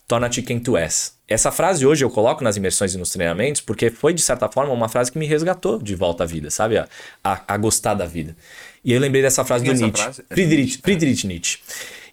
Torna-te 0.08 0.42
quem 0.42 0.60
tu 0.60 0.78
és. 0.78 1.16
Essa 1.28 1.52
frase 1.52 1.86
hoje 1.86 2.06
eu 2.06 2.10
coloco 2.10 2.44
nas 2.44 2.56
imersões 2.56 2.94
e 2.94 2.98
nos 2.98 3.10
treinamentos 3.10 3.60
porque 3.60 3.90
foi, 3.90 4.14
de 4.14 4.22
certa 4.22 4.48
forma, 4.48 4.72
uma 4.72 4.88
frase 4.88 5.12
que 5.12 5.18
me 5.18 5.26
resgatou 5.26 5.82
de 5.82 5.96
volta 5.96 6.24
à 6.24 6.28
vida, 6.28 6.52
sabe? 6.52 6.78
A, 6.78 6.88
a, 7.24 7.42
a 7.56 7.58
gostar 7.58 7.96
da 7.96 8.06
vida. 8.06 8.36
E 8.84 8.94
eu 8.94 9.00
lembrei 9.00 9.24
dessa 9.24 9.44
frase 9.44 9.64
Quem 9.64 9.74
é 9.74 9.76
do 9.76 9.82
Nietzsche. 9.82 10.04
frase? 10.04 10.24
É 10.30 10.34
Friedrich, 10.36 10.78
Friedrich 10.84 11.26
Nietzsche. 11.26 11.60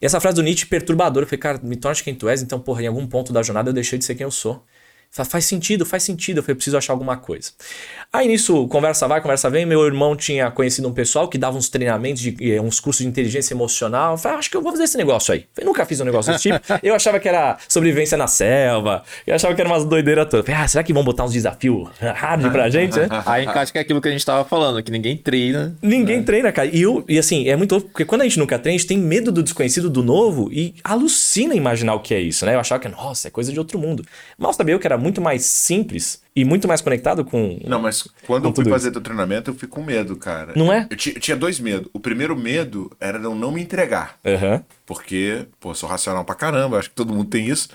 E 0.01 0.07
essa 0.07 0.19
frase 0.19 0.37
do 0.37 0.43
Nietzsche 0.43 0.65
perturbadora. 0.65 1.25
Eu 1.25 1.29
falei, 1.29 1.39
cara, 1.39 1.61
me 1.63 1.77
torne 1.77 2.03
quem 2.03 2.15
tu 2.15 2.29
és, 2.29 2.41
então, 2.41 2.59
porra, 2.59 2.83
em 2.83 2.87
algum 2.87 3.07
ponto 3.07 3.33
da 3.33 3.43
jornada 3.43 3.69
eu 3.69 3.75
deixei 3.75 3.99
de 3.99 4.05
ser 4.07 4.15
quem 4.15 4.25
eu 4.25 4.31
sou. 4.31 4.65
Fa- 5.15 5.25
Faz 5.27 5.45
sentido, 5.45 5.85
faz 5.85 6.03
sentido. 6.03 6.39
Eu 6.39 6.43
falei, 6.43 6.55
preciso 6.57 6.77
achar 6.77 6.93
alguma 6.95 7.17
coisa. 7.19 7.51
Aí 8.13 8.27
nisso, 8.27 8.67
conversa 8.69 9.07
vai, 9.07 9.21
conversa 9.21 9.49
vem. 9.51 9.65
Meu 9.67 9.85
irmão 9.87 10.17
tinha 10.17 10.51
conhecido 10.51 10.89
um 10.89 10.93
pessoal 10.93 11.29
que 11.29 11.37
dava 11.39 11.57
uns 11.57 11.69
treinamentos, 11.69 12.21
de, 12.23 12.35
eh, 12.41 12.61
uns 12.61 12.81
cursos 12.81 13.03
de 13.03 13.09
inteligência 13.09 13.53
emocional. 13.55 14.13
Eu 14.15 14.19
falei, 14.19 14.37
"Ah, 14.37 14.39
acho 14.39 14.51
que 14.51 14.57
eu 14.57 14.63
vou 14.63 14.73
fazer 14.73 14.85
esse 14.85 14.97
negócio 14.97 15.33
aí. 15.35 15.45
Eu 15.59 15.67
nunca 15.67 15.85
fiz 15.87 16.01
um 16.01 16.05
negócio 16.05 16.33
desse 16.33 16.43
tipo. 16.51 16.59
Eu 16.83 16.95
achava 16.95 17.21
que 17.21 17.29
era 17.29 17.57
sobrevivência 17.69 18.17
na 18.19 18.27
selva. 18.27 19.03
Eu 19.27 19.35
achava 19.35 19.55
que 19.55 19.61
era 19.61 19.69
umas 19.71 19.85
doideiras 19.85 20.29
todas. 20.29 20.45
Falei, 20.47 20.61
ah, 20.63 20.69
será 20.69 20.83
que 20.83 20.93
vão 20.93 21.05
botar 21.05 21.25
uns 21.25 21.33
desafios 21.33 21.89
hard 22.01 22.51
pra 22.51 22.69
gente, 22.71 22.99
né? 22.99 23.09
Aí 23.27 23.45
encaixa 23.45 23.71
que 23.73 23.79
é 23.79 23.81
aquilo 23.83 24.01
que 24.01 24.09
a 24.09 24.11
gente 24.13 24.25
tava 24.25 24.45
falando, 24.49 24.83
que 24.83 24.91
ninguém 24.91 25.17
treina. 25.17 25.75
Ninguém 25.83 26.23
treina, 26.23 26.51
cara. 26.53 26.69
E, 26.69 26.81
eu, 26.83 27.05
e 27.09 27.19
assim, 27.19 27.49
é 27.49 27.57
muito 27.57 27.73
louco, 27.73 27.89
porque 27.91 28.05
quando 28.05 28.23
a 28.23 28.25
gente 28.25 28.39
nunca 28.39 28.59
treina, 28.59 28.77
a 28.77 28.79
gente 28.79 28.89
tem 28.89 28.99
medo 28.99 29.31
do 29.33 29.43
desconhecido, 29.43 29.89
do 29.91 30.03
novo, 30.03 30.51
e 30.53 30.75
alucina 30.83 31.55
imaginar 31.55 31.95
o 31.95 32.01
que 32.01 32.15
é 32.15 32.21
isso, 32.21 32.45
né? 32.47 32.55
Eu 32.55 32.61
achava 32.61 32.81
que, 32.81 32.89
nossa, 32.89 33.29
é 33.29 33.31
coisa 33.31 33.53
de 33.53 33.59
outro 33.59 33.79
mundo. 33.79 34.05
Mal 34.39 34.53
sabia 34.53 34.75
eu 34.75 34.79
que 34.79 34.87
era 34.87 34.99
muito 35.03 35.21
mais 35.21 35.45
simples 35.45 36.23
e 36.35 36.45
muito 36.45 36.67
mais 36.67 36.81
conectado 36.81 37.25
com. 37.25 37.59
Não, 37.65 37.81
mas 37.81 38.09
quando 38.27 38.47
eu 38.49 38.55
fui 38.55 38.65
fazer 38.65 38.91
teu 38.91 39.01
treinamento, 39.01 39.51
eu 39.51 39.55
fui 39.55 39.69
com 39.69 39.83
medo, 39.83 40.17
cara. 40.17 40.53
Não 40.57 40.73
é? 40.73 40.87
Eu, 40.91 40.97
eu 41.15 41.21
tinha 41.21 41.37
dois 41.37 41.61
medos. 41.61 41.91
O 41.93 42.01
primeiro 42.01 42.37
medo 42.37 42.91
era 42.99 43.19
eu 43.19 43.35
não 43.35 43.53
me 43.53 43.61
entregar. 43.61 44.19
Aham. 44.25 44.63
Porque, 44.87 45.47
pô, 45.61 45.75
sou 45.75 45.89
racional 45.89 46.25
pra 46.25 46.35
caramba, 46.35 46.79
acho 46.79 46.89
que 46.89 46.95
todo 46.95 47.13
mundo 47.13 47.29
tem 47.29 47.47
isso. 47.49 47.69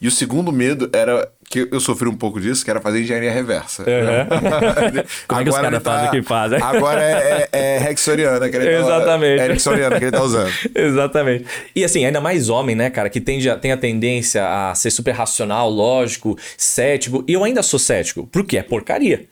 E 0.00 0.06
o 0.06 0.10
segundo 0.10 0.52
medo 0.52 0.88
era 0.92 1.28
que 1.50 1.66
eu 1.72 1.80
sofri 1.80 2.08
um 2.08 2.14
pouco 2.14 2.40
disso, 2.40 2.64
que 2.64 2.70
era 2.70 2.80
fazer 2.80 3.00
engenharia 3.00 3.32
reversa. 3.32 3.84
Como 5.26 5.40
é 5.40 5.44
que 5.44 5.50
os 5.50 5.56
Agora 5.56 5.70
caras 5.70 5.82
tá- 5.82 5.90
fazem 5.92 6.08
o 6.08 6.10
que 6.12 6.22
fazem? 6.22 6.62
Agora 6.62 7.02
é, 7.02 7.48
é, 7.50 7.74
é 7.74 7.78
Rexoriana 7.78 8.48
que 8.48 8.56
ele 8.56 8.64
tá 8.66 8.72
Exatamente. 8.72 9.40
É 9.40 9.98
que 9.98 10.04
ele 10.04 10.10
tá 10.12 10.22
usando. 10.22 10.52
Exatamente. 10.74 11.46
E 11.74 11.84
assim, 11.84 12.04
ainda 12.04 12.20
mais 12.20 12.48
homem, 12.48 12.76
né, 12.76 12.90
cara, 12.90 13.08
que 13.08 13.20
tende 13.20 13.48
a, 13.50 13.56
tem 13.56 13.72
a 13.72 13.76
tendência 13.76 14.46
a 14.46 14.74
ser 14.74 14.90
super 14.90 15.12
racional, 15.12 15.68
lógico, 15.70 16.38
cético. 16.56 17.24
E 17.26 17.32
eu 17.32 17.42
ainda 17.42 17.62
sou 17.62 17.78
cético, 17.78 18.28
porque 18.30 18.56
é 18.58 18.62
porcaria. 18.62 19.24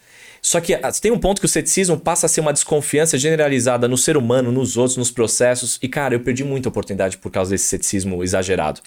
Só 0.47 0.61
que 0.61 0.75
ah, 0.75 0.93
tem 1.01 1.11
um 1.11 1.19
ponto 1.19 1.41
que 1.41 1.47
o 1.47 1.49
ceticismo 1.49 1.99
passa 1.99 2.27
a 2.27 2.29
ser 2.29 2.41
uma 2.41 2.53
desconfiança 2.53 3.19
generalizada 3.19 3.89
no 3.89 3.99
ser 3.99 4.17
humano, 4.17 4.53
nos 4.53 4.77
outros, 4.77 4.97
nos 4.97 5.11
processos. 5.11 5.77
E, 5.83 5.89
cara, 5.89 6.15
eu 6.15 6.21
perdi 6.21 6.45
muita 6.45 6.69
oportunidade 6.69 7.19
por 7.19 7.33
causa 7.33 7.51
desse 7.51 7.65
ceticismo 7.65 8.23
exagerado. 8.23 8.81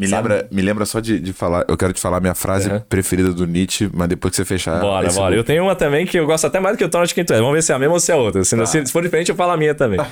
Me 0.00 0.08
Sabe? 0.08 0.28
lembra, 0.28 0.48
me 0.50 0.62
lembra 0.62 0.86
só 0.86 0.98
de, 0.98 1.20
de 1.20 1.32
falar. 1.34 1.64
Eu 1.68 1.76
quero 1.76 1.92
te 1.92 2.00
falar 2.00 2.16
a 2.16 2.20
minha 2.20 2.34
frase 2.34 2.70
Uhum. 2.70 2.80
preferida 2.88 3.32
do 3.34 3.46
Nietzsche, 3.46 3.90
mas 3.92 4.08
depois 4.08 4.30
que 4.30 4.36
você 4.36 4.44
fechar. 4.46 4.80
Bora, 4.80 5.08
bora. 5.12 5.26
loop. 5.28 5.36
Eu 5.36 5.44
tenho 5.44 5.62
uma 5.62 5.76
também 5.76 6.06
que 6.06 6.18
eu 6.18 6.24
gosto 6.26 6.46
até 6.46 6.58
mais 6.58 6.74
do 6.74 6.78
que 6.78 6.84
o 6.84 7.14
quem 7.14 7.22
tu 7.24 7.34
é. 7.34 7.38
Vamos 7.38 7.52
ver 7.52 7.62
se 7.62 7.70
é 7.70 7.74
a 7.74 7.78
mesma 7.78 7.94
ou 7.94 8.00
se 8.00 8.10
é 8.10 8.14
outra. 8.14 8.42
Se, 8.42 8.56
não- 8.56 8.64
se 8.64 8.86
for 8.90 9.02
diferente, 9.02 9.28
eu 9.28 9.36
falo 9.36 9.52
a 9.52 9.56
minha 9.58 9.74
também. 9.74 10.00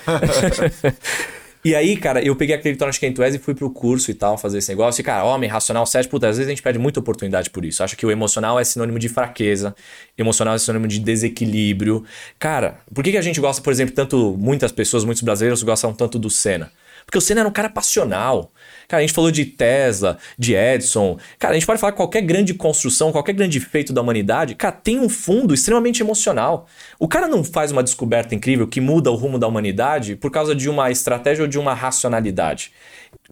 E 1.65 1.75
aí, 1.75 1.97
cara, 1.97 2.23
eu 2.25 2.37
peguei 2.37 2.55
aquele 2.55 2.79
quem 3.01 3.13
tu 3.13 3.21
és 3.23 3.35
e 3.35 3.39
fui 3.39 3.53
pro 3.53 3.69
curso 3.69 4.11
e 4.13 4.15
tal, 4.15 4.39
fazer 4.39 4.59
esse 4.59 4.71
negócio. 4.71 5.01
E, 5.01 5.05
cara, 5.05 5.25
homem, 5.25 5.51
racional, 5.51 5.85
cético, 5.87 6.13
puta, 6.13 6.29
às 6.29 6.37
vezes 6.37 6.47
a 6.47 6.51
gente 6.51 6.63
perde 6.63 6.79
muita 6.79 7.01
oportunidade 7.01 7.51
por 7.51 7.65
isso. 7.65 7.83
Acho 7.83 7.97
que 7.97 8.07
o 8.07 8.11
emocional 8.13 8.61
é 8.61 8.65
sinônimo 8.65 8.99
de 8.99 9.09
fraqueza, 9.09 9.75
emocional 10.17 10.55
é 10.55 10.59
sinônimo 10.59 10.87
de 10.87 11.01
desequilíbrio. 11.01 12.05
Cara, 12.39 12.77
por 12.95 13.03
que, 13.03 13.11
que 13.11 13.19
a 13.19 13.23
gente 13.23 13.41
gosta, 13.41 13.61
por 13.61 13.73
exemplo, 13.73 13.93
tanto, 13.95 14.37
muitas 14.39 14.71
pessoas, 14.71 15.05
muitos 15.05 15.23
brasileiros 15.23 15.63
gostam 15.65 15.93
tanto 15.93 16.17
do 16.19 16.31
Senna? 16.31 16.71
Porque 17.09 17.17
o 17.17 17.23
Senna 17.23 17.41
era 17.41 17.49
um 17.49 17.53
cara 17.53 17.71
passional. 17.71 18.53
Cara, 18.87 19.03
a 19.03 19.07
gente 19.07 19.15
falou 19.15 19.31
de 19.31 19.47
Tesla, 19.47 20.19
de 20.39 20.55
Edison. 20.55 21.17
Cara, 21.39 21.53
a 21.53 21.55
gente 21.55 21.65
pode 21.65 21.81
falar 21.81 21.93
que 21.93 21.97
qualquer 21.97 22.21
grande 22.21 22.53
construção, 22.53 23.11
qualquer 23.11 23.33
grande 23.33 23.59
feito 23.61 23.95
da 23.95 24.03
humanidade, 24.03 24.55
cara, 24.55 24.73
tem 24.73 25.01
um 25.01 25.09
fundo 25.09 25.55
extremamente 25.55 26.03
emocional. 26.03 26.67
O 26.99 27.09
cara 27.09 27.27
não 27.27 27.43
faz 27.43 27.73
uma 27.73 27.83
descoberta 27.83 28.35
incrível 28.35 28.69
que 28.69 28.79
muda 28.79 29.11
o 29.11 29.15
rumo 29.15 29.39
da 29.39 29.49
humanidade 29.49 30.17
por 30.17 30.31
causa 30.31 30.55
de 30.55 30.69
uma 30.69 30.91
estratégia 30.91 31.45
ou 31.45 31.49
de 31.49 31.59
uma 31.59 31.73
racionalidade. 31.73 32.73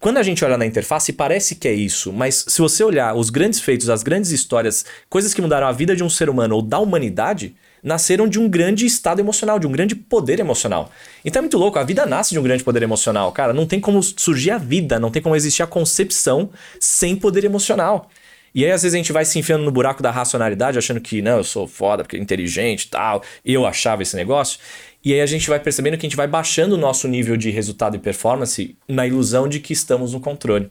Quando 0.00 0.16
a 0.16 0.22
gente 0.22 0.42
olha 0.42 0.56
na 0.56 0.64
interface, 0.64 1.12
parece 1.12 1.54
que 1.54 1.68
é 1.68 1.74
isso, 1.74 2.14
mas 2.14 2.46
se 2.48 2.62
você 2.62 2.82
olhar 2.82 3.14
os 3.14 3.28
grandes 3.28 3.60
feitos, 3.60 3.90
as 3.90 4.02
grandes 4.02 4.30
histórias, 4.30 4.86
coisas 5.10 5.34
que 5.34 5.42
mudaram 5.42 5.66
a 5.66 5.72
vida 5.72 5.94
de 5.94 6.02
um 6.02 6.08
ser 6.08 6.30
humano 6.30 6.56
ou 6.56 6.62
da 6.62 6.78
humanidade, 6.78 7.54
nasceram 7.87 8.27
de 8.27 8.40
um 8.40 8.49
grande 8.49 8.85
estado 8.85 9.20
emocional, 9.20 9.61
de 9.61 9.66
um 9.66 9.70
grande 9.70 9.94
poder 9.94 10.40
emocional. 10.40 10.90
Então 11.25 11.38
é 11.38 11.42
muito 11.42 11.57
louco, 11.57 11.79
a 11.79 11.85
vida 11.85 12.05
nasce 12.05 12.33
de 12.33 12.38
um 12.40 12.42
grande 12.42 12.64
poder 12.64 12.83
emocional, 12.83 13.31
cara. 13.31 13.53
Não 13.53 13.64
tem 13.64 13.79
como 13.79 14.03
surgir 14.03 14.51
a 14.51 14.59
vida, 14.59 14.99
não 14.99 15.09
tem 15.09 15.22
como 15.22 15.37
existir 15.37 15.62
a 15.62 15.68
concepção 15.68 16.51
sem 16.81 17.14
poder 17.14 17.44
emocional. 17.44 18.11
E 18.53 18.64
aí, 18.64 18.72
às 18.72 18.83
vezes, 18.83 18.94
a 18.94 18.96
gente 18.96 19.12
vai 19.12 19.25
se 19.25 19.38
enfiando 19.38 19.64
no 19.64 19.70
buraco 19.70 20.03
da 20.03 20.11
racionalidade, 20.11 20.79
achando 20.79 20.99
que, 20.99 21.20
não, 21.20 21.37
eu 21.37 21.44
sou 21.44 21.68
foda, 21.68 22.03
porque 22.03 22.16
inteligente 22.16 22.85
e 22.85 22.88
tal. 22.88 23.22
Eu 23.44 23.66
achava 23.66 24.03
esse 24.03 24.16
negócio. 24.16 24.59
E 25.05 25.12
aí 25.12 25.20
a 25.20 25.27
gente 25.27 25.49
vai 25.49 25.61
percebendo 25.61 25.96
que 25.99 26.07
a 26.07 26.09
gente 26.09 26.16
vai 26.16 26.27
baixando 26.27 26.75
o 26.75 26.79
nosso 26.79 27.07
nível 27.07 27.37
de 27.37 27.51
resultado 27.51 27.94
e 27.94 27.99
performance 27.99 28.75
na 28.88 29.07
ilusão 29.07 29.46
de 29.46 29.61
que 29.61 29.72
estamos 29.72 30.14
no 30.14 30.20
controle. 30.20 30.70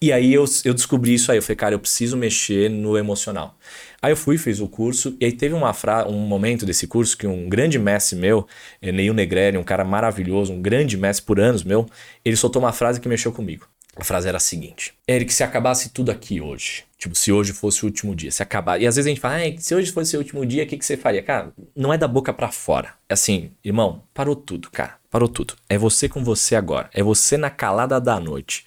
E 0.00 0.12
aí 0.12 0.32
eu, 0.32 0.46
eu 0.64 0.72
descobri 0.72 1.12
isso 1.12 1.30
aí. 1.30 1.38
Eu 1.38 1.42
falei, 1.42 1.56
cara, 1.56 1.74
eu 1.74 1.78
preciso 1.78 2.16
mexer 2.16 2.70
no 2.70 2.96
emocional. 2.96 3.54
Aí 4.02 4.12
eu 4.12 4.16
fui, 4.16 4.38
fiz 4.38 4.60
o 4.60 4.68
curso, 4.68 5.16
e 5.20 5.26
aí 5.26 5.32
teve 5.32 5.54
uma 5.54 5.74
fra 5.74 6.08
um 6.08 6.20
momento 6.20 6.64
desse 6.64 6.86
curso 6.86 7.16
que 7.16 7.26
um 7.26 7.48
grande 7.48 7.78
mestre 7.78 8.16
meu, 8.16 8.46
Neil 8.80 9.12
Negrelli, 9.12 9.58
um 9.58 9.64
cara 9.64 9.84
maravilhoso, 9.84 10.52
um 10.52 10.62
grande 10.62 10.96
mestre 10.96 11.24
por 11.26 11.38
anos 11.38 11.62
meu, 11.62 11.86
ele 12.24 12.36
soltou 12.36 12.62
uma 12.62 12.72
frase 12.72 13.00
que 13.00 13.08
mexeu 13.08 13.32
comigo. 13.32 13.66
A 13.96 14.04
frase 14.04 14.28
era 14.28 14.38
a 14.38 14.40
seguinte: 14.40 14.94
Eric, 15.06 15.32
se 15.32 15.42
acabasse 15.42 15.90
tudo 15.90 16.10
aqui 16.10 16.40
hoje, 16.40 16.84
tipo, 16.96 17.14
se 17.14 17.30
hoje 17.30 17.52
fosse 17.52 17.82
o 17.82 17.86
último 17.86 18.14
dia, 18.14 18.30
se 18.30 18.42
acabar. 18.42 18.80
E 18.80 18.86
às 18.86 18.96
vezes 18.96 19.06
a 19.06 19.10
gente 19.10 19.20
fala, 19.20 19.38
se 19.58 19.74
hoje 19.74 19.92
fosse 19.92 20.16
o 20.16 20.20
último 20.20 20.46
dia, 20.46 20.64
o 20.64 20.66
que, 20.66 20.78
que 20.78 20.84
você 20.84 20.96
faria? 20.96 21.22
Cara, 21.22 21.52
não 21.76 21.92
é 21.92 21.98
da 21.98 22.08
boca 22.08 22.32
para 22.32 22.50
fora. 22.50 22.94
É 23.08 23.14
assim, 23.14 23.50
irmão, 23.64 24.02
parou 24.14 24.36
tudo, 24.36 24.70
cara. 24.70 24.94
Parou 25.10 25.28
tudo. 25.28 25.54
É 25.68 25.76
você 25.76 26.08
com 26.08 26.22
você 26.22 26.54
agora. 26.54 26.88
É 26.94 27.02
você 27.02 27.36
na 27.36 27.50
calada 27.50 28.00
da 28.00 28.18
noite. 28.20 28.64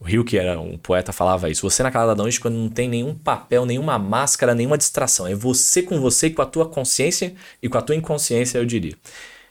O 0.00 0.04
Rio, 0.04 0.24
que 0.24 0.38
era 0.38 0.58
um 0.58 0.78
poeta, 0.78 1.12
falava 1.12 1.50
isso. 1.50 1.68
Você 1.68 1.82
na 1.82 1.90
calada 1.90 2.14
da 2.14 2.22
noite 2.22 2.40
quando 2.40 2.54
não 2.54 2.70
tem 2.70 2.88
nenhum 2.88 3.14
papel, 3.14 3.66
nenhuma 3.66 3.98
máscara, 3.98 4.54
nenhuma 4.54 4.78
distração. 4.78 5.26
É 5.26 5.34
você 5.34 5.82
com 5.82 6.00
você 6.00 6.28
e 6.28 6.30
com 6.30 6.40
a 6.40 6.46
tua 6.46 6.66
consciência 6.66 7.34
e 7.62 7.68
com 7.68 7.76
a 7.76 7.82
tua 7.82 7.94
inconsciência, 7.94 8.56
eu 8.56 8.64
diria. 8.64 8.96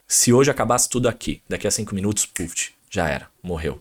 Se 0.07 0.33
hoje 0.33 0.49
acabasse 0.49 0.89
tudo 0.89 1.07
aqui, 1.07 1.43
daqui 1.47 1.67
a 1.67 1.71
cinco 1.71 1.93
minutos, 1.93 2.25
puf, 2.25 2.71
já 2.89 3.07
era, 3.07 3.27
morreu. 3.43 3.79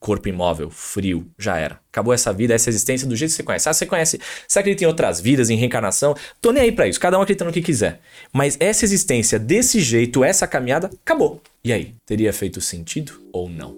Corpo 0.00 0.28
imóvel, 0.28 0.70
frio, 0.70 1.26
já 1.38 1.58
era. 1.58 1.78
Acabou 1.92 2.14
essa 2.14 2.32
vida, 2.32 2.54
essa 2.54 2.70
existência 2.70 3.06
do 3.06 3.14
jeito 3.14 3.32
que 3.32 3.36
você 3.36 3.42
conhece. 3.42 3.68
Ah, 3.68 3.74
você 3.74 3.84
conhece, 3.84 4.18
você 4.46 4.58
acredita 4.60 4.84
em 4.84 4.86
outras 4.86 5.20
vidas, 5.20 5.50
em 5.50 5.56
reencarnação? 5.56 6.16
Tô 6.40 6.52
nem 6.52 6.62
aí 6.62 6.72
pra 6.72 6.88
isso, 6.88 6.98
cada 6.98 7.18
um 7.18 7.22
acredita 7.22 7.44
no 7.44 7.52
que 7.52 7.60
quiser. 7.60 8.00
Mas 8.32 8.56
essa 8.60 8.84
existência 8.84 9.38
desse 9.38 9.80
jeito, 9.80 10.24
essa 10.24 10.46
caminhada, 10.46 10.88
acabou. 11.04 11.42
E 11.62 11.70
aí, 11.70 11.94
teria 12.06 12.32
feito 12.32 12.62
sentido 12.62 13.20
ou 13.30 13.50
não? 13.50 13.76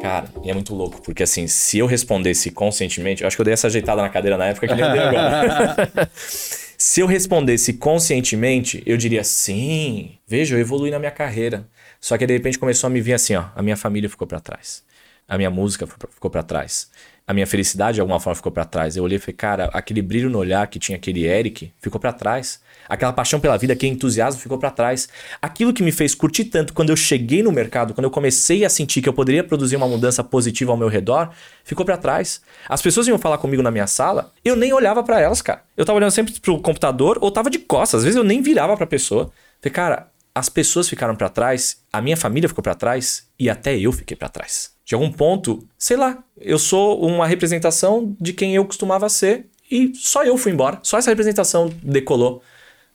Cara, 0.00 0.32
e 0.42 0.50
é 0.50 0.54
muito 0.54 0.74
louco, 0.74 1.02
porque 1.02 1.22
assim, 1.22 1.46
se 1.46 1.78
eu 1.78 1.86
respondesse 1.86 2.50
conscientemente, 2.50 3.22
eu 3.22 3.26
acho 3.26 3.36
que 3.36 3.40
eu 3.42 3.44
dei 3.44 3.52
essa 3.52 3.66
ajeitada 3.66 4.00
na 4.00 4.08
cadeira 4.08 4.38
na 4.38 4.46
época 4.46 4.66
que 4.66 4.74
nem 4.74 4.84
eu 4.84 4.92
dei 4.92 5.00
agora. 5.00 6.10
se 6.14 7.00
eu 7.00 7.06
respondesse 7.06 7.74
conscientemente, 7.74 8.82
eu 8.86 8.96
diria 8.96 9.22
sim, 9.22 10.12
veja, 10.26 10.56
eu 10.56 10.60
evolui 10.60 10.90
na 10.90 10.98
minha 10.98 11.10
carreira. 11.10 11.68
Só 12.00 12.16
que 12.16 12.26
de 12.26 12.32
repente 12.32 12.58
começou 12.58 12.88
a 12.88 12.90
me 12.90 13.00
vir 13.02 13.12
assim, 13.12 13.34
ó, 13.34 13.44
a 13.54 13.62
minha 13.62 13.76
família 13.76 14.08
ficou 14.08 14.26
para 14.26 14.40
trás. 14.40 14.82
A 15.28 15.36
minha 15.36 15.50
música 15.50 15.86
ficou 15.86 16.30
para 16.30 16.42
trás. 16.42 16.90
A 17.30 17.32
minha 17.32 17.46
felicidade 17.46 17.94
de 17.94 18.00
alguma 18.00 18.18
forma 18.18 18.34
ficou 18.34 18.50
para 18.50 18.64
trás. 18.64 18.96
Eu 18.96 19.04
olhei 19.04 19.14
e 19.14 19.20
falei, 19.20 19.36
cara, 19.36 19.70
aquele 19.72 20.02
brilho 20.02 20.28
no 20.28 20.36
olhar 20.36 20.66
que 20.66 20.80
tinha 20.80 20.96
aquele 20.96 21.24
Eric 21.24 21.72
ficou 21.80 22.00
para 22.00 22.12
trás. 22.12 22.60
Aquela 22.88 23.12
paixão 23.12 23.38
pela 23.38 23.56
vida, 23.56 23.72
aquele 23.72 23.92
entusiasmo 23.92 24.40
ficou 24.40 24.58
para 24.58 24.68
trás. 24.68 25.08
Aquilo 25.40 25.72
que 25.72 25.80
me 25.80 25.92
fez 25.92 26.12
curtir 26.12 26.46
tanto 26.46 26.74
quando 26.74 26.90
eu 26.90 26.96
cheguei 26.96 27.40
no 27.40 27.52
mercado, 27.52 27.94
quando 27.94 28.06
eu 28.06 28.10
comecei 28.10 28.64
a 28.64 28.68
sentir 28.68 29.00
que 29.00 29.08
eu 29.08 29.12
poderia 29.12 29.44
produzir 29.44 29.76
uma 29.76 29.86
mudança 29.86 30.24
positiva 30.24 30.72
ao 30.72 30.76
meu 30.76 30.88
redor, 30.88 31.30
ficou 31.62 31.86
para 31.86 31.96
trás. 31.96 32.40
As 32.68 32.82
pessoas 32.82 33.06
iam 33.06 33.16
falar 33.16 33.38
comigo 33.38 33.62
na 33.62 33.70
minha 33.70 33.86
sala, 33.86 34.32
eu 34.44 34.56
nem 34.56 34.72
olhava 34.72 35.00
para 35.04 35.20
elas, 35.20 35.40
cara. 35.40 35.62
Eu 35.76 35.84
tava 35.84 35.98
olhando 35.98 36.10
sempre 36.10 36.34
pro 36.40 36.60
computador 36.60 37.16
ou 37.20 37.30
tava 37.30 37.48
de 37.48 37.60
costas. 37.60 38.00
Às 38.00 38.04
vezes 38.06 38.16
eu 38.16 38.24
nem 38.24 38.42
virava 38.42 38.76
pra 38.76 38.88
pessoa. 38.88 39.30
Falei, 39.60 39.72
cara, 39.72 40.09
as 40.34 40.48
pessoas 40.48 40.88
ficaram 40.88 41.16
para 41.16 41.28
trás, 41.28 41.82
a 41.92 42.00
minha 42.00 42.16
família 42.16 42.48
ficou 42.48 42.62
para 42.62 42.74
trás 42.74 43.28
e 43.38 43.50
até 43.50 43.78
eu 43.78 43.92
fiquei 43.92 44.16
para 44.16 44.28
trás. 44.28 44.72
De 44.84 44.94
algum 44.94 45.10
ponto, 45.10 45.66
sei 45.78 45.96
lá, 45.96 46.22
eu 46.40 46.58
sou 46.58 47.04
uma 47.04 47.26
representação 47.26 48.16
de 48.20 48.32
quem 48.32 48.54
eu 48.54 48.64
costumava 48.64 49.08
ser 49.08 49.46
e 49.70 49.92
só 49.94 50.24
eu 50.24 50.36
fui 50.36 50.52
embora. 50.52 50.80
Só 50.82 50.98
essa 50.98 51.10
representação 51.10 51.72
decolou. 51.82 52.42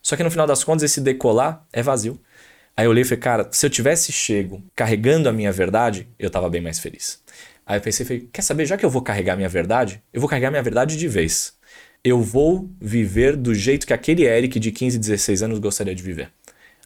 Só 0.02 0.14
que 0.16 0.22
no 0.22 0.30
final 0.30 0.46
das 0.46 0.62
contas, 0.62 0.82
esse 0.84 1.00
decolar 1.00 1.66
é 1.72 1.82
vazio. 1.82 2.20
Aí 2.76 2.84
eu 2.84 2.90
olhei 2.90 3.02
e 3.02 3.04
falei, 3.04 3.18
cara, 3.18 3.48
se 3.50 3.64
eu 3.64 3.70
tivesse 3.70 4.12
chego 4.12 4.62
carregando 4.74 5.28
a 5.28 5.32
minha 5.32 5.50
verdade, 5.50 6.06
eu 6.18 6.28
tava 6.28 6.50
bem 6.50 6.60
mais 6.60 6.78
feliz. 6.78 7.22
Aí 7.64 7.78
eu 7.78 7.80
pensei, 7.80 8.04
falei, 8.04 8.28
quer 8.30 8.42
saber, 8.42 8.66
já 8.66 8.76
que 8.76 8.84
eu 8.84 8.90
vou 8.90 9.00
carregar 9.02 9.34
minha 9.34 9.48
verdade, 9.48 10.02
eu 10.12 10.20
vou 10.20 10.28
carregar 10.28 10.50
minha 10.50 10.62
verdade 10.62 10.96
de 10.96 11.08
vez. 11.08 11.54
Eu 12.04 12.20
vou 12.20 12.70
viver 12.80 13.34
do 13.34 13.54
jeito 13.54 13.86
que 13.86 13.92
aquele 13.92 14.24
Eric 14.24 14.60
de 14.60 14.70
15, 14.70 14.98
16 14.98 15.42
anos 15.42 15.58
gostaria 15.58 15.94
de 15.94 16.02
viver. 16.02 16.30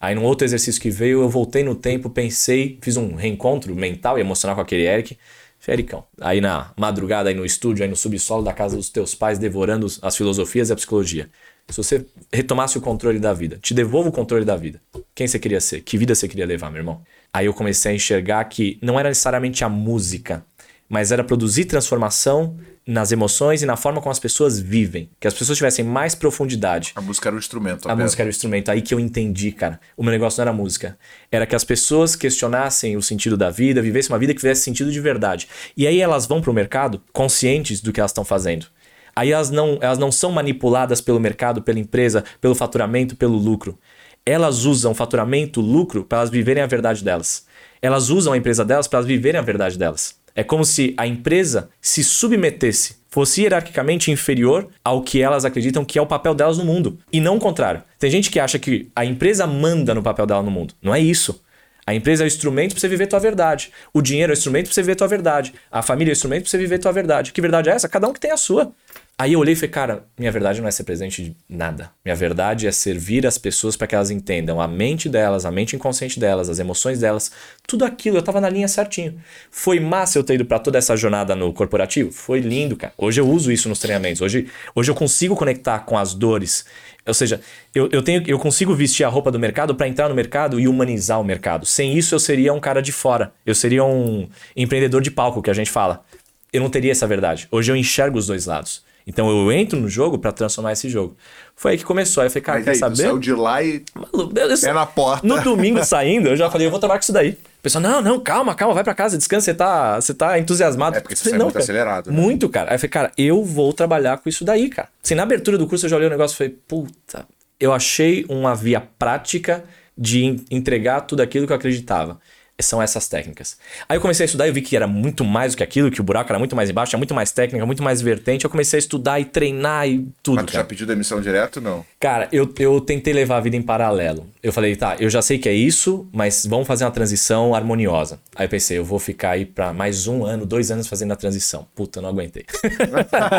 Aí 0.01 0.15
num 0.15 0.25
outro 0.25 0.47
exercício 0.47 0.81
que 0.81 0.91
veio, 0.91 1.21
eu 1.21 1.29
voltei 1.29 1.63
no 1.63 1.75
tempo, 1.75 2.09
pensei, 2.09 2.79
fiz 2.81 2.97
um 2.97 3.15
reencontro 3.15 3.75
mental 3.75 4.17
e 4.17 4.23
emocional 4.23 4.57
com 4.57 4.63
aquele 4.63 4.87
Eric. 4.87 5.19
Fericão. 5.61 6.05
Aí 6.19 6.41
na 6.41 6.73
madrugada, 6.75 7.29
aí 7.29 7.35
no 7.35 7.45
estúdio, 7.45 7.85
aí 7.85 7.89
no 7.89 7.95
subsolo 7.95 8.43
da 8.43 8.53
casa 8.53 8.77
dos 8.77 8.89
teus 8.89 9.15
pais, 9.15 9.39
devorando 9.39 9.87
as 10.01 10.17
filosofias 10.17 10.71
e 10.71 10.73
a 10.73 10.77
psicologia. 10.77 11.29
Se 11.69 11.77
você 11.77 12.07
retomasse 12.33 12.79
o 12.79 12.81
controle 12.81 13.19
da 13.19 13.35
vida, 13.35 13.59
te 13.61 13.75
devolvo 13.75 14.09
o 14.09 14.13
controle 14.13 14.45
da 14.45 14.57
vida. 14.57 14.81
Quem 15.15 15.29
você 15.29 15.39
queria 15.39 15.61
ser? 15.61 15.83
Que 15.83 15.99
vida 15.99 16.15
você 16.15 16.27
queria 16.27 16.47
levar, 16.47 16.71
meu 16.71 16.81
irmão? 16.81 17.03
Aí 17.33 17.45
eu 17.45 17.53
comecei 17.53 17.93
a 17.93 17.95
enxergar 17.95 18.43
que 18.47 18.79
não 18.83 18.99
era 18.99 19.11
necessariamente 19.11 19.63
a 19.63 19.69
música, 19.69 20.45
mas 20.91 21.13
era 21.13 21.23
produzir 21.23 21.67
transformação 21.67 22.57
nas 22.85 23.13
emoções 23.13 23.63
e 23.63 23.67
na 23.67 23.77
forma 23.77 24.01
como 24.01 24.11
as 24.11 24.19
pessoas 24.19 24.59
vivem. 24.59 25.09
Que 25.21 25.29
as 25.29 25.35
pessoas 25.35 25.57
tivessem 25.57 25.85
mais 25.85 26.17
profundidade. 26.17 26.93
A 26.97 27.01
música 27.01 27.29
era 27.29 27.37
o 27.37 27.39
instrumento. 27.39 27.89
A 27.89 27.95
música 27.95 28.23
era 28.23 28.27
o 28.27 28.31
instrumento. 28.31 28.73
Aí 28.73 28.83
que 28.83 28.93
eu 28.93 28.99
entendi, 28.99 29.53
cara. 29.53 29.79
O 29.97 30.03
meu 30.03 30.11
negócio 30.11 30.39
não 30.39 30.51
era 30.51 30.53
música. 30.53 30.99
Era 31.31 31.47
que 31.47 31.55
as 31.55 31.63
pessoas 31.63 32.17
questionassem 32.17 32.97
o 32.97 33.03
sentido 33.03 33.37
da 33.37 33.51
vida, 33.51 33.81
vivessem 33.81 34.13
uma 34.13 34.19
vida 34.19 34.35
que 34.35 34.41
fizesse 34.41 34.63
sentido 34.63 34.91
de 34.91 35.01
verdade. 35.01 35.47
E 35.77 35.87
aí 35.87 36.01
elas 36.01 36.27
vão 36.27 36.41
pro 36.41 36.53
mercado 36.53 37.01
conscientes 37.13 37.81
do 37.81 37.93
que 37.93 38.01
elas 38.01 38.11
estão 38.11 38.25
fazendo. 38.25 38.67
Aí 39.15 39.31
elas 39.31 39.49
não, 39.49 39.79
elas 39.81 39.99
não 39.99 40.11
são 40.11 40.33
manipuladas 40.33 41.01
pelo 41.01 41.21
mercado, 41.21 41.63
pela 41.63 41.79
empresa, 41.79 42.25
pelo 42.41 42.57
faturamento, 42.57 43.15
pelo 43.15 43.37
lucro. 43.37 43.79
Elas 44.27 44.65
usam 44.65 44.93
faturamento, 44.93 45.61
lucro 45.61 46.05
para 46.05 46.19
elas 46.19 46.31
viverem 46.31 46.65
a 46.65 46.67
verdade 46.67 47.05
delas. 47.05 47.47
Elas 47.81 48.11
usam 48.11 48.33
a 48.33 48.37
empresa 48.37 48.65
delas 48.65 48.87
para 48.87 48.99
elas 48.99 49.07
viverem 49.07 49.39
a 49.39 49.43
verdade 49.43 49.79
delas. 49.79 50.20
É 50.41 50.43
como 50.43 50.65
se 50.65 50.95
a 50.97 51.07
empresa 51.07 51.69
se 51.83 52.03
submetesse, 52.03 52.97
fosse 53.11 53.43
hierarquicamente 53.43 54.11
inferior 54.11 54.69
ao 54.83 55.03
que 55.03 55.21
elas 55.21 55.45
acreditam 55.45 55.85
que 55.85 55.99
é 55.99 56.03
o 56.03 56.07
papel 56.07 56.35
delas 56.35 56.57
no 56.57 56.65
mundo. 56.65 56.99
E 57.13 57.21
não 57.21 57.37
o 57.37 57.39
contrário. 57.39 57.83
Tem 57.99 58.11
gente 58.11 58.31
que 58.31 58.41
acha 58.41 58.59
que 58.59 58.89
a 58.97 59.05
empresa 59.05 59.47
manda 59.47 59.95
no 59.95 60.03
papel 60.03 60.25
dela 60.25 60.43
no 60.43 60.51
mundo. 60.51 60.73
Não 60.81 60.95
é 60.95 60.99
isso. 60.99 61.43
A 61.87 61.95
empresa 61.95 62.23
é 62.23 62.25
o 62.25 62.27
instrumento 62.27 62.73
para 62.73 62.81
você 62.81 62.89
viver 62.89 63.07
tua 63.07 63.19
verdade. 63.19 63.71
O 63.93 64.01
dinheiro 64.01 64.33
é 64.33 64.35
o 64.35 64.39
instrumento 64.39 64.65
para 64.69 64.73
você 64.73 64.81
viver 64.81 64.95
tua 64.95 65.09
verdade. 65.09 65.53
A 65.71 65.83
família 65.83 66.11
é 66.11 66.15
o 66.15 66.17
instrumento 66.17 66.45
para 66.45 66.51
você 66.53 66.57
viver 66.57 66.79
tua 66.79 66.91
verdade. 66.91 67.33
Que 67.35 67.41
verdade 67.43 67.69
é 67.69 67.73
essa? 67.75 67.87
Cada 67.87 68.09
um 68.09 68.13
que 68.15 68.21
tem 68.21 68.31
a 68.31 68.39
sua. 68.39 68.73
Aí 69.21 69.35
eu 69.35 69.39
olhei 69.39 69.53
e 69.53 69.55
falei, 69.55 69.69
cara, 69.69 70.05
minha 70.19 70.33
verdade 70.33 70.63
não 70.63 70.69
é 70.69 70.71
ser 70.71 70.85
presente 70.85 71.23
de 71.23 71.37
nada. 71.47 71.91
Minha 72.03 72.17
verdade 72.17 72.67
é 72.67 72.73
servir 72.73 73.27
as 73.27 73.37
pessoas 73.37 73.77
para 73.77 73.87
que 73.87 73.95
elas 73.95 74.11
entendam 74.11 74.59
a 74.59 74.67
mente 74.67 75.11
delas, 75.11 75.45
a 75.45 75.51
mente 75.51 75.77
inconsciente 75.77 76.19
delas, 76.19 76.49
as 76.49 76.59
emoções 76.59 77.01
delas, 77.01 77.31
tudo 77.67 77.85
aquilo. 77.85 78.17
Eu 78.17 78.23
tava 78.23 78.41
na 78.41 78.49
linha 78.49 78.67
certinho. 78.67 79.21
Foi 79.51 79.79
massa 79.79 80.19
eu 80.19 80.25
ter 80.25 80.37
ido 80.37 80.47
para 80.47 80.59
toda 80.59 80.79
essa 80.79 80.97
jornada 80.97 81.37
no 81.37 81.53
corporativo? 81.53 82.11
Foi 82.11 82.41
lindo, 82.41 82.77
cara. 82.77 82.95
Hoje 82.97 83.21
eu 83.21 83.29
uso 83.29 83.53
isso 83.53 83.69
nos 83.69 83.79
treinamentos. 83.79 84.23
Hoje, 84.23 84.47
hoje 84.75 84.91
eu 84.91 84.95
consigo 84.95 85.37
conectar 85.37 85.81
com 85.81 85.99
as 85.99 86.15
dores. 86.15 86.65
Ou 87.07 87.13
seja, 87.13 87.43
eu, 87.75 87.91
eu, 87.93 88.01
tenho, 88.01 88.25
eu 88.27 88.39
consigo 88.39 88.75
vestir 88.75 89.05
a 89.05 89.09
roupa 89.11 89.31
do 89.31 89.39
mercado 89.39 89.75
para 89.75 89.87
entrar 89.87 90.09
no 90.09 90.15
mercado 90.15 90.59
e 90.59 90.67
humanizar 90.67 91.21
o 91.21 91.25
mercado. 91.25 91.67
Sem 91.67 91.95
isso, 91.95 92.15
eu 92.15 92.19
seria 92.19 92.55
um 92.55 92.61
cara 92.61 92.81
de 92.81 92.91
fora. 92.91 93.35
Eu 93.45 93.55
seria 93.55 93.85
um 93.85 94.27
empreendedor 94.57 95.03
de 95.03 95.11
palco, 95.11 95.43
que 95.43 95.51
a 95.51 95.55
gente 95.55 95.71
fala. 95.71 96.07
Eu 96.51 96.63
não 96.63 96.71
teria 96.71 96.91
essa 96.91 97.07
verdade. 97.07 97.47
Hoje 97.51 97.71
eu 97.71 97.77
enxergo 97.77 98.17
os 98.17 98.27
dois 98.27 98.47
lados. 98.47 98.89
Então 99.11 99.29
eu 99.29 99.51
entro 99.51 99.77
no 99.79 99.89
jogo 99.89 100.17
para 100.17 100.31
transformar 100.31 100.73
esse 100.73 100.89
jogo. 100.89 101.17
Foi 101.57 101.73
aí 101.73 101.79
que 101.79 101.85
começou. 101.85 102.21
Aí 102.21 102.29
eu 102.29 102.31
falei, 102.31 102.43
cara, 102.43 102.59
Mas 102.59 102.65
quer 102.65 102.71
aí, 102.71 102.77
saber? 102.77 102.97
saiu 102.97 103.19
de 103.19 103.33
lá 103.33 103.61
e. 103.61 103.83
Maluco, 103.93 104.33
é 104.39 104.73
na 104.73 104.87
porta. 104.87 105.27
No 105.27 105.43
domingo 105.43 105.85
saindo, 105.85 106.29
eu 106.29 106.37
já 106.37 106.49
falei, 106.49 106.69
eu 106.69 106.71
vou 106.71 106.79
trabalhar 106.79 107.01
com 107.01 107.03
isso 107.03 107.13
daí. 107.13 107.31
O 107.31 107.63
pessoal, 107.63 107.83
não, 107.83 108.01
não, 108.01 108.21
calma, 108.21 108.55
calma, 108.55 108.73
vai 108.73 108.85
para 108.85 108.95
casa, 108.95 109.19
descansa, 109.19 109.47
você 109.47 109.55
tá, 109.55 110.01
você 110.01 110.15
tá 110.15 110.39
entusiasmado. 110.39 110.97
É 110.97 111.01
porque 111.01 111.17
você 111.17 111.25
falei, 111.25 111.39
não, 111.39 111.47
muito 111.47 111.55
cara, 111.55 111.65
acelerado. 111.65 112.11
Né? 112.13 112.21
Muito, 112.21 112.49
cara. 112.49 112.71
Aí 112.71 112.77
eu 112.77 112.79
falei, 112.79 112.91
cara, 112.91 113.13
eu 113.19 113.45
vou 113.45 113.73
trabalhar 113.73 114.19
com 114.19 114.29
isso 114.29 114.45
daí, 114.45 114.71
cara. 114.71 114.89
Assim, 115.03 115.17
na 115.17 115.25
abertura 115.25 115.59
do 115.59 115.67
curso 115.67 115.87
eu 115.87 115.91
já 115.91 115.97
olhei 115.97 116.07
o 116.07 116.11
negócio 116.11 116.35
e 116.35 116.39
falei, 116.39 116.57
puta, 116.69 117.27
eu 117.59 117.73
achei 117.73 118.25
uma 118.29 118.55
via 118.55 118.81
prática 118.81 119.65
de 119.99 120.37
entregar 120.51 121.01
tudo 121.01 121.21
aquilo 121.21 121.49
que 121.49 121.53
eu 121.53 121.57
acreditava 121.57 122.21
são 122.63 122.83
essas 122.83 123.09
técnicas. 123.09 123.57
Aí 123.89 123.97
eu 123.97 124.01
comecei 124.01 124.25
a 124.25 124.27
estudar 124.27 124.49
e 124.49 124.53
vi 124.53 124.63
que 124.63 124.77
era 124.77 124.87
muito 124.87 125.25
mais 125.25 125.53
do 125.53 125.59
que 125.59 125.63
aquilo, 125.63 125.91
que 125.91 126.01
o 126.01 126.05
buraco 126.05 126.31
era 126.31 126.39
muito 126.39 126.57
mais 126.57 126.71
embaixo, 126.71 126.91
tinha 126.91 126.99
muito 126.99 127.15
mais 127.15 127.33
técnica, 127.33 127.65
muito 127.67 127.83
mais 127.83 128.01
vertente. 128.01 128.45
Eu 128.45 128.51
comecei 128.51 128.79
a 128.79 128.81
estudar 128.81 129.21
e 129.21 129.25
treinar 129.25 129.89
e 129.89 130.07
tudo. 130.23 130.37
Mas 130.37 130.47
tu 130.47 130.53
já 130.53 130.65
pediu 130.65 130.87
demissão 130.87 131.21
direto 131.21 131.61
não? 131.61 131.85
Cara, 131.99 132.29
eu, 132.33 132.53
eu 132.59 132.81
tentei 132.81 133.13
levar 133.13 133.37
a 133.37 133.41
vida 133.41 133.57
em 133.57 133.63
paralelo. 133.63 134.27
Eu 134.43 134.53
falei, 134.53 134.75
tá, 134.75 134.97
eu 134.99 135.11
já 135.11 135.21
sei 135.21 135.39
que 135.39 135.49
é 135.49 135.53
isso, 135.53 136.09
mas 136.13 136.47
vamos 136.47 136.67
fazer 136.67 136.85
uma 136.85 136.91
transição 136.91 137.55
harmoniosa. 137.55 138.19
Aí 138.35 138.47
eu 138.47 138.51
pensei, 138.51 138.79
eu 138.79 138.85
vou 138.85 138.99
ficar 138.99 139.33
aí 139.33 139.45
pra 139.45 139.73
mais 139.73 140.07
um 140.07 140.25
ano, 140.25 140.47
dois 140.47 140.71
anos 140.71 140.87
fazendo 140.87 141.13
a 141.13 141.17
transição. 141.17 141.67
Puta, 141.75 142.01
não 142.01 142.09
aguentei. 142.09 142.45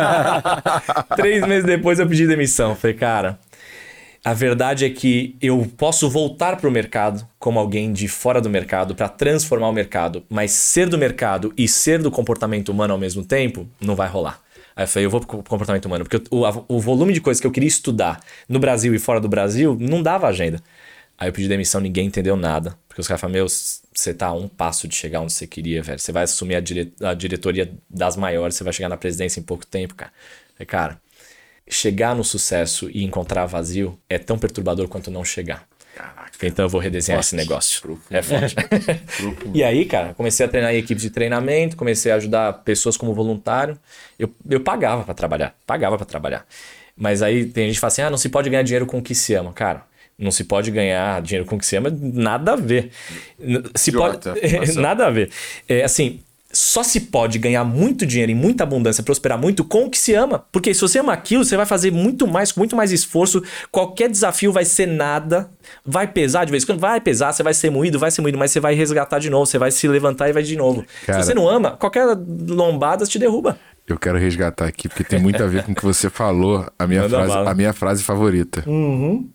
Três 1.15 1.45
meses 1.47 1.65
depois 1.65 1.99
eu 1.99 2.07
pedi 2.07 2.27
demissão. 2.27 2.75
Falei, 2.75 2.95
cara, 2.95 3.39
a 4.23 4.33
verdade 4.33 4.85
é 4.85 4.89
que 4.89 5.35
eu 5.41 5.67
posso 5.77 6.09
voltar 6.09 6.57
para 6.57 6.69
o 6.69 6.71
mercado 6.71 7.27
como 7.39 7.57
alguém 7.57 7.91
de 7.91 8.07
fora 8.07 8.39
do 8.39 8.49
mercado 8.49 8.93
para 8.93 9.09
transformar 9.09 9.69
o 9.69 9.73
mercado, 9.73 10.23
mas 10.29 10.51
ser 10.51 10.87
do 10.87 10.97
mercado 10.97 11.51
e 11.57 11.67
ser 11.67 11.99
do 11.99 12.11
comportamento 12.11 12.69
humano 12.69 12.93
ao 12.93 12.99
mesmo 12.99 13.25
tempo 13.25 13.67
não 13.79 13.95
vai 13.95 14.07
rolar. 14.07 14.39
Aí 14.75 14.83
eu 14.83 14.87
falei, 14.87 15.05
eu 15.05 15.09
vou 15.09 15.21
pro 15.21 15.43
comportamento 15.43 15.85
humano, 15.85 16.05
porque 16.05 16.23
o, 16.29 16.43
o 16.67 16.79
volume 16.79 17.13
de 17.13 17.19
coisas 17.19 17.41
que 17.41 17.47
eu 17.47 17.51
queria 17.51 17.67
estudar 17.67 18.21
no 18.47 18.59
Brasil 18.59 18.93
e 18.93 18.99
fora 18.99 19.19
do 19.19 19.27
Brasil 19.27 19.75
não 19.79 20.03
dava 20.03 20.27
agenda. 20.27 20.61
Aí 21.17 21.27
eu 21.29 21.33
pedi 21.33 21.47
demissão, 21.47 21.81
ninguém 21.81 22.07
entendeu 22.07 22.35
nada. 22.35 22.75
Porque 22.87 23.01
os 23.01 23.07
caras 23.07 23.21
falaram, 23.21 23.39
meu, 23.39 23.47
você 23.47 24.13
tá 24.13 24.27
a 24.27 24.33
um 24.33 24.47
passo 24.47 24.87
de 24.87 24.95
chegar 24.95 25.21
onde 25.21 25.33
você 25.33 25.45
queria, 25.45 25.81
velho. 25.83 25.99
Você 25.99 26.11
vai 26.11 26.23
assumir 26.23 26.55
a, 26.55 26.59
dire 26.59 26.93
a 27.01 27.13
diretoria 27.13 27.71
das 27.89 28.15
maiores, 28.15 28.55
você 28.55 28.63
vai 28.63 28.73
chegar 28.73 28.89
na 28.89 28.97
presidência 28.97 29.39
em 29.39 29.43
pouco 29.43 29.65
tempo, 29.65 29.93
cara. 29.93 30.11
falei, 30.55 30.65
cara, 30.65 31.01
chegar 31.71 32.13
no 32.13 32.23
sucesso 32.23 32.89
e 32.93 33.03
encontrar 33.03 33.45
vazio 33.45 33.97
é 34.09 34.17
tão 34.17 34.37
perturbador 34.37 34.89
quanto 34.89 35.09
não 35.09 35.23
chegar. 35.23 35.65
Caraca. 35.95 36.31
Então 36.43 36.65
eu 36.65 36.69
vou 36.69 36.81
redesenhar 36.81 37.17
forte. 37.17 37.27
esse 37.27 37.35
negócio. 37.35 37.81
Profundo. 37.81 38.05
É 38.09 38.21
forte. 38.21 38.55
e 39.53 39.63
aí, 39.63 39.85
cara, 39.85 40.13
comecei 40.13 40.45
a 40.45 40.49
treinar 40.49 40.73
em 40.73 40.77
equipes 40.77 41.01
de 41.01 41.09
treinamento, 41.09 41.77
comecei 41.77 42.11
a 42.11 42.15
ajudar 42.15 42.53
pessoas 42.63 42.97
como 42.97 43.13
voluntário. 43.13 43.77
Eu, 44.19 44.33
eu 44.49 44.59
pagava 44.59 45.03
para 45.03 45.13
trabalhar, 45.13 45.55
pagava 45.65 45.97
para 45.97 46.05
trabalhar. 46.05 46.45
Mas 46.95 47.21
aí 47.21 47.45
tem 47.45 47.67
gente 47.67 47.75
que 47.75 47.79
fala 47.79 47.91
assim: 47.91 48.01
ah, 48.01 48.09
não 48.09 48.17
se 48.17 48.29
pode 48.29 48.49
ganhar 48.49 48.63
dinheiro 48.63 48.85
com 48.85 48.97
o 48.97 49.01
que 49.01 49.15
se 49.15 49.33
ama. 49.33 49.53
Cara, 49.53 49.85
não 50.17 50.31
se 50.31 50.43
pode 50.43 50.71
ganhar 50.71 51.21
dinheiro 51.21 51.45
com 51.45 51.55
o 51.55 51.59
que 51.59 51.65
se 51.65 51.75
ama, 51.75 51.89
nada 51.99 52.53
a 52.53 52.55
ver. 52.55 52.91
Se 53.75 53.91
pode, 53.91 54.19
nada 54.75 55.07
a 55.07 55.09
ver. 55.09 55.29
É 55.67 55.83
assim, 55.83 56.21
só 56.53 56.83
se 56.83 56.99
pode 57.01 57.39
ganhar 57.39 57.63
muito 57.63 58.05
dinheiro 58.05 58.31
em 58.31 58.35
muita 58.35 58.63
abundância, 58.63 59.03
prosperar 59.03 59.37
muito 59.37 59.63
com 59.63 59.85
o 59.85 59.89
que 59.89 59.97
se 59.97 60.13
ama. 60.13 60.45
Porque 60.51 60.73
se 60.73 60.81
você 60.81 60.99
ama 60.99 61.13
aquilo, 61.13 61.45
você 61.45 61.55
vai 61.55 61.65
fazer 61.65 61.91
muito 61.91 62.27
mais, 62.27 62.51
com 62.51 62.59
muito 62.59 62.75
mais 62.75 62.91
esforço. 62.91 63.43
Qualquer 63.71 64.09
desafio 64.09 64.51
vai 64.51 64.65
ser 64.65 64.87
nada. 64.87 65.49
Vai 65.85 66.07
pesar 66.07 66.45
de 66.45 66.51
vez 66.51 66.63
em 66.63 66.65
quando? 66.65 66.79
Vai 66.79 66.99
pesar, 66.99 67.31
você 67.31 67.43
vai 67.43 67.53
ser 67.53 67.69
moído, 67.69 67.99
vai 67.99 68.11
ser 68.11 68.21
moído, 68.21 68.37
mas 68.37 68.51
você 68.51 68.59
vai 68.59 68.73
resgatar 68.75 69.19
de 69.19 69.29
novo, 69.29 69.45
você 69.45 69.57
vai 69.57 69.71
se 69.71 69.87
levantar 69.87 70.29
e 70.29 70.33
vai 70.33 70.43
de 70.43 70.55
novo. 70.55 70.83
Cara, 71.05 71.21
se 71.21 71.27
você 71.27 71.33
não 71.33 71.47
ama, 71.47 71.71
qualquer 71.71 72.05
lombada 72.47 73.05
te 73.05 73.17
derruba. 73.17 73.57
Eu 73.87 73.97
quero 73.97 74.17
resgatar 74.17 74.67
aqui, 74.67 74.87
porque 74.87 75.03
tem 75.03 75.19
muito 75.19 75.43
a 75.43 75.47
ver 75.47 75.63
com 75.63 75.71
o 75.71 75.75
que 75.75 75.83
você 75.83 76.09
falou, 76.09 76.65
a 76.77 76.87
minha, 76.87 77.09
frase, 77.09 77.33
a 77.33 77.53
minha 77.53 77.73
frase 77.73 78.03
favorita. 78.03 78.63
Uhum. 78.67 79.29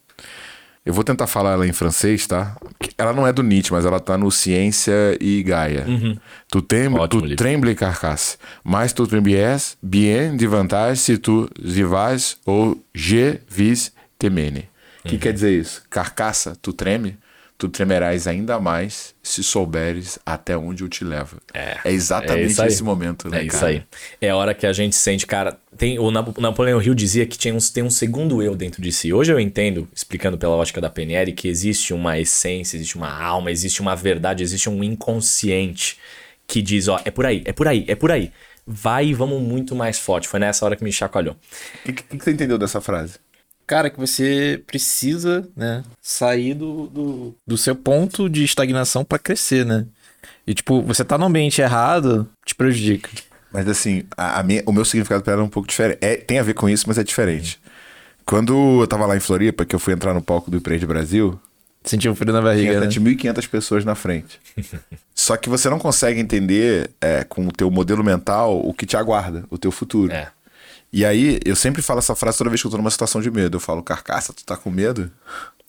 Eu 0.86 0.92
vou 0.92 1.02
tentar 1.02 1.26
falar 1.26 1.54
ela 1.54 1.66
em 1.66 1.72
francês, 1.72 2.28
tá? 2.28 2.56
Ela 2.96 3.12
não 3.12 3.26
é 3.26 3.32
do 3.32 3.42
Nietzsche, 3.42 3.72
mas 3.72 3.84
ela 3.84 3.98
tá 3.98 4.16
no 4.16 4.30
Ciência 4.30 5.18
e 5.20 5.42
Gaia. 5.42 5.84
Uhum. 5.84 6.16
Tu, 6.48 6.62
tem, 6.62 6.88
tu 7.10 7.34
tremble 7.34 7.74
carcasse, 7.74 8.38
mas 8.62 8.92
tu 8.92 9.04
trembles 9.04 9.76
bien 9.82 10.36
de 10.36 10.46
vantagem 10.46 10.94
se 10.94 11.18
tu 11.18 11.50
zivas 11.66 12.38
ou 12.46 12.80
je 12.94 13.40
vis 13.48 13.92
temene. 14.16 14.60
O 14.60 14.62
uhum. 14.62 15.10
que 15.10 15.18
quer 15.18 15.32
dizer 15.32 15.58
isso? 15.58 15.82
Carcaça, 15.90 16.56
tu 16.62 16.72
treme? 16.72 17.18
Tu 17.58 17.68
tremerás 17.68 18.26
ainda 18.26 18.60
mais 18.60 19.14
se 19.22 19.42
souberes 19.42 20.18
até 20.26 20.56
onde 20.56 20.84
eu 20.84 20.88
te 20.88 21.04
levo. 21.04 21.40
É, 21.54 21.78
é 21.84 21.92
exatamente 21.92 22.60
é 22.60 22.66
esse 22.66 22.82
momento, 22.82 23.28
né, 23.28 23.40
É 23.40 23.44
isso 23.44 23.64
aí. 23.64 23.82
É 24.20 24.30
a 24.30 24.36
hora 24.36 24.54
que 24.54 24.66
a 24.66 24.72
gente 24.72 24.94
sente, 24.94 25.26
cara. 25.26 25.58
Tem, 25.76 25.98
o 25.98 26.10
Napoleão 26.10 26.80
Hill 26.80 26.94
dizia 26.94 27.26
que 27.26 27.36
tinha 27.36 27.54
um, 27.54 27.58
tem 27.58 27.82
um 27.82 27.90
segundo 27.90 28.42
eu 28.42 28.54
dentro 28.54 28.82
de 28.82 28.92
si. 28.92 29.12
Hoje 29.12 29.32
eu 29.32 29.40
entendo, 29.40 29.88
explicando 29.94 30.36
pela 30.36 30.54
ótica 30.54 30.80
da 30.80 30.90
PNL, 30.90 31.32
que 31.32 31.48
existe 31.48 31.94
uma 31.94 32.18
essência, 32.18 32.76
existe 32.76 32.96
uma 32.96 33.10
alma, 33.10 33.50
existe 33.50 33.80
uma 33.80 33.94
verdade, 33.94 34.42
existe 34.42 34.68
um 34.68 34.84
inconsciente 34.84 35.98
que 36.46 36.60
diz: 36.60 36.88
ó, 36.88 37.00
é 37.04 37.10
por 37.10 37.26
aí, 37.26 37.42
é 37.44 37.52
por 37.52 37.68
aí, 37.68 37.84
é 37.88 37.94
por 37.94 38.10
aí. 38.10 38.32
Vai 38.66 39.06
e 39.06 39.14
vamos 39.14 39.40
muito 39.40 39.76
mais 39.76 39.98
forte. 39.98 40.26
Foi 40.26 40.40
nessa 40.40 40.64
hora 40.64 40.74
que 40.74 40.82
me 40.82 40.92
chacoalhou. 40.92 41.34
O 41.34 41.84
que, 41.84 41.92
que, 41.92 42.16
que 42.16 42.24
você 42.24 42.32
entendeu 42.32 42.58
dessa 42.58 42.80
frase? 42.80 43.14
Cara, 43.66 43.90
que 43.90 43.98
você 43.98 44.62
precisa, 44.66 45.46
né, 45.56 45.82
sair 46.00 46.54
do, 46.54 46.86
do, 46.86 47.34
do 47.46 47.58
seu 47.58 47.74
ponto 47.74 48.28
de 48.28 48.44
estagnação 48.44 49.04
para 49.04 49.18
crescer, 49.18 49.66
né? 49.66 49.86
E, 50.46 50.54
tipo, 50.54 50.80
você 50.82 51.04
tá 51.04 51.18
no 51.18 51.26
ambiente 51.26 51.60
errado, 51.60 52.28
te 52.44 52.54
prejudica. 52.54 53.10
Mas, 53.52 53.66
assim, 53.68 54.04
a, 54.16 54.40
a 54.40 54.42
minha, 54.42 54.62
o 54.66 54.72
meu 54.72 54.84
significado 54.84 55.22
pra 55.22 55.32
ela 55.32 55.42
é 55.42 55.44
um 55.44 55.48
pouco 55.48 55.68
diferente. 55.68 55.98
É, 56.00 56.16
tem 56.16 56.38
a 56.38 56.42
ver 56.42 56.54
com 56.54 56.68
isso, 56.68 56.84
mas 56.86 56.98
é 56.98 57.04
diferente. 57.04 57.58
Quando 58.24 58.80
eu 58.80 58.86
tava 58.86 59.06
lá 59.06 59.16
em 59.16 59.20
Floripa, 59.20 59.64
que 59.64 59.74
eu 59.74 59.78
fui 59.78 59.92
entrar 59.92 60.14
no 60.14 60.22
palco 60.22 60.50
do 60.50 60.56
Empreende 60.56 60.86
Brasil... 60.86 61.40
Sentiu 61.84 62.10
um 62.10 62.16
frio 62.16 62.32
na 62.32 62.42
barriga, 62.42 62.80
né? 62.80 62.86
7.500 62.88 63.48
pessoas 63.48 63.84
na 63.84 63.94
frente. 63.94 64.40
Só 65.14 65.36
que 65.36 65.48
você 65.48 65.70
não 65.70 65.78
consegue 65.78 66.20
entender 66.20 66.90
é, 67.00 67.22
com 67.22 67.46
o 67.46 67.52
teu 67.52 67.70
modelo 67.70 68.02
mental 68.02 68.58
o 68.58 68.74
que 68.74 68.84
te 68.84 68.96
aguarda, 68.96 69.44
o 69.48 69.56
teu 69.56 69.70
futuro. 69.70 70.12
É. 70.12 70.32
E 70.96 71.04
aí, 71.04 71.38
eu 71.44 71.54
sempre 71.54 71.82
falo 71.82 71.98
essa 71.98 72.16
frase 72.16 72.38
toda 72.38 72.48
vez 72.48 72.62
que 72.62 72.66
eu 72.66 72.70
tô 72.70 72.78
numa 72.78 72.90
situação 72.90 73.20
de 73.20 73.30
medo. 73.30 73.56
Eu 73.58 73.60
falo, 73.60 73.82
carcaça, 73.82 74.32
tu 74.32 74.42
tá 74.42 74.56
com 74.56 74.70
medo? 74.70 75.12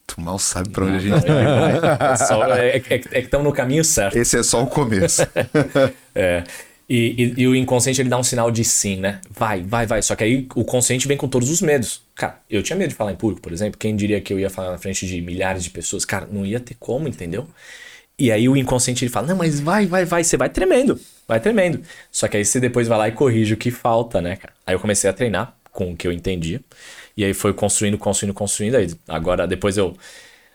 Tu 0.07 0.21
mal 0.21 0.39
sabe 0.39 0.69
pra 0.69 0.85
onde 0.85 0.95
a 0.95 0.99
gente 0.99 1.25
tá. 1.25 2.57
É, 2.57 2.69
é, 2.69 2.77
é, 2.77 2.77
é 2.77 2.99
que 2.99 3.17
estamos 3.17 3.45
no 3.45 3.51
caminho 3.51 3.83
certo. 3.83 4.15
Esse 4.15 4.39
é 4.39 4.43
só 4.43 4.63
o 4.63 4.67
começo. 4.67 5.23
é. 6.15 6.45
E, 6.87 7.33
e, 7.35 7.41
e, 7.41 7.47
o 7.49 7.53
inconsciente 7.53 8.01
ele 8.01 8.07
dá 8.07 8.17
um 8.17 8.23
sinal 8.23 8.49
de 8.49 8.63
sim, 8.63 9.01
né? 9.01 9.19
Vai, 9.29 9.61
vai, 9.63 9.85
vai. 9.85 10.01
Só 10.01 10.15
que 10.15 10.23
aí 10.23 10.47
o 10.55 10.63
consciente 10.63 11.09
vem 11.09 11.17
com 11.17 11.27
todos 11.27 11.49
os 11.49 11.61
medos. 11.61 12.03
Cara, 12.15 12.39
eu 12.49 12.63
tinha 12.63 12.77
medo 12.77 12.91
de 12.91 12.95
falar 12.95 13.11
em 13.11 13.17
público, 13.17 13.41
por 13.41 13.51
exemplo. 13.51 13.77
Quem 13.77 13.97
diria 13.97 14.21
que 14.21 14.31
eu 14.31 14.39
ia 14.39 14.49
falar 14.49 14.71
na 14.71 14.77
frente 14.77 15.05
de 15.05 15.19
milhares 15.19 15.61
de 15.61 15.71
pessoas? 15.71 16.05
Cara, 16.05 16.25
não 16.31 16.45
ia 16.45 16.61
ter 16.61 16.77
como, 16.79 17.05
entendeu? 17.05 17.45
E 18.17 18.31
aí 18.31 18.47
o 18.47 18.55
inconsciente 18.55 19.03
ele 19.03 19.11
fala: 19.11 19.27
Não, 19.27 19.35
mas 19.35 19.59
vai, 19.59 19.85
vai, 19.85 20.05
vai. 20.05 20.23
Você 20.23 20.37
vai 20.37 20.47
tremendo 20.47 20.97
vai 21.27 21.39
tremendo. 21.39 21.81
Só 22.11 22.27
que 22.27 22.37
aí 22.37 22.45
você 22.45 22.59
depois 22.59 22.87
vai 22.87 22.97
lá 22.97 23.07
e 23.07 23.11
corrige 23.11 23.53
o 23.53 23.57
que 23.57 23.71
falta, 23.71 24.21
né, 24.21 24.35
cara? 24.35 24.53
Aí 24.65 24.73
eu 24.73 24.79
comecei 24.79 25.09
a 25.09 25.13
treinar 25.13 25.55
com 25.71 25.91
o 25.91 25.95
que 25.95 26.07
eu 26.07 26.11
entendia. 26.11 26.61
E 27.15 27.23
aí 27.23 27.33
foi 27.33 27.53
construindo, 27.53 27.97
construindo, 27.97 28.33
construindo. 28.33 28.75
Aí 28.75 28.87
agora, 29.07 29.47
depois 29.47 29.77
eu. 29.77 29.95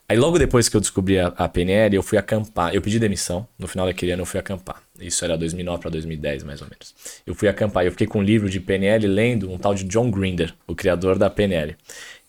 Aí 0.09 0.17
logo 0.17 0.39
depois 0.39 0.69
que 0.69 0.77
eu 0.77 0.81
descobri 0.81 1.19
a, 1.19 1.29
a 1.29 1.49
PNL, 1.49 1.97
eu 1.97 2.03
fui 2.03 2.19
acampar. 2.19 2.75
Eu 2.75 2.83
pedi 2.83 2.99
demissão. 2.99 3.47
No 3.59 3.67
final 3.67 3.87
daquele 3.87 4.13
ano 4.13 4.23
eu 4.23 4.27
fui 4.27 4.39
acampar. 4.39 4.83
Isso 5.01 5.25
era 5.25 5.37
2009 5.37 5.81
para 5.81 5.91
2010, 5.91 6.45
mais 6.45 6.61
ou 6.61 6.69
menos. 6.69 6.95
Eu 7.27 7.35
fui 7.35 7.49
acampar. 7.49 7.85
Eu 7.85 7.93
fiquei 7.93 8.07
com 8.07 8.19
um 8.19 8.23
livro 8.23 8.49
de 8.51 8.61
PNL 8.61 9.07
lendo 9.07 9.51
um 9.51 9.59
tal 9.59 9.75
de 9.75 9.85
John 9.85 10.11
Grinder, 10.11 10.55
o 10.67 10.75
criador 10.75 11.19
da 11.19 11.31
PNL. 11.31 11.77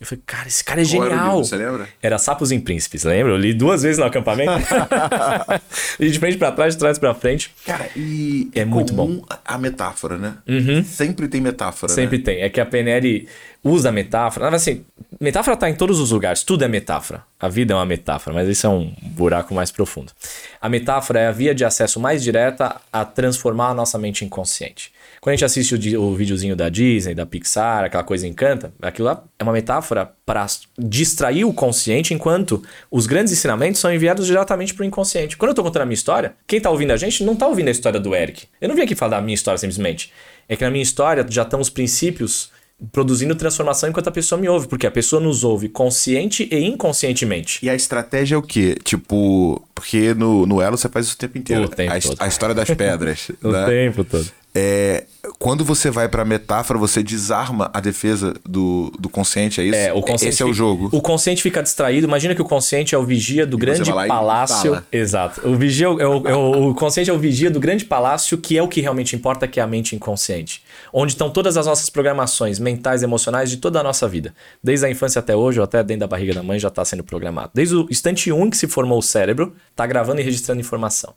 Eu 0.03 0.07
falei, 0.07 0.21
cara, 0.25 0.47
esse 0.49 0.61
cara 0.61 0.81
é 0.81 0.83
Qual 0.83 0.89
genial. 0.89 1.11
Era, 1.11 1.23
livro, 1.27 1.45
você 1.45 1.55
lembra? 1.55 1.87
Era 2.01 2.17
Sapos 2.17 2.51
em 2.51 2.59
Príncipes, 2.59 3.05
lembra? 3.05 3.31
Eu 3.31 3.37
li 3.37 3.53
duas 3.53 3.83
vezes 3.83 3.97
no 3.97 4.03
acampamento. 4.03 4.51
e 5.97 6.09
de 6.09 6.19
frente 6.19 6.37
para 6.37 6.51
trás, 6.51 6.75
de 6.75 6.79
trás 6.79 6.99
para 6.99 7.13
frente. 7.13 7.55
Cara, 7.65 7.89
e 7.95 8.51
é, 8.53 8.59
é 8.59 8.65
muito 8.65 8.93
bom. 8.93 9.23
A 9.45 9.57
metáfora, 9.57 10.17
né? 10.17 10.33
Uhum. 10.45 10.83
Sempre 10.83 11.29
tem 11.29 11.39
metáfora. 11.39 11.89
Sempre 11.93 12.17
né? 12.17 12.23
tem. 12.25 12.41
É 12.41 12.49
que 12.49 12.59
a 12.59 12.65
PNL 12.65 13.25
usa 13.63 13.93
metáfora. 13.93 14.51
Mas 14.51 14.63
assim, 14.63 14.83
metáfora 15.21 15.55
tá 15.55 15.69
em 15.69 15.75
todos 15.75 16.01
os 16.01 16.11
lugares. 16.11 16.43
Tudo 16.43 16.65
é 16.65 16.67
metáfora. 16.67 17.23
A 17.39 17.47
vida 17.47 17.71
é 17.71 17.75
uma 17.77 17.85
metáfora, 17.85 18.35
mas 18.35 18.49
isso 18.49 18.67
é 18.67 18.69
um 18.69 18.93
buraco 19.01 19.55
mais 19.55 19.71
profundo. 19.71 20.11
A 20.59 20.67
metáfora 20.67 21.21
é 21.21 21.27
a 21.27 21.31
via 21.31 21.55
de 21.55 21.63
acesso 21.63 21.97
mais 21.97 22.21
direta 22.21 22.75
a 22.91 23.05
transformar 23.05 23.69
a 23.69 23.73
nossa 23.73 23.97
mente 23.97 24.25
inconsciente. 24.25 24.91
Quando 25.23 25.35
a 25.35 25.35
gente 25.37 25.45
assiste 25.45 25.95
o, 25.95 26.01
o 26.01 26.15
videozinho 26.15 26.53
da 26.53 26.67
Disney, 26.67 27.15
da 27.15 27.25
Pixar, 27.25 27.85
aquela 27.85 28.03
coisa 28.03 28.27
encanta, 28.27 28.73
aquilo 28.81 29.07
lá 29.07 29.23
é 29.39 29.43
uma 29.45 29.53
metáfora 29.53 30.11
para 30.25 30.45
distrair 30.77 31.45
o 31.45 31.53
consciente, 31.53 32.13
enquanto 32.13 32.61
os 32.91 33.07
grandes 33.07 33.31
ensinamentos 33.31 33.79
são 33.79 33.93
enviados 33.93 34.27
diretamente 34.27 34.73
para 34.73 34.83
o 34.83 34.85
inconsciente. 34.85 35.37
Quando 35.37 35.47
eu 35.47 35.53
estou 35.53 35.63
contando 35.63 35.83
a 35.83 35.85
minha 35.85 35.93
história, 35.93 36.35
quem 36.45 36.57
está 36.57 36.69
ouvindo 36.69 36.91
a 36.91 36.97
gente 36.97 37.23
não 37.23 37.31
está 37.35 37.47
ouvindo 37.47 37.69
a 37.69 37.71
história 37.71 38.01
do 38.01 38.13
Eric. 38.13 38.47
Eu 38.59 38.67
não 38.67 38.75
vim 38.75 38.81
aqui 38.81 38.95
falar 38.95 39.15
da 39.15 39.21
minha 39.21 39.33
história 39.33 39.57
simplesmente. 39.57 40.11
É 40.49 40.57
que 40.57 40.63
na 40.65 40.69
minha 40.69 40.83
história 40.83 41.25
já 41.29 41.43
estão 41.43 41.61
os 41.61 41.69
princípios 41.69 42.51
produzindo 42.91 43.33
transformação 43.33 43.87
enquanto 43.87 44.09
a 44.09 44.11
pessoa 44.11 44.41
me 44.41 44.49
ouve, 44.49 44.67
porque 44.67 44.85
a 44.85 44.91
pessoa 44.91 45.21
nos 45.21 45.45
ouve 45.45 45.69
consciente 45.69 46.49
e 46.51 46.65
inconscientemente. 46.65 47.59
E 47.63 47.69
a 47.69 47.75
estratégia 47.75 48.35
é 48.35 48.37
o 48.37 48.41
quê? 48.41 48.75
Tipo, 48.83 49.65
porque 49.73 50.13
no, 50.13 50.45
no 50.45 50.61
Elo 50.61 50.77
você 50.77 50.89
faz 50.89 51.05
isso 51.05 51.15
o 51.15 51.17
tempo 51.17 51.37
inteiro. 51.37 51.63
O 51.63 51.69
tempo 51.69 51.93
a, 51.93 52.01
todo. 52.01 52.17
a 52.19 52.27
história 52.27 52.53
das 52.53 52.69
pedras. 52.69 53.31
o 53.41 53.51
né? 53.53 53.65
tempo 53.65 54.03
todo. 54.03 54.42
É, 54.55 55.05
quando 55.39 55.63
você 55.63 55.89
vai 55.89 56.07
pra 56.07 56.23
metáfora, 56.23 56.77
você 56.77 57.01
desarma 57.01 57.71
a 57.73 57.79
defesa 57.79 58.35
do, 58.47 58.91
do 58.99 59.09
consciente, 59.09 59.59
é 59.59 59.63
isso? 59.63 59.75
É, 59.75 59.91
o 59.91 60.01
consciente 60.01 60.33
Esse 60.33 60.43
é 60.43 60.45
o 60.45 60.53
jogo. 60.53 60.89
O 60.91 61.01
consciente 61.01 61.41
fica 61.41 61.63
distraído. 61.63 62.05
Imagina 62.05 62.35
que 62.35 62.41
o 62.41 62.45
consciente 62.45 62.93
é 62.93 62.97
o 62.97 63.03
vigia 63.03 63.45
do 63.45 63.57
e 63.57 63.59
grande 63.59 63.91
palácio. 63.91 64.83
Exato. 64.91 65.47
O, 65.47 65.55
vigia, 65.55 65.87
é 65.87 65.89
o, 65.89 66.27
é 66.27 66.35
o, 66.35 66.69
o 66.69 66.75
consciente 66.75 67.09
é 67.09 67.13
o 67.13 67.17
vigia 67.17 67.49
do 67.49 67.59
grande 67.59 67.85
palácio, 67.85 68.37
que 68.37 68.57
é 68.57 68.61
o 68.61 68.67
que 68.67 68.79
realmente 68.79 69.15
importa, 69.15 69.47
que 69.47 69.59
é 69.59 69.63
a 69.63 69.67
mente 69.67 69.95
inconsciente. 69.95 70.61
Onde 70.91 71.13
estão 71.13 71.29
todas 71.29 71.57
as 71.57 71.65
nossas 71.65 71.89
programações 71.89 72.59
mentais 72.59 73.01
emocionais 73.01 73.49
de 73.49 73.57
toda 73.57 73.79
a 73.79 73.83
nossa 73.83 74.07
vida. 74.07 74.35
Desde 74.61 74.85
a 74.85 74.89
infância 74.89 75.19
até 75.19 75.35
hoje, 75.35 75.59
ou 75.59 75.63
até 75.63 75.81
dentro 75.83 76.01
da 76.01 76.07
barriga 76.07 76.33
da 76.33 76.43
mãe, 76.43 76.59
já 76.59 76.67
está 76.67 76.85
sendo 76.85 77.03
programado. 77.03 77.49
Desde 77.53 77.75
o 77.75 77.87
instante 77.89 78.31
1 78.31 78.49
que 78.49 78.57
se 78.57 78.67
formou 78.67 78.99
o 78.99 79.03
cérebro, 79.03 79.55
está 79.71 79.87
gravando 79.87 80.21
e 80.21 80.23
registrando 80.23 80.61
informação. 80.61 81.13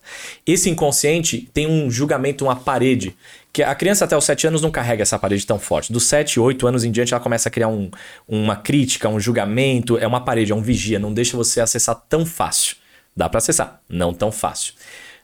Esse 0.46 0.70
inconsciente 0.70 1.50
tem 1.52 1.66
um 1.66 1.90
julgamento, 1.90 2.44
uma 2.44 2.56
parede 2.56 3.14
que 3.56 3.62
a 3.62 3.74
criança 3.74 4.04
até 4.04 4.14
os 4.14 4.22
7 4.22 4.48
anos 4.48 4.60
não 4.60 4.70
carrega 4.70 5.00
essa 5.00 5.18
parede 5.18 5.46
tão 5.46 5.58
forte. 5.58 5.90
Dos 5.90 6.04
7, 6.04 6.38
8 6.38 6.66
anos 6.66 6.84
em 6.84 6.90
diante, 6.90 7.14
ela 7.14 7.22
começa 7.22 7.48
a 7.48 7.50
criar 7.50 7.68
um, 7.68 7.90
uma 8.28 8.54
crítica, 8.54 9.08
um 9.08 9.18
julgamento, 9.18 9.96
é 9.96 10.06
uma 10.06 10.20
parede, 10.20 10.52
é 10.52 10.54
um 10.54 10.60
vigia, 10.60 10.98
não 10.98 11.10
deixa 11.10 11.38
você 11.38 11.58
acessar 11.58 11.96
tão 12.06 12.26
fácil. 12.26 12.76
Dá 13.16 13.30
para 13.30 13.38
acessar, 13.38 13.80
não 13.88 14.12
tão 14.12 14.30
fácil. 14.30 14.74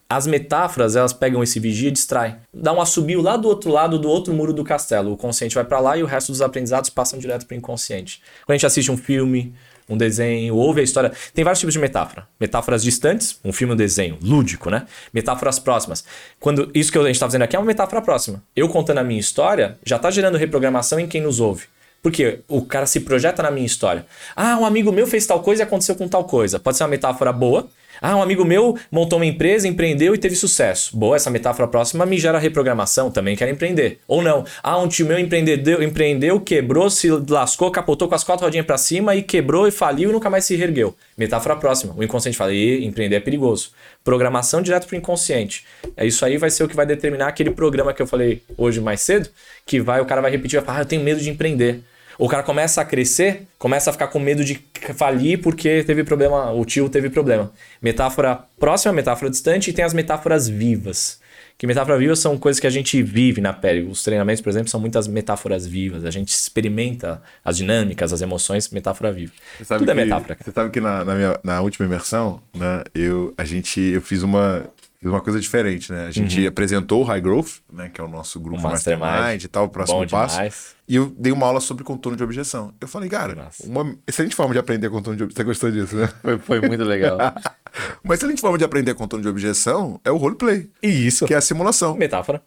As 0.09 0.27
metáforas, 0.27 0.97
elas 0.97 1.13
pegam 1.13 1.43
esse 1.43 1.61
vigia 1.61 1.91
e 1.91 1.93
distraem. 1.93 2.37
Dá 2.55 2.73
um 2.73 2.81
assobio 2.81 3.21
lá 3.21 3.37
do 3.37 3.49
outro 3.49 3.71
lado 3.71 3.99
do 3.99 4.09
outro 4.09 4.33
muro 4.33 4.55
do 4.55 4.65
castelo. 4.65 5.13
O 5.13 5.17
consciente 5.19 5.55
vai 5.55 5.65
para 5.65 5.79
lá 5.79 5.99
e 5.99 6.03
o 6.03 6.07
resto 6.07 6.33
dos 6.33 6.41
aprendizados 6.41 6.89
passam 6.89 7.19
direto 7.19 7.45
para 7.45 7.55
o 7.55 7.59
inconsciente. 7.59 8.23
Quando 8.47 8.55
a 8.55 8.57
gente 8.57 8.67
assiste 8.67 8.91
um 8.91 8.97
filme, 8.97 9.55
um 9.89 9.97
desenho, 9.97 10.55
ouve 10.55 10.81
a 10.81 10.85
história. 10.85 11.13
Tem 11.35 11.45
vários 11.45 11.61
tipos 11.61 11.75
de 11.75 11.81
metáfora. 11.81 12.27
Metáforas 12.39 12.83
distantes, 12.83 13.39
um 13.45 13.53
filme, 13.53 13.75
um 13.75 13.77
desenho, 13.77 14.19
lúdico, 14.23 14.71
né? 14.71 14.87
Metáforas 15.13 15.59
próximas. 15.59 16.05
Quando 16.41 16.71
isso 16.75 16.91
que 16.91 16.99
a 16.99 17.03
gente 17.03 17.13
está 17.13 17.27
fazendo 17.27 17.43
aqui 17.43 17.57
é 17.57 17.59
uma 17.59 17.67
metáfora 17.67 18.01
próxima. 18.01 18.43
Eu 18.55 18.69
contando 18.69 18.99
a 18.99 19.05
minha 19.05 19.21
história 19.21 19.79
já 19.85 19.97
está 19.97 20.11
gerando 20.11 20.39
reprogramação 20.39 20.99
em 20.99 21.07
quem 21.07 21.21
nos 21.21 21.41
ouve. 21.41 21.65
Porque 22.03 22.41
o 22.49 22.63
cara 22.63 22.85
se 22.85 23.01
projeta 23.01 23.43
na 23.43 23.51
minha 23.51 23.67
história. 23.67 24.05
Ah, 24.35 24.59
um 24.59 24.67
amigo 24.67 24.91
meu 24.91 25.07
fez 25.07 25.25
tal 25.25 25.41
coisa 25.41 25.63
e 25.63 25.65
aconteceu 25.65 25.95
com 25.95 26.09
tal 26.09 26.25
coisa. 26.25 26.59
Pode 26.59 26.77
ser 26.77 26.83
uma 26.83 26.91
metáfora 26.91 27.33
boa. 27.33 27.69
Ah, 28.03 28.17
um 28.17 28.23
amigo 28.23 28.45
meu 28.45 28.77
montou 28.91 29.21
uma 29.21 29.25
empresa, 29.25 29.69
empreendeu 29.69 30.13
e 30.13 30.19
teve 30.19 30.35
sucesso. 30.35 30.97
Boa, 30.97 31.15
essa 31.15 31.31
metáfora 31.31 31.69
próxima 31.69 32.05
me 32.05 32.19
gera 32.19 32.37
reprogramação, 32.37 33.13
também 33.13 33.37
quero 33.37 33.53
empreender. 33.53 34.01
Ou 34.09 34.21
não. 34.21 34.45
Ah, 34.61 34.77
um 34.79 34.89
tio 34.89 35.07
meu 35.07 35.21
empreendeu, 35.21 35.81
empreendeu 35.81 36.41
quebrou, 36.41 36.91
se 36.91 37.09
lascou, 37.29 37.71
capotou 37.71 38.09
com 38.09 38.15
as 38.17 38.25
quatro 38.25 38.45
rodinhas 38.45 38.67
para 38.67 38.77
cima 38.77 39.15
e 39.15 39.23
quebrou 39.23 39.69
e 39.69 39.71
faliu 39.71 40.11
e 40.11 40.13
nunca 40.13 40.29
mais 40.29 40.45
se 40.45 40.57
reergueu. 40.57 40.97
Metáfora 41.17 41.55
próxima. 41.55 41.95
O 41.97 42.03
inconsciente 42.03 42.37
fala, 42.37 42.53
e 42.53 42.85
empreender 42.85 43.17
é 43.17 43.21
perigoso. 43.21 43.71
Programação 44.03 44.61
direto 44.61 44.89
pro 44.89 44.97
inconsciente. 44.97 45.65
É 45.97 46.05
isso 46.05 46.25
aí 46.25 46.37
vai 46.37 46.51
ser 46.51 46.65
o 46.65 46.69
que 46.69 46.75
vai 46.75 46.85
determinar 46.85 47.29
aquele 47.29 47.53
programa 47.53 47.95
que 47.95 48.03
eu 48.03 48.07
falei 48.07 48.43
hoje 48.59 48.81
mais 48.81 49.01
cedo, 49.01 49.29
que 49.65 49.81
vai 49.81 50.01
o 50.01 50.07
cara 50.07 50.21
vai 50.21 50.33
repetir, 50.33 50.59
vai 50.59 50.67
falar, 50.67 50.79
ah, 50.79 50.83
eu 50.83 50.87
tenho 50.87 51.03
medo 51.03 51.21
de 51.21 51.31
empreender. 51.31 51.85
O 52.19 52.29
cara 52.29 52.43
começa 52.43 52.81
a 52.81 52.85
crescer, 52.85 53.47
começa 53.59 53.91
a 53.91 53.93
ficar 53.93 54.09
com 54.09 54.19
medo 54.19 54.45
de 54.45 54.63
falir 54.95 55.41
porque 55.41 55.83
teve 55.85 56.05
problema, 56.05 56.53
o 56.53 56.65
tio 56.65 56.89
teve 56.89 57.11
problema. 57.11 57.53
Metáfora 57.81 58.41
próxima, 58.59 58.93
metáfora 58.93 59.31
distante 59.31 59.71
e 59.71 59.73
tem 59.73 59.85
as 59.85 59.95
metáforas 59.95 60.49
vivas. 60.49 61.21
Que 61.63 61.67
metáfora 61.67 61.97
viva 61.97 62.17
são 62.17 62.37
coisas 62.37 62.59
que 62.59 62.67
a 62.67 62.71
gente 62.71 63.01
vive 63.03 63.41
na 63.41 63.53
pele. 63.53 63.83
Os 63.83 64.03
treinamentos, 64.03 64.43
por 64.43 64.51
exemplo, 64.51 64.69
são 64.69 64.81
muitas 64.81 65.07
metáforas 65.07 65.67
vivas. 65.67 66.05
A 66.05 66.11
gente 66.11 66.29
experimenta 66.29 67.23
as 67.45 67.57
dinâmicas, 67.57 68.13
as 68.13 68.21
emoções, 68.21 68.69
metáfora 68.71 69.13
viva. 69.13 69.33
Tudo 69.59 69.83
é 69.83 69.85
que, 69.85 69.91
é 69.91 69.95
metáfora. 69.95 70.37
Você 70.43 70.51
sabe 70.51 70.71
que 70.71 70.81
na, 70.81 71.05
na, 71.05 71.15
minha, 71.15 71.39
na 71.45 71.61
última 71.61 71.87
imersão, 71.87 72.43
né, 72.53 72.83
eu, 72.95 73.33
a 73.39 73.45
gente, 73.45 73.81
eu 73.81 74.03
fiz 74.03 74.23
uma, 74.23 74.65
uma 75.09 75.21
coisa 75.21 75.41
diferente, 75.41 75.93
né? 75.93 76.07
A 76.07 76.11
gente 76.11 76.41
uhum. 76.41 76.49
apresentou 76.49 77.01
o 77.01 77.05
High 77.05 77.21
Growth, 77.21 77.61
né? 77.73 77.89
Que 77.89 78.01
é 78.01 78.05
o 78.05 78.09
nosso 78.09 78.39
grupo 78.39 78.61
o 78.61 78.63
Mastermind, 78.63 79.01
Mastermind 79.01 79.45
e 79.45 79.49
tal, 79.49 79.65
o 79.65 79.69
próximo 79.69 80.01
Bom 80.01 80.07
passo. 80.07 80.37
Demais. 80.37 80.77
E 80.89 80.97
eu 80.97 81.13
dei 81.17 81.33
uma 81.33 81.47
aula 81.47 81.61
sobre 81.61 81.85
contorno 81.85 82.17
de 82.17 82.23
objeção. 82.23 82.75
Eu 82.81 82.87
falei, 82.87 83.09
cara, 83.09 83.35
Nossa. 83.35 83.67
uma 83.67 83.97
excelente 84.07 84.35
forma 84.35 84.53
de 84.53 84.59
aprender 84.59 84.91
contorno 84.91 85.17
de 85.17 85.25
objeção. 85.25 85.43
Você 85.43 85.45
gostou 85.45 85.71
disso, 85.71 85.97
né? 85.97 86.09
Foi, 86.21 86.39
foi 86.39 86.61
muito 86.61 86.85
legal. 86.85 87.17
uma 88.05 88.15
excelente 88.15 88.41
forma 88.41 88.59
de 88.59 88.65
aprender 88.65 88.95
contorno 88.95 89.23
de 89.23 89.29
objeção 89.29 90.01
é 90.05 90.11
o 90.11 90.17
roleplay. 90.17 90.69
Isso. 90.83 91.25
Que 91.25 91.35
é 91.35 91.37
a 91.37 91.41
simulação. 91.41 91.97
Metáfora. 91.97 92.43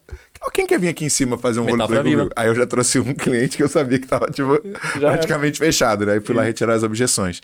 Quem 0.52 0.66
quer 0.66 0.78
vir 0.78 0.88
aqui 0.88 1.04
em 1.04 1.08
cima 1.08 1.36
fazer 1.36 1.60
um 1.60 1.64
Metáfora 1.64 2.00
roleplay 2.00 2.14
comigo? 2.14 2.30
Aí 2.36 2.48
eu 2.48 2.54
já 2.54 2.66
trouxe 2.66 3.00
um 3.00 3.12
cliente 3.14 3.56
que 3.56 3.62
eu 3.62 3.68
sabia 3.68 3.98
que 3.98 4.06
tava, 4.06 4.26
tipo, 4.26 4.60
praticamente 4.98 5.58
fechado, 5.58 6.06
né? 6.06 6.16
E 6.16 6.20
fui 6.20 6.34
lá 6.34 6.42
retirar 6.42 6.74
as 6.74 6.82
objeções. 6.82 7.40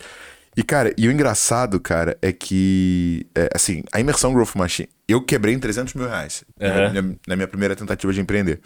E, 0.55 0.62
cara, 0.62 0.92
e 0.98 1.09
o 1.09 1.12
engraçado, 1.12 1.80
cara, 1.80 2.16
é 2.20 2.30
que, 2.30 3.26
é, 3.34 3.48
assim, 3.55 3.82
a 3.90 3.98
imersão 3.98 4.34
Growth 4.34 4.55
Machine, 4.55 4.88
eu 5.09 5.22
quebrei 5.22 5.55
em 5.55 5.59
300 5.59 5.94
mil 5.94 6.07
reais 6.07 6.44
uhum. 6.61 6.68
na, 6.68 6.90
minha, 6.90 7.18
na, 7.26 7.36
minha, 7.36 7.48
primeira 7.48 7.74
tentativa 7.74 8.12
de 8.12 8.20
empreender. 8.20 8.61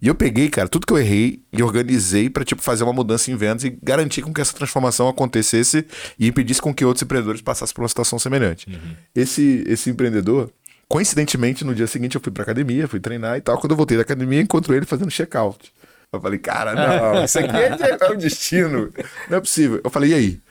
E 0.00 0.08
eu 0.08 0.14
peguei, 0.14 0.50
cara, 0.50 0.68
tudo 0.68 0.86
que 0.86 0.92
eu 0.92 0.98
errei 0.98 1.42
e 1.50 1.62
organizei 1.62 2.28
para 2.28 2.44
tipo, 2.44 2.60
fazer 2.60 2.84
uma 2.84 2.92
mudança 2.92 3.30
em 3.30 3.36
vendas 3.36 3.64
e 3.64 3.70
garantir 3.82 4.20
com 4.20 4.32
que 4.32 4.42
essa 4.42 4.52
transformação 4.54 5.08
acontecesse 5.08 5.86
e 6.18 6.26
impedisse 6.28 6.60
com 6.60 6.74
que 6.74 6.84
outros 6.84 7.02
empreendedores 7.02 7.40
passassem 7.40 7.74
por 7.74 7.80
uma 7.80 7.88
situação 7.88 8.18
semelhante. 8.18 8.68
Uhum. 8.68 8.94
Esse, 9.14 9.64
esse 9.66 9.88
empreendedor, 9.88 10.50
coincidentemente, 10.86 11.64
no 11.64 11.74
dia 11.74 11.86
seguinte 11.86 12.14
eu 12.14 12.20
fui 12.20 12.30
pra 12.30 12.42
academia, 12.42 12.86
fui 12.86 13.00
treinar 13.00 13.38
e 13.38 13.40
tal. 13.40 13.58
Quando 13.58 13.70
eu 13.70 13.76
voltei 13.76 13.96
da 13.96 14.02
academia, 14.02 14.40
encontrei 14.40 14.78
ele 14.78 14.86
fazendo 14.86 15.10
check-out. 15.10 15.72
Eu 16.12 16.20
falei, 16.20 16.38
cara, 16.38 16.74
não, 16.74 17.24
isso 17.24 17.38
aqui 17.38 17.56
é, 17.56 17.98
é 17.98 18.10
o 18.10 18.16
destino. 18.16 18.92
Não 19.30 19.38
é 19.38 19.40
possível. 19.40 19.80
Eu 19.82 19.88
falei, 19.88 20.10
e 20.10 20.14
aí? 20.14 20.41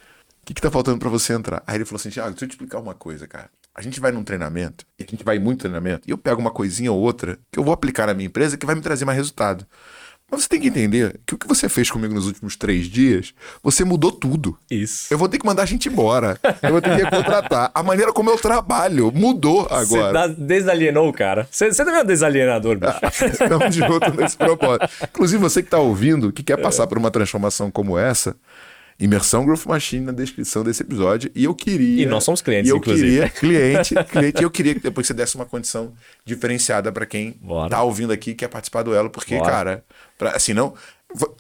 O 0.42 0.46
que, 0.46 0.54
que 0.54 0.62
tá 0.62 0.72
faltando 0.72 0.98
para 0.98 1.10
você 1.10 1.34
entrar? 1.34 1.64
Aí 1.68 1.78
ele 1.78 1.86
falou 1.86 2.00
assim: 2.00 2.10
Thiago, 2.10 2.32
deixa 2.32 2.46
eu 2.46 2.50
te 2.50 2.52
explicar 2.52 2.80
uma 2.80 2.94
coisa, 2.94 3.28
cara. 3.28 3.50
A 3.74 3.82
gente 3.82 4.00
vai 4.00 4.12
num 4.12 4.24
treinamento, 4.24 4.86
e 5.00 5.04
a 5.04 5.06
gente 5.10 5.24
vai 5.24 5.38
em 5.38 5.40
muito 5.40 5.60
treinamento, 5.60 6.02
e 6.06 6.12
eu 6.12 6.18
pego 6.18 6.42
uma 6.42 6.52
coisinha 6.52 6.92
ou 6.92 7.00
outra 7.00 7.40
que 7.50 7.58
eu 7.58 7.64
vou 7.64 7.74
aplicar 7.74 8.08
na 8.08 8.14
minha 8.14 8.28
empresa 8.28 8.58
que 8.58 8.66
vai 8.66 8.76
me 8.76 8.82
trazer 8.82 9.06
mais 9.06 9.18
resultado. 9.18 9.66
Mas 10.32 10.44
você 10.44 10.50
tem 10.50 10.62
que 10.62 10.68
entender 10.68 11.20
que 11.26 11.36
o 11.36 11.38
que 11.38 11.46
você 11.46 11.68
fez 11.68 11.92
comigo 11.92 12.14
nos 12.14 12.26
últimos 12.26 12.56
três 12.56 12.86
dias, 12.86 13.34
você 13.62 13.84
mudou 13.84 14.14
tudo. 14.14 14.58
Isso. 14.70 15.14
Eu 15.14 15.18
vou 15.18 15.28
ter 15.28 15.38
que 15.38 15.46
mandar 15.46 15.64
a 15.64 15.66
gente 15.66 15.90
embora. 15.90 16.40
Eu 16.62 16.72
vou 16.72 16.82
ter 16.82 16.96
que 16.96 17.12
contratar. 17.12 17.70
A 17.76 17.84
maneira 17.84 18.14
como 18.14 18.30
eu 18.30 18.38
trabalho 18.38 19.12
mudou 19.14 19.68
agora. 19.70 20.30
Você 20.30 20.36
desalienou 20.40 21.10
o 21.10 21.12
cara. 21.12 21.46
Você, 21.52 21.74
você 21.74 21.84
também 21.84 22.00
é 22.00 22.04
um 22.04 22.08
desalienador, 22.08 22.78
bicho. 22.78 23.26
Estamos 23.26 23.76
juntos 23.76 24.16
nesse 24.16 24.38
propósito. 24.38 24.88
Inclusive, 25.04 25.42
você 25.42 25.62
que 25.62 25.68
está 25.68 25.80
ouvindo, 25.80 26.32
que 26.32 26.44
quer 26.44 26.56
passar 26.56 26.88
por 26.88 26.98
uma 26.98 27.12
transformação 27.12 27.70
como 27.70 27.98
essa, 27.98 28.34
Imersão 29.02 29.44
Growth 29.44 29.66
Machine 29.66 30.06
na 30.06 30.12
descrição 30.12 30.64
desse 30.64 30.84
episódio. 30.84 31.32
E 31.34 31.44
eu 31.44 31.56
queria. 31.56 32.04
E 32.04 32.06
nós 32.06 32.24
somos 32.24 32.42
clientes, 32.42 32.70
e 32.70 32.72
eu 32.72 32.78
inclusive. 32.78 33.08
queria, 33.08 33.30
cliente, 33.84 33.96
cliente, 34.06 34.42
e 34.42 34.44
eu 34.44 34.52
queria 34.52 34.76
que 34.76 34.80
depois 34.80 35.08
você 35.08 35.14
desse 35.14 35.36
uma 35.36 35.46
condição 35.46 35.92
diferenciada 36.24 36.92
para 36.92 37.06
quem 37.06 37.36
Bora. 37.42 37.70
tá 37.70 37.82
ouvindo 37.82 38.14
aqui 38.14 38.32
e 38.32 38.36
quer 38.36 38.48
participar 38.48 38.84
do 38.84 38.94
Elo, 38.94 39.10
porque, 39.10 39.36
Bora. 39.36 39.50
cara, 39.52 39.86
pra, 40.18 40.32
assim, 40.36 40.54
não. 40.54 40.74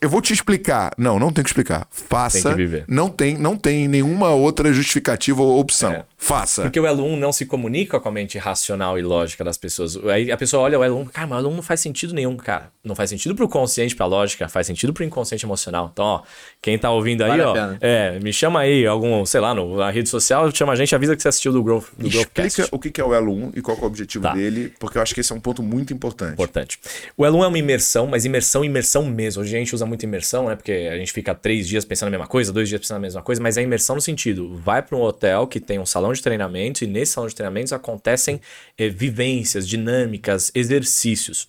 Eu 0.01 0.09
vou 0.09 0.21
te 0.21 0.33
explicar. 0.33 0.91
Não, 0.97 1.17
não 1.17 1.31
tem 1.31 1.43
que 1.43 1.49
explicar. 1.49 1.87
Faça. 1.91 2.41
Tem 2.41 2.51
que 2.51 2.57
viver. 2.57 2.85
Não 2.89 3.07
tem, 3.09 3.37
não 3.37 3.55
tem 3.55 3.87
nenhuma 3.87 4.29
outra 4.31 4.73
justificativa 4.73 5.41
ou 5.41 5.59
opção. 5.59 5.93
É. 5.93 6.05
Faça. 6.21 6.61
Porque 6.61 6.79
o 6.79 6.85
elo 6.85 7.03
1 7.03 7.17
não 7.17 7.31
se 7.31 7.47
comunica 7.47 7.99
com 7.99 8.07
a 8.07 8.11
mente 8.11 8.37
racional 8.37 8.97
e 8.97 9.01
lógica 9.01 9.43
das 9.43 9.57
pessoas. 9.57 9.97
Aí 10.05 10.31
a 10.31 10.37
pessoa 10.37 10.61
olha 10.61 10.77
o 10.77 10.83
elo 10.83 10.99
1, 10.99 11.05
cara, 11.05 11.25
mas 11.25 11.37
o 11.37 11.39
elo 11.39 11.49
1 11.49 11.55
não 11.55 11.63
faz 11.63 11.79
sentido 11.79 12.13
nenhum, 12.13 12.37
cara. 12.37 12.71
Não 12.83 12.93
faz 12.93 13.09
sentido 13.09 13.33
pro 13.33 13.49
consciente, 13.49 13.95
pra 13.95 14.05
lógica, 14.05 14.47
faz 14.47 14.67
sentido 14.67 14.93
pro 14.93 15.03
inconsciente 15.03 15.43
emocional. 15.43 15.89
Então, 15.91 16.05
ó, 16.05 16.21
quem 16.61 16.77
tá 16.77 16.91
ouvindo 16.91 17.23
aí, 17.23 17.39
vale 17.39 17.41
ó, 17.41 17.75
é, 17.81 18.19
me 18.19 18.31
chama 18.31 18.59
aí, 18.59 18.85
algum, 18.85 19.25
sei 19.25 19.41
lá, 19.41 19.55
no, 19.55 19.77
na 19.77 19.89
rede 19.89 20.09
social, 20.09 20.49
chama 20.53 20.73
a 20.73 20.75
gente, 20.75 20.93
avisa 20.93 21.15
que 21.15 21.23
você 21.23 21.27
assistiu 21.27 21.51
do 21.51 21.63
Growth, 21.63 21.87
do 21.97 22.07
Explica 22.07 22.67
o 22.71 22.77
que 22.77 23.01
é 23.01 23.03
o 23.03 23.15
elo 23.15 23.33
1 23.33 23.53
e 23.55 23.61
qual 23.63 23.75
é 23.75 23.81
o 23.81 23.85
objetivo 23.85 24.23
tá. 24.23 24.35
dele, 24.35 24.71
porque 24.79 24.99
eu 24.99 25.01
acho 25.01 25.15
que 25.15 25.21
esse 25.21 25.33
é 25.33 25.35
um 25.35 25.39
ponto 25.39 25.63
muito 25.63 25.91
importante. 25.91 26.33
Importante. 26.33 26.79
O 27.17 27.25
elo 27.25 27.39
1 27.39 27.43
é 27.45 27.47
uma 27.47 27.57
imersão, 27.57 28.05
mas 28.05 28.25
imersão, 28.25 28.63
imersão 28.63 29.03
mesmo. 29.05 29.41
Hoje 29.41 29.55
a 29.55 29.59
gente 29.59 29.73
usa 29.73 29.87
muito 29.87 30.03
imersão, 30.03 30.49
né? 30.49 30.55
Porque 30.55 30.71
a 30.71 30.97
gente 30.97 31.11
fica 31.11 31.33
três 31.33 31.67
dias 31.67 31.83
pensando 31.83 32.09
na 32.09 32.17
mesma 32.17 32.27
coisa, 32.27 32.53
dois 32.53 32.69
dias 32.69 32.79
pensando 32.79 32.97
na 32.97 33.01
mesma 33.01 33.23
coisa, 33.23 33.41
mas 33.41 33.57
é 33.57 33.63
imersão 33.63 33.95
no 33.95 34.01
sentido, 34.01 34.55
vai 34.63 34.83
para 34.83 34.95
um 34.95 35.01
hotel 35.01 35.47
que 35.47 35.59
tem 35.59 35.79
um 35.79 35.85
salão 35.85 36.10
de 36.13 36.21
treinamento 36.21 36.83
e 36.83 36.87
nesse 36.87 37.13
salão 37.13 37.27
de 37.27 37.35
treinamentos 37.35 37.73
acontecem 37.73 38.41
é, 38.77 38.89
vivências, 38.89 39.67
dinâmicas, 39.67 40.51
exercícios. 40.53 41.47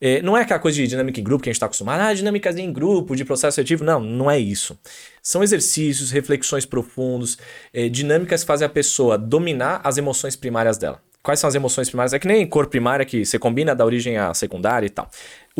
É, 0.00 0.22
não 0.22 0.36
é 0.36 0.42
aquela 0.42 0.60
coisa 0.60 0.76
de 0.76 0.86
dinâmica 0.86 1.20
em 1.20 1.24
grupo 1.24 1.42
que 1.42 1.48
a 1.48 1.52
gente 1.52 1.56
está 1.56 1.66
acostumado, 1.66 2.00
ah, 2.00 2.14
dinâmicas 2.14 2.56
em 2.56 2.72
grupo, 2.72 3.14
de 3.14 3.24
processo 3.24 3.56
seletivo. 3.56 3.84
Não, 3.84 4.00
não 4.00 4.30
é 4.30 4.38
isso. 4.38 4.78
São 5.22 5.42
exercícios, 5.42 6.10
reflexões 6.10 6.64
profundos, 6.64 7.38
é, 7.72 7.88
dinâmicas 7.88 8.42
que 8.42 8.46
fazem 8.46 8.66
a 8.66 8.70
pessoa 8.70 9.18
dominar 9.18 9.80
as 9.84 9.98
emoções 9.98 10.36
primárias 10.36 10.78
dela. 10.78 11.00
Quais 11.22 11.38
são 11.38 11.48
as 11.48 11.54
emoções 11.54 11.88
primárias? 11.88 12.14
É 12.14 12.18
que 12.18 12.26
nem 12.26 12.46
cor 12.46 12.66
primária 12.68 13.04
que 13.04 13.26
você 13.26 13.38
combina 13.38 13.74
da 13.74 13.84
origem 13.84 14.16
à 14.16 14.32
secundária 14.32 14.86
e 14.86 14.90
tal. 14.90 15.10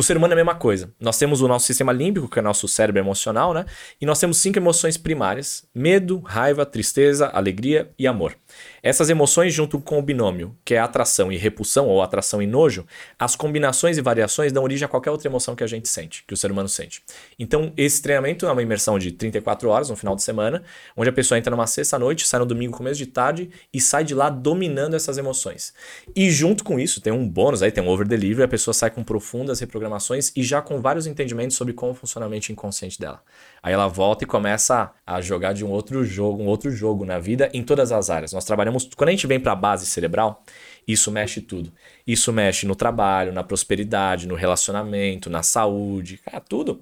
O 0.01 0.03
ser 0.03 0.17
humano 0.17 0.33
é 0.33 0.35
a 0.35 0.37
mesma 0.37 0.55
coisa. 0.55 0.91
Nós 0.99 1.19
temos 1.19 1.43
o 1.43 1.47
nosso 1.47 1.67
sistema 1.67 1.93
límbico, 1.93 2.27
que 2.27 2.39
é 2.39 2.41
o 2.41 2.43
nosso 2.43 2.67
cérebro 2.67 3.03
emocional, 3.03 3.53
né? 3.53 3.67
E 4.01 4.07
nós 4.07 4.19
temos 4.19 4.39
cinco 4.39 4.59
emoções 4.59 4.97
primárias: 4.97 5.63
medo, 5.75 6.21
raiva, 6.21 6.65
tristeza, 6.65 7.27
alegria 7.27 7.91
e 7.99 8.07
amor. 8.07 8.35
Essas 8.83 9.11
emoções, 9.11 9.53
junto 9.53 9.79
com 9.79 9.99
o 9.99 10.03
binômio, 10.03 10.57
que 10.65 10.75
é 10.75 10.79
atração 10.79 11.31
e 11.31 11.37
repulsão, 11.37 11.87
ou 11.87 12.01
atração 12.01 12.41
e 12.41 12.47
nojo, 12.47 12.87
as 13.19 13.37
combinações 13.37 13.99
e 13.99 14.01
variações 14.01 14.53
dão 14.53 14.63
origem 14.63 14.87
a 14.87 14.89
qualquer 14.89 15.11
outra 15.11 15.29
emoção 15.29 15.55
que 15.55 15.63
a 15.63 15.67
gente 15.67 15.87
sente, 15.87 16.25
que 16.27 16.33
o 16.33 16.37
ser 16.37 16.51
humano 16.51 16.69
sente. 16.69 17.03
Então, 17.39 17.71
esse 17.77 18.01
treinamento 18.01 18.47
é 18.47 18.51
uma 18.51 18.63
imersão 18.63 18.99
de 18.99 19.13
34 19.13 19.69
horas, 19.69 19.91
no 19.91 19.97
final 19.97 20.17
de 20.17 20.23
semana, 20.23 20.63
onde 20.97 21.11
a 21.11 21.13
pessoa 21.13 21.37
entra 21.37 21.51
numa 21.51 21.67
sexta-noite, 21.67 22.27
sai 22.27 22.41
no 22.41 22.47
domingo, 22.47 22.75
começo 22.75 22.97
de 22.97 23.07
tarde, 23.07 23.51
e 23.71 23.79
sai 23.79 24.03
de 24.03 24.15
lá 24.15 24.31
dominando 24.31 24.95
essas 24.95 25.19
emoções. 25.19 25.75
E 26.17 26.31
junto 26.31 26.65
com 26.65 26.81
isso, 26.81 27.03
tem 27.03 27.13
um 27.13 27.29
bônus 27.29 27.63
aí, 27.63 27.71
tem 27.71 27.85
um 27.85 27.89
over-delivery, 27.89 28.45
a 28.45 28.49
pessoa 28.49 28.73
sai 28.73 28.91
com 28.91 29.05
profundas 29.05 29.61
reprogramações 29.61 29.90
e 30.37 30.43
já 30.43 30.61
com 30.61 30.81
vários 30.81 31.07
entendimentos 31.07 31.57
sobre 31.57 31.73
como 31.73 31.95
funciona 31.95 32.27
a 32.27 32.29
mente 32.29 32.53
inconsciente 32.53 32.99
dela. 32.99 33.23
Aí 33.63 33.73
ela 33.73 33.89
volta 33.89 34.25
e 34.25 34.27
começa 34.27 34.91
a 35.07 35.21
jogar 35.21 35.53
de 35.53 35.65
um 35.65 35.71
outro 35.71 36.05
jogo, 36.05 36.43
um 36.43 36.47
outro 36.47 36.71
jogo 36.71 37.05
na 37.05 37.19
vida 37.19 37.51
em 37.53 37.63
todas 37.63 37.93
as 37.93 38.11
áreas. 38.11 38.33
Nós 38.33 38.45
trabalhamos, 38.45 38.89
quando 38.97 39.09
a 39.09 39.13
gente 39.13 39.27
vem 39.27 39.41
para 39.41 39.53
a 39.53 39.57
base 39.57 39.87
cerebral, 39.87 40.43
isso 40.87 41.11
mexe 41.11 41.41
tudo. 41.41 41.73
Isso 42.07 42.33
mexe 42.33 42.67
no 42.67 42.75
trabalho, 42.75 43.33
na 43.33 43.43
prosperidade, 43.43 44.27
no 44.27 44.35
relacionamento, 44.35 45.31
na 45.31 45.43
saúde, 45.43 46.19
cara, 46.19 46.41
tudo. 46.41 46.81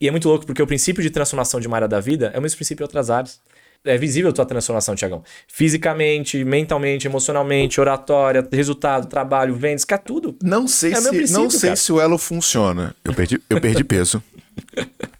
E 0.00 0.08
é 0.08 0.10
muito 0.10 0.28
louco 0.28 0.46
porque 0.46 0.62
o 0.62 0.66
princípio 0.66 1.02
de 1.02 1.10
transformação 1.10 1.60
de 1.60 1.66
uma 1.66 1.76
área 1.76 1.88
da 1.88 2.00
vida 2.00 2.30
é 2.34 2.38
o 2.38 2.42
mesmo 2.42 2.56
princípio 2.56 2.82
em 2.82 2.86
outras 2.86 3.10
áreas. 3.10 3.40
É 3.84 3.96
visível 3.96 4.30
a 4.30 4.32
tua 4.32 4.44
transformação, 4.44 4.94
Tiagão. 4.94 5.22
Fisicamente, 5.48 6.44
mentalmente, 6.44 7.06
emocionalmente, 7.06 7.80
oratória, 7.80 8.46
resultado, 8.52 9.06
trabalho, 9.06 9.54
vendas, 9.54 9.84
cara, 9.84 10.02
tudo. 10.02 10.36
Não 10.42 10.68
sei, 10.68 10.92
é 10.92 10.96
se, 10.96 11.32
não 11.32 11.48
sei 11.48 11.74
se 11.76 11.90
o 11.90 12.00
elo 12.00 12.18
funciona. 12.18 12.94
Eu 13.02 13.14
perdi, 13.14 13.40
eu 13.48 13.60
perdi 13.60 13.82
peso. 13.82 14.22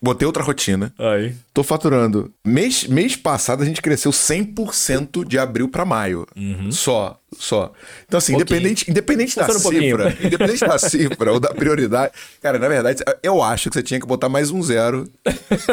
Botei 0.00 0.26
outra 0.26 0.42
rotina. 0.42 0.92
Aí. 0.98 1.34
Tô 1.52 1.62
faturando. 1.62 2.32
Mês, 2.44 2.84
mês 2.84 3.16
passado 3.16 3.62
a 3.62 3.66
gente 3.66 3.82
cresceu 3.82 4.10
100% 4.10 5.26
de 5.26 5.38
abril 5.38 5.68
para 5.68 5.84
maio. 5.84 6.26
Uhum. 6.36 6.72
Só. 6.72 7.20
Só. 7.40 7.72
Então, 8.06 8.18
assim, 8.18 8.34
independente, 8.34 8.90
independente 8.90 9.34
da 9.34 9.44
um 9.44 9.60
pouquinho. 9.60 9.96
cifra, 9.96 10.16
independente 10.22 10.60
da 10.60 10.78
cifra 10.78 11.32
ou 11.32 11.40
da 11.40 11.54
prioridade, 11.54 12.12
cara, 12.42 12.58
na 12.58 12.68
verdade, 12.68 13.02
eu 13.22 13.42
acho 13.42 13.70
que 13.70 13.74
você 13.74 13.82
tinha 13.82 13.98
que 13.98 14.06
botar 14.06 14.28
mais 14.28 14.50
um 14.50 14.62
zero 14.62 15.10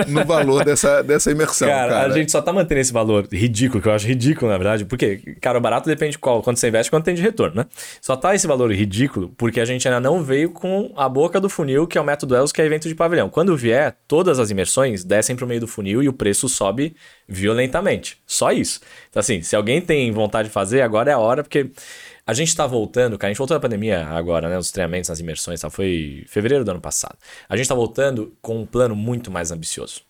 no 0.07 0.23
valor 0.23 0.63
dessa, 0.63 1.03
dessa 1.03 1.29
imersão. 1.29 1.67
Cara, 1.67 1.89
Cara, 1.89 2.13
a 2.13 2.17
gente 2.17 2.31
só 2.31 2.41
tá 2.41 2.53
mantendo 2.53 2.79
esse 2.79 2.93
valor 2.93 3.27
ridículo, 3.31 3.81
que 3.81 3.89
eu 3.89 3.93
acho 3.93 4.07
ridículo, 4.07 4.49
na 4.49 4.57
verdade, 4.57 4.85
porque, 4.85 5.17
cara, 5.41 5.57
o 5.57 5.61
barato 5.61 5.89
depende 5.89 6.13
de 6.13 6.19
qual, 6.19 6.41
quando 6.41 6.57
você 6.57 6.69
investe, 6.69 6.89
quanto 6.89 7.03
tem 7.03 7.15
de 7.15 7.21
retorno, 7.21 7.57
né? 7.57 7.65
Só 8.01 8.15
tá 8.15 8.33
esse 8.33 8.47
valor 8.47 8.71
ridículo 8.71 9.33
porque 9.37 9.59
a 9.59 9.65
gente 9.65 9.87
ainda 9.87 9.99
não 9.99 10.23
veio 10.23 10.51
com 10.51 10.93
a 10.95 11.09
boca 11.09 11.39
do 11.39 11.49
funil, 11.49 11.85
que 11.85 11.97
é 11.97 12.01
o 12.01 12.03
método 12.03 12.35
ELOS, 12.35 12.51
que 12.51 12.61
é 12.61 12.65
evento 12.65 12.87
de 12.87 12.95
pavilhão. 12.95 13.29
Quando 13.29 13.55
vier, 13.57 13.95
todas 14.07 14.39
as 14.39 14.49
imersões 14.49 15.03
descem 15.03 15.35
pro 15.35 15.47
meio 15.47 15.59
do 15.59 15.67
funil 15.67 16.01
e 16.01 16.07
o 16.07 16.13
preço 16.13 16.47
sobe 16.47 16.95
violentamente. 17.27 18.17
Só 18.25 18.51
isso. 18.51 18.79
Então, 19.09 19.19
assim, 19.19 19.41
se 19.41 19.55
alguém 19.55 19.81
tem 19.81 20.11
vontade 20.11 20.47
de 20.47 20.53
fazer, 20.53 20.81
agora 20.81 21.11
é 21.11 21.13
a 21.13 21.19
hora, 21.19 21.43
porque 21.43 21.56
a 22.25 22.33
gente 22.33 22.55
tá 22.55 22.67
voltando, 22.67 23.17
cara, 23.17 23.29
a 23.29 23.31
gente 23.31 23.37
voltou 23.37 23.55
da 23.55 23.61
pandemia 23.61 24.05
agora, 24.05 24.49
né? 24.49 24.57
Os 24.57 24.71
treinamentos, 24.71 25.09
as 25.09 25.19
imersões, 25.19 25.61
tá? 25.61 25.69
foi 25.69 26.25
fevereiro 26.27 26.65
do 26.65 26.71
ano 26.71 26.81
passado. 26.81 27.17
A 27.47 27.55
gente 27.55 27.69
tá 27.69 27.75
voltando 27.75 28.33
com 28.41 28.61
um 28.61 28.65
plano 28.65 28.95
muito 28.95 29.31
mais 29.31 29.51
ambicioso. 29.51 30.01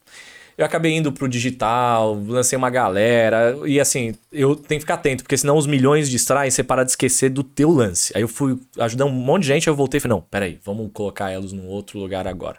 Eu 0.58 0.66
acabei 0.66 0.92
indo 0.94 1.12
pro 1.12 1.30
digital, 1.30 2.16
lancei 2.16 2.58
uma 2.58 2.72
galera, 2.72 3.56
e 3.68 3.80
assim, 3.80 4.16
eu 4.34 4.56
tenho 4.56 4.80
que 4.80 4.86
ficar 4.86 4.96
atento, 4.96 5.24
porque 5.24 5.38
senão 5.38 5.56
os 5.56 5.68
milhões 5.68 6.10
distraem, 6.10 6.50
você 6.50 6.64
para 6.64 6.84
de 6.84 6.90
esquecer 6.90 7.30
do 7.30 7.44
teu 7.44 7.70
lance. 7.70 8.12
Aí 8.16 8.24
eu 8.24 8.28
fui 8.28 8.58
ajudar 8.80 9.06
um 9.06 9.12
monte 9.12 9.44
de 9.44 9.50
gente, 9.50 9.70
aí 9.70 9.72
eu 9.72 9.76
voltei 9.76 10.00
e 10.00 10.02
falei, 10.02 10.16
não, 10.16 10.22
peraí, 10.22 10.60
vamos 10.66 10.90
colocar 10.92 11.30
elas 11.30 11.52
num 11.52 11.68
outro 11.68 12.00
lugar 12.00 12.26
agora. 12.26 12.58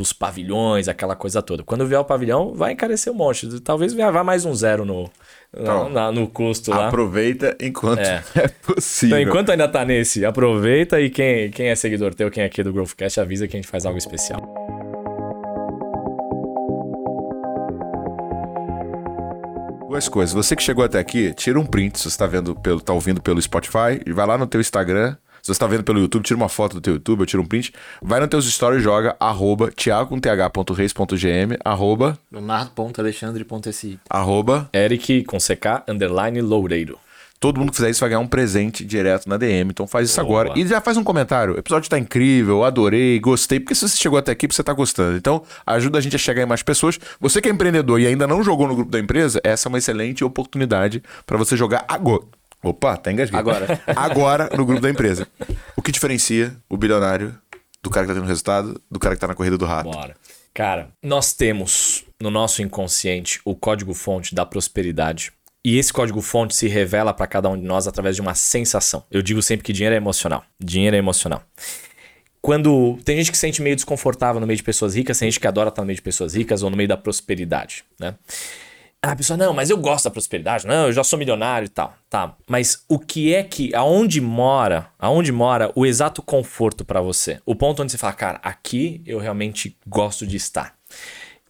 Os 0.00 0.12
pavilhões, 0.12 0.88
aquela 0.88 1.14
coisa 1.14 1.42
toda. 1.42 1.62
Quando 1.62 1.86
vier 1.86 2.00
o 2.00 2.04
pavilhão, 2.04 2.54
vai 2.54 2.72
encarecer 2.72 3.12
um 3.12 3.16
monte. 3.16 3.60
Talvez 3.60 3.92
vá 3.92 4.24
mais 4.24 4.44
um 4.46 4.54
zero 4.54 4.84
no, 4.84 5.10
Então, 5.54 5.84
no, 5.84 5.90
na- 5.90 6.10
no 6.10 6.26
custo 6.26 6.70
lá. 6.70 6.88
aproveita 6.88 7.54
enquanto 7.60 8.00
é, 8.00 8.22
É. 8.34 8.48
possível. 8.48 9.18
Então, 9.18 9.28
enquanto 9.30 9.50
ainda 9.50 9.68
tá 9.68 9.84
nesse, 9.84 10.24
aproveita 10.24 11.00
e 11.00 11.10
quem, 11.10 11.50
quem 11.50 11.66
é 11.68 11.74
seguidor 11.74 12.14
teu, 12.14 12.30
quem 12.30 12.42
é 12.42 12.46
aqui 12.46 12.62
do 12.62 12.72
Growthcast, 12.72 13.20
avisa 13.20 13.46
que 13.46 13.56
a 13.56 13.60
gente 13.60 13.68
faz 13.68 13.84
algo 13.84 13.98
especial. 13.98 14.40
Duas 19.88 20.08
coisas. 20.08 20.32
Você 20.34 20.54
que 20.54 20.62
chegou 20.62 20.84
até 20.84 20.98
aqui, 20.98 21.34
tira 21.34 21.58
um 21.58 21.66
print 21.66 21.98
se 21.98 22.04
você 22.04 22.08
está 22.08 22.26
vendo 22.26 22.54
pelo, 22.54 22.80
tá 22.80 22.92
ouvindo 22.92 23.20
pelo 23.20 23.40
Spotify, 23.42 24.00
e 24.06 24.12
vai 24.12 24.26
lá 24.26 24.38
no 24.38 24.46
teu 24.46 24.60
Instagram. 24.60 25.16
Se 25.42 25.46
você 25.46 25.52
está 25.52 25.66
vendo 25.66 25.82
pelo 25.82 25.98
YouTube, 25.98 26.22
tira 26.22 26.36
uma 26.36 26.48
foto 26.48 26.74
do 26.74 26.80
teu 26.80 26.94
YouTube, 26.94 27.20
eu 27.20 27.26
tiro 27.26 27.42
um 27.42 27.46
print. 27.46 27.72
Vai 28.02 28.20
nos 28.20 28.28
teus 28.28 28.50
stories 28.50 28.80
e 28.80 28.84
joga 28.84 29.16
arroba 29.18 29.70
thiago.th.reis.gm, 29.70 31.56
arroba, 31.64 32.18
Leonardo.alexandre.si. 32.30 33.98
arroba. 34.08 34.68
Eric 34.72 35.24
com 35.24 35.38
CK, 35.38 35.84
underline 35.88 36.40
Loureiro. 36.40 36.98
Todo 37.40 37.58
mundo 37.58 37.70
que 37.70 37.76
fizer 37.76 37.88
isso 37.88 38.00
vai 38.00 38.10
ganhar 38.10 38.20
um 38.20 38.26
presente 38.26 38.84
direto 38.84 39.26
na 39.26 39.38
DM. 39.38 39.70
Então 39.70 39.86
faz 39.86 40.10
isso 40.10 40.22
Boa. 40.22 40.42
agora. 40.42 40.58
E 40.58 40.66
já 40.66 40.78
faz 40.78 40.98
um 40.98 41.02
comentário. 41.02 41.54
O 41.54 41.58
episódio 41.58 41.88
tá 41.88 41.98
incrível, 41.98 42.64
adorei, 42.64 43.18
gostei. 43.18 43.58
Porque 43.58 43.74
se 43.74 43.88
você 43.88 43.96
chegou 43.96 44.18
até 44.18 44.32
aqui, 44.32 44.46
você 44.46 44.62
tá 44.62 44.74
gostando. 44.74 45.16
Então 45.16 45.42
ajuda 45.66 45.96
a 45.96 46.00
gente 46.02 46.14
a 46.14 46.18
chegar 46.18 46.42
em 46.42 46.46
mais 46.46 46.62
pessoas. 46.62 46.98
Você 47.18 47.40
que 47.40 47.48
é 47.48 47.50
empreendedor 47.50 47.98
e 47.98 48.06
ainda 48.06 48.26
não 48.26 48.42
jogou 48.42 48.68
no 48.68 48.76
grupo 48.76 48.90
da 48.90 48.98
empresa, 48.98 49.40
essa 49.42 49.68
é 49.68 49.70
uma 49.70 49.78
excelente 49.78 50.22
oportunidade 50.22 51.02
para 51.24 51.38
você 51.38 51.56
jogar 51.56 51.86
agora. 51.88 52.24
Opa, 52.62 52.96
tá 52.96 53.10
engasguei. 53.10 53.38
Agora. 53.38 53.82
agora 53.96 54.50
no 54.56 54.66
grupo 54.66 54.82
da 54.82 54.90
empresa. 54.90 55.26
O 55.76 55.82
que 55.82 55.90
diferencia 55.90 56.54
o 56.68 56.76
bilionário 56.76 57.36
do 57.82 57.88
cara 57.90 58.06
que 58.06 58.12
tá 58.12 58.18
tendo 58.18 58.28
resultado 58.28 58.80
do 58.90 58.98
cara 58.98 59.14
que 59.14 59.20
tá 59.20 59.26
na 59.26 59.34
corrida 59.34 59.56
do 59.56 59.64
rato? 59.64 59.90
Bora. 59.90 60.16
Cara, 60.52 60.90
nós 61.02 61.32
temos 61.32 62.04
no 62.20 62.30
nosso 62.30 62.60
inconsciente 62.60 63.40
o 63.44 63.54
código-fonte 63.54 64.34
da 64.34 64.44
prosperidade. 64.44 65.32
E 65.64 65.78
esse 65.78 65.92
código-fonte 65.92 66.54
se 66.56 66.68
revela 66.68 67.12
para 67.12 67.26
cada 67.26 67.48
um 67.48 67.58
de 67.58 67.64
nós 67.64 67.86
através 67.86 68.16
de 68.16 68.22
uma 68.22 68.34
sensação. 68.34 69.04
Eu 69.10 69.22
digo 69.22 69.42
sempre 69.42 69.64
que 69.64 69.72
dinheiro 69.72 69.94
é 69.94 69.98
emocional. 69.98 70.42
Dinheiro 70.58 70.96
é 70.96 70.98
emocional. 70.98 71.42
Quando 72.40 72.98
tem 73.04 73.16
gente 73.18 73.30
que 73.30 73.36
se 73.36 73.42
sente 73.42 73.60
meio 73.60 73.76
desconfortável 73.76 74.40
no 74.40 74.46
meio 74.46 74.56
de 74.56 74.62
pessoas 74.62 74.94
ricas, 74.94 75.18
tem 75.18 75.30
gente 75.30 75.38
que 75.38 75.46
adora 75.46 75.68
estar 75.68 75.82
no 75.82 75.86
meio 75.86 75.96
de 75.96 76.02
pessoas 76.02 76.34
ricas 76.34 76.62
ou 76.62 76.70
no 76.70 76.76
meio 76.76 76.88
da 76.88 76.96
prosperidade, 76.96 77.84
né? 77.98 78.14
A 79.02 79.16
pessoa, 79.16 79.34
não, 79.34 79.54
mas 79.54 79.70
eu 79.70 79.78
gosto 79.78 80.04
da 80.04 80.10
prosperidade, 80.10 80.66
não, 80.66 80.86
eu 80.86 80.92
já 80.92 81.02
sou 81.02 81.18
milionário 81.18 81.64
e 81.64 81.70
tal. 81.70 81.94
Tá, 82.10 82.36
mas 82.46 82.84
o 82.86 82.98
que 82.98 83.34
é 83.34 83.42
que, 83.42 83.74
aonde 83.74 84.20
mora, 84.20 84.90
aonde 84.98 85.32
mora 85.32 85.72
o 85.74 85.86
exato 85.86 86.20
conforto 86.20 86.84
para 86.84 87.00
você? 87.00 87.40
O 87.46 87.54
ponto 87.54 87.82
onde 87.82 87.92
você 87.92 87.96
fala, 87.96 88.12
cara, 88.12 88.40
aqui 88.42 89.02
eu 89.06 89.18
realmente 89.18 89.74
gosto 89.86 90.26
de 90.26 90.36
estar. 90.36 90.74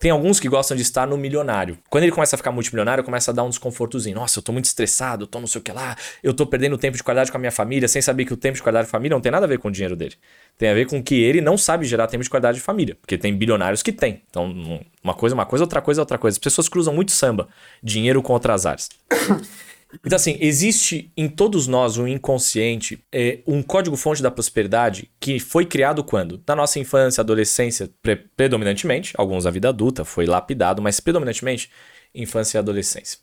Tem 0.01 0.11
alguns 0.11 0.40
que 0.40 0.48
gostam 0.48 0.74
de 0.74 0.82
estar 0.82 1.07
no 1.07 1.18
milionário. 1.18 1.76
Quando 1.90 2.05
ele 2.05 2.12
começa 2.12 2.34
a 2.34 2.38
ficar 2.38 2.51
multimilionário, 2.51 3.05
começa 3.05 3.30
a 3.30 3.34
dar 3.34 3.44
um 3.44 3.51
desconfortozinho. 3.51 4.16
Nossa, 4.16 4.38
eu 4.38 4.42
tô 4.42 4.51
muito 4.51 4.64
estressado, 4.64 5.26
tô 5.26 5.38
não 5.38 5.46
sei 5.46 5.61
o 5.61 5.62
que 5.62 5.70
lá, 5.70 5.94
eu 6.22 6.32
tô 6.32 6.46
perdendo 6.46 6.78
tempo 6.78 6.96
de 6.96 7.03
qualidade 7.03 7.30
com 7.30 7.36
a 7.36 7.38
minha 7.38 7.53
família, 7.53 7.86
sem 7.86 8.01
saber 8.01 8.24
que 8.24 8.32
o 8.32 8.36
tempo 8.36 8.57
de 8.57 8.62
qualidade 8.62 8.86
de 8.86 8.90
família 8.90 9.14
não 9.14 9.20
tem 9.20 9.30
nada 9.30 9.44
a 9.44 9.48
ver 9.48 9.59
com 9.59 9.68
o 9.68 9.70
dinheiro 9.70 9.94
dele. 9.94 10.14
Tem 10.57 10.70
a 10.70 10.74
ver 10.74 10.86
com 10.86 11.03
que 11.03 11.14
ele 11.22 11.42
não 11.42 11.59
sabe 11.59 11.84
gerar 11.84 12.07
tempo 12.07 12.24
de 12.24 12.30
qualidade 12.30 12.57
de 12.57 12.64
família. 12.64 12.96
Porque 12.98 13.18
tem 13.18 13.36
bilionários 13.36 13.82
que 13.82 13.92
tem. 13.92 14.22
Então, 14.30 14.46
um- 14.46 14.80
uma 15.05 15.12
coisa, 15.12 15.34
é 15.34 15.36
uma 15.36 15.44
coisa, 15.44 15.64
outra 15.64 15.82
coisa, 15.82 16.01
é 16.01 16.03
outra 16.03 16.16
coisa. 16.16 16.34
As 16.34 16.38
pessoas 16.38 16.66
cruzam 16.66 16.94
muito 16.94 17.12
samba, 17.12 17.48
dinheiro 17.82 18.22
com 18.22 18.32
outras 18.32 18.64
áreas. 18.64 18.88
Então, 20.05 20.16
assim, 20.16 20.36
existe 20.41 21.12
em 21.16 21.28
todos 21.28 21.66
nós 21.66 21.99
um 21.99 22.07
inconsciente, 22.07 23.05
é, 23.11 23.41
um 23.47 23.62
código-fonte 23.62 24.22
da 24.22 24.30
prosperidade 24.30 25.11
que 25.18 25.41
foi 25.41 25.66
criado 25.66 26.05
quando? 26.05 26.41
Na 26.47 26.55
nossa 26.55 26.78
infância, 26.78 27.20
adolescência, 27.20 27.91
pre- 28.01 28.16
predominantemente, 28.36 29.12
alguns 29.16 29.45
da 29.45 29.51
vida 29.51 29.68
adulta, 29.68 30.05
foi 30.05 30.26
lapidado, 30.26 30.80
mas 30.80 31.01
predominantemente 31.01 31.70
infância 32.14 32.57
e 32.57 32.61
adolescência. 32.61 33.18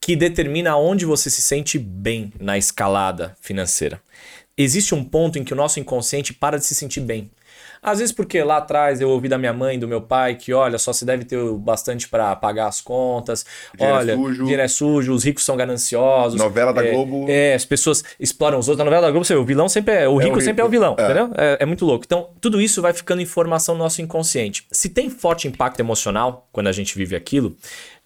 Que 0.00 0.14
determina 0.14 0.76
onde 0.76 1.06
você 1.06 1.30
se 1.30 1.40
sente 1.40 1.78
bem 1.78 2.32
na 2.38 2.58
escalada 2.58 3.36
financeira. 3.40 4.02
Existe 4.56 4.94
um 4.94 5.02
ponto 5.02 5.38
em 5.38 5.44
que 5.44 5.52
o 5.52 5.56
nosso 5.56 5.80
inconsciente 5.80 6.34
para 6.34 6.58
de 6.58 6.66
se 6.66 6.74
sentir 6.74 7.00
bem. 7.00 7.30
Às 7.82 7.98
vezes 7.98 8.12
porque 8.12 8.40
lá 8.44 8.58
atrás 8.58 9.00
eu 9.00 9.10
ouvi 9.10 9.28
da 9.28 9.36
minha 9.36 9.52
mãe, 9.52 9.76
do 9.76 9.88
meu 9.88 10.00
pai, 10.00 10.36
que 10.36 10.52
olha, 10.52 10.78
só 10.78 10.92
se 10.92 11.04
deve 11.04 11.24
ter 11.24 11.36
o 11.36 11.58
bastante 11.58 12.08
para 12.08 12.36
pagar 12.36 12.68
as 12.68 12.80
contas. 12.80 13.44
Dinheiro 13.76 13.96
é 13.96 13.98
olha, 13.98 14.14
sujo. 14.14 14.42
dinheiro 14.42 14.62
é 14.62 14.68
sujo, 14.68 15.12
os 15.12 15.24
ricos 15.24 15.44
são 15.44 15.56
gananciosos. 15.56 16.38
Novela 16.38 16.72
da 16.72 16.86
é, 16.86 16.92
Globo. 16.92 17.26
É, 17.28 17.54
as 17.54 17.64
pessoas 17.64 18.04
exploram 18.20 18.58
os 18.60 18.68
outros. 18.68 18.78
Na 18.78 18.84
novela 18.84 19.06
da 19.06 19.10
Globo, 19.10 19.24
você 19.24 19.34
vê, 19.34 19.40
o 19.40 19.44
vilão 19.44 19.68
sempre 19.68 19.94
é. 19.94 20.08
O 20.08 20.16
rico 20.16 20.38
o 20.38 20.40
sempre 20.40 20.60
é 20.60 20.64
o 20.64 20.68
rico. 20.68 20.70
vilão, 20.80 20.94
É. 20.96 21.02
entendeu? 21.04 21.30
É, 21.36 21.56
é 21.60 21.66
muito 21.66 21.84
louco. 21.84 22.04
Então, 22.06 22.30
tudo 22.40 22.60
isso 22.60 22.80
vai 22.80 22.92
ficando 22.92 23.20
informação 23.20 23.74
no 23.74 23.82
nosso 23.82 24.00
inconsciente. 24.00 24.64
Se 24.70 24.88
tem 24.88 25.10
forte 25.10 25.48
impacto 25.48 25.80
emocional 25.80 26.48
quando 26.52 26.68
a 26.68 26.72
gente 26.72 26.96
vive 26.96 27.16
aquilo, 27.16 27.56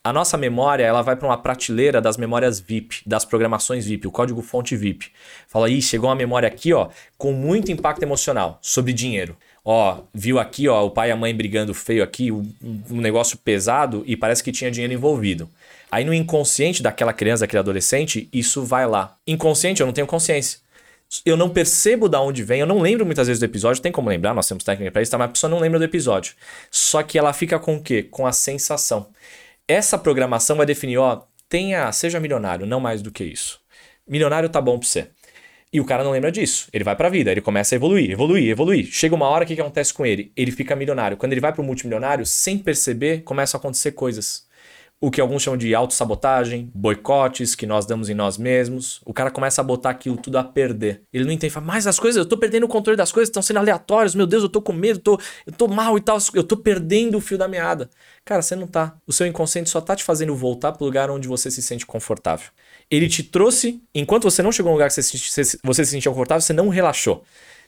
a 0.02 0.12
nossa 0.12 0.36
memória 0.36 0.84
ela 0.84 1.02
vai 1.02 1.16
para 1.16 1.26
uma 1.28 1.36
prateleira 1.36 2.00
das 2.00 2.16
memórias 2.16 2.60
VIP, 2.60 3.02
das 3.04 3.24
programações 3.24 3.84
VIP, 3.84 4.06
o 4.06 4.10
código 4.10 4.40
fonte 4.40 4.74
VIP. 4.76 5.10
Fala, 5.48 5.68
ih, 5.68 5.82
chegou 5.82 6.08
uma 6.08 6.14
memória 6.16 6.46
aqui, 6.46 6.72
ó, 6.72 6.88
com 7.18 7.32
muito 7.32 7.72
impacto 7.72 8.02
emocional 8.04 8.58
sobre 8.62 8.92
dinheiro. 8.92 9.36
Ó, 9.68 10.02
viu 10.14 10.38
aqui, 10.38 10.68
ó, 10.68 10.86
o 10.86 10.90
pai 10.92 11.08
e 11.08 11.12
a 11.12 11.16
mãe 11.16 11.34
brigando 11.34 11.74
feio 11.74 12.04
aqui, 12.04 12.30
um, 12.30 12.48
um 12.62 13.00
negócio 13.00 13.36
pesado 13.36 14.04
e 14.06 14.16
parece 14.16 14.40
que 14.40 14.52
tinha 14.52 14.70
dinheiro 14.70 14.94
envolvido. 14.94 15.50
Aí 15.90 16.04
no 16.04 16.14
inconsciente 16.14 16.84
daquela 16.84 17.12
criança, 17.12 17.40
daquele 17.40 17.58
adolescente, 17.58 18.28
isso 18.32 18.64
vai 18.64 18.86
lá. 18.86 19.16
Inconsciente, 19.26 19.80
eu 19.80 19.86
não 19.86 19.92
tenho 19.92 20.06
consciência. 20.06 20.60
Eu 21.24 21.36
não 21.36 21.50
percebo 21.50 22.08
da 22.08 22.20
onde 22.20 22.44
vem, 22.44 22.60
eu 22.60 22.66
não 22.66 22.78
lembro 22.78 23.04
muitas 23.04 23.26
vezes 23.26 23.40
do 23.40 23.44
episódio, 23.44 23.82
tem 23.82 23.90
como 23.90 24.08
lembrar, 24.08 24.34
nós 24.34 24.46
temos 24.46 24.62
técnica 24.62 24.92
para 24.92 25.02
isso, 25.02 25.10
tá? 25.10 25.18
mas 25.18 25.30
a 25.30 25.32
pessoa 25.32 25.50
não 25.50 25.58
lembra 25.58 25.80
do 25.80 25.84
episódio. 25.84 26.34
Só 26.70 27.02
que 27.02 27.18
ela 27.18 27.32
fica 27.32 27.58
com 27.58 27.74
o 27.74 27.82
quê? 27.82 28.04
Com 28.04 28.24
a 28.24 28.30
sensação. 28.32 29.08
Essa 29.66 29.98
programação 29.98 30.56
vai 30.56 30.66
definir, 30.66 30.98
ó, 30.98 31.22
tenha, 31.48 31.90
seja 31.90 32.20
milionário, 32.20 32.66
não 32.66 32.78
mais 32.78 33.02
do 33.02 33.10
que 33.10 33.24
isso. 33.24 33.60
Milionário 34.06 34.48
tá 34.48 34.60
bom 34.60 34.78
pra 34.78 34.86
você. 34.86 35.08
E 35.76 35.80
o 35.80 35.84
cara 35.84 36.02
não 36.02 36.12
lembra 36.12 36.32
disso. 36.32 36.68
Ele 36.72 36.82
vai 36.82 36.96
pra 36.96 37.10
vida, 37.10 37.30
ele 37.30 37.42
começa 37.42 37.74
a 37.74 37.76
evoluir, 37.76 38.10
evoluir, 38.10 38.48
evoluir. 38.48 38.86
Chega 38.86 39.14
uma 39.14 39.26
hora, 39.26 39.44
o 39.44 39.46
que, 39.46 39.54
que 39.54 39.60
acontece 39.60 39.92
com 39.92 40.06
ele? 40.06 40.32
Ele 40.34 40.50
fica 40.50 40.74
milionário. 40.74 41.18
Quando 41.18 41.32
ele 41.32 41.40
vai 41.42 41.52
pro 41.52 41.62
multimilionário, 41.62 42.24
sem 42.24 42.56
perceber, 42.56 43.20
começam 43.24 43.58
a 43.58 43.60
acontecer 43.60 43.92
coisas. 43.92 44.46
O 44.98 45.10
que 45.10 45.20
alguns 45.20 45.42
chamam 45.42 45.58
de 45.58 45.74
autossabotagem, 45.74 46.70
boicotes 46.74 47.54
que 47.54 47.66
nós 47.66 47.84
damos 47.84 48.08
em 48.08 48.14
nós 48.14 48.38
mesmos. 48.38 49.02
O 49.04 49.12
cara 49.12 49.30
começa 49.30 49.60
a 49.60 49.64
botar 49.64 49.90
aquilo 49.90 50.16
tudo 50.16 50.38
a 50.38 50.44
perder. 50.44 51.02
Ele 51.12 51.26
não 51.26 51.30
entende, 51.30 51.52
fala, 51.52 51.66
mas 51.66 51.86
as 51.86 51.98
coisas, 51.98 52.16
eu 52.16 52.24
tô 52.24 52.38
perdendo 52.38 52.64
o 52.64 52.68
controle 52.68 52.96
das 52.96 53.12
coisas, 53.12 53.28
estão 53.28 53.42
sendo 53.42 53.58
aleatórias, 53.58 54.14
meu 54.14 54.26
Deus, 54.26 54.44
eu 54.44 54.48
tô 54.48 54.62
com 54.62 54.72
medo, 54.72 54.98
tô, 54.98 55.20
eu 55.46 55.52
tô 55.52 55.68
mal 55.68 55.98
e 55.98 56.00
tal, 56.00 56.16
eu 56.32 56.42
tô 56.42 56.56
perdendo 56.56 57.18
o 57.18 57.20
fio 57.20 57.36
da 57.36 57.46
meada. 57.46 57.90
Cara, 58.24 58.40
você 58.40 58.56
não 58.56 58.66
tá. 58.66 58.96
O 59.06 59.12
seu 59.12 59.26
inconsciente 59.26 59.68
só 59.68 59.82
tá 59.82 59.94
te 59.94 60.02
fazendo 60.02 60.34
voltar 60.34 60.72
pro 60.72 60.86
lugar 60.86 61.10
onde 61.10 61.28
você 61.28 61.50
se 61.50 61.60
sente 61.60 61.84
confortável. 61.84 62.48
Ele 62.90 63.08
te 63.08 63.22
trouxe, 63.22 63.82
enquanto 63.94 64.24
você 64.24 64.42
não 64.42 64.52
chegou 64.52 64.70
no 64.70 64.76
lugar 64.76 64.88
que 64.88 64.94
você 64.94 65.02
se, 65.02 65.18
se- 65.18 65.58
você 65.62 65.84
se 65.84 65.90
sentia 65.90 66.10
confortável, 66.10 66.40
você 66.40 66.52
não 66.52 66.68
relaxou. 66.68 67.24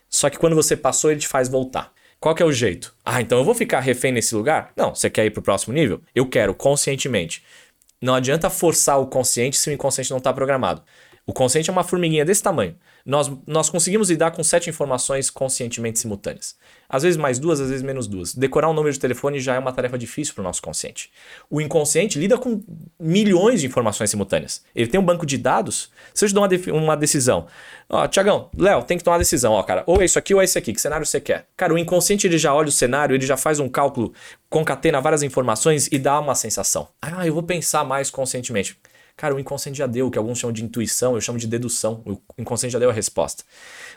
Só 0.09 0.31
que 0.31 0.39
quando 0.39 0.55
você 0.57 0.77
passou, 0.77 1.11
ele 1.11 1.21
te 1.21 1.29
faz 1.29 1.49
voltar. 1.49 1.93
Qual 2.21 2.35
que 2.35 2.43
é 2.43 2.47
o 2.47 2.53
jeito? 2.53 2.95
Ah, 3.05 3.21
então 3.21 3.39
eu 3.39 3.45
vou 3.45 3.55
ficar 3.55 3.81
refém 3.81 4.13
nesse 4.13 4.35
lugar? 4.35 4.73
Não, 4.77 4.95
você 4.95 5.09
quer 5.11 5.25
ir 5.27 5.31
pro 5.31 5.43
próximo 5.43 5.75
nível? 5.75 6.01
Eu 6.15 6.27
quero, 6.27 6.55
conscientemente. 6.55 7.43
Não 8.01 8.15
adianta 8.15 8.49
forçar 8.49 9.01
o 9.01 9.07
consciente 9.07 9.57
se 9.57 9.69
o 9.71 9.73
inconsciente 9.73 10.11
não 10.11 10.19
está 10.19 10.33
programado. 10.33 10.83
O 11.27 11.33
consciente 11.33 11.69
é 11.69 11.73
uma 11.73 11.85
formiguinha 11.85 12.25
desse 12.25 12.43
tamanho. 12.43 12.75
Nós, 13.09 13.33
nós 13.47 13.71
conseguimos 13.71 14.11
lidar 14.11 14.33
com 14.33 14.45
sete 14.45 14.69
informações 14.69 15.31
conscientemente 15.31 15.99
simultâneas. 15.99 16.55
Às 16.87 17.05
vezes 17.05 17.17
mais 17.17 17.39
duas, 17.39 17.59
às 17.59 17.71
vezes 17.71 17.83
menos 17.83 18.07
duas. 18.07 18.35
Decorar 18.35 18.69
um 18.69 18.75
número 18.75 18.93
de 18.93 19.01
telefone 19.01 19.41
já 19.41 19.55
é 19.55 19.59
uma 19.59 19.73
tarefa 19.73 19.97
difícil 19.97 20.35
para 20.35 20.43
o 20.43 20.45
nosso 20.45 20.61
consciente. 20.61 21.11
O 21.49 21.59
inconsciente 21.59 22.19
lida 22.19 22.37
com 22.37 22.63
milhões 23.01 23.63
de 23.63 23.67
informações 23.67 24.11
simultâneas. 24.11 24.63
Ele 24.77 24.89
tem 24.89 25.01
um 25.01 25.03
banco 25.03 25.25
de 25.25 25.39
dados. 25.39 25.91
Se 26.13 26.23
eu 26.23 26.29
te 26.29 26.35
dou 26.35 26.45
uma, 26.45 26.79
uma 26.79 26.97
decisão, 26.99 27.47
ó, 27.89 28.07
Tiagão, 28.07 28.51
Léo, 28.55 28.83
tem 28.83 28.99
que 28.99 29.05
tomar 29.05 29.17
uma 29.17 29.21
decisão, 29.21 29.55
ó, 29.55 29.63
cara, 29.63 29.85
ou 29.87 30.03
é 30.03 30.05
isso 30.05 30.19
aqui 30.19 30.35
ou 30.35 30.43
é 30.43 30.45
isso 30.45 30.59
aqui, 30.59 30.75
que 30.75 30.81
cenário 30.81 31.07
você 31.07 31.19
quer? 31.19 31.47
Cara, 31.57 31.73
o 31.73 31.79
inconsciente 31.79 32.27
ele 32.27 32.37
já 32.37 32.55
olha 32.55 32.69
o 32.69 32.73
cenário, 32.73 33.17
ele 33.17 33.25
já 33.25 33.39
faz 33.39 33.59
um 33.59 33.71
cálculo, 33.71 34.13
concatena 34.51 35.01
várias 35.01 35.23
informações 35.23 35.89
e 35.91 35.99
dá 35.99 36.21
uma 36.21 36.35
sensação. 36.35 36.89
Ah, 37.01 37.27
eu 37.27 37.33
vou 37.33 37.43
pensar 37.43 37.85
mais 37.85 38.11
conscientemente. 38.11 38.79
Cara, 39.19 39.35
o 39.35 39.41
inconsciente 39.41 39.77
já 39.77 39.87
deu, 39.89 40.07
o 40.07 40.11
que 40.13 40.17
alguns 40.17 40.39
chamam 40.39 40.53
de 40.53 40.65
intuição, 40.65 41.17
eu 41.17 41.21
chamo 41.21 41.39
de 41.39 41.49
dedução. 41.49 42.01
O 42.07 42.21
inconsciente 42.39 42.73
já 42.73 42.79
deu 42.79 42.89
a 42.89 42.93
resposta. 42.93 43.43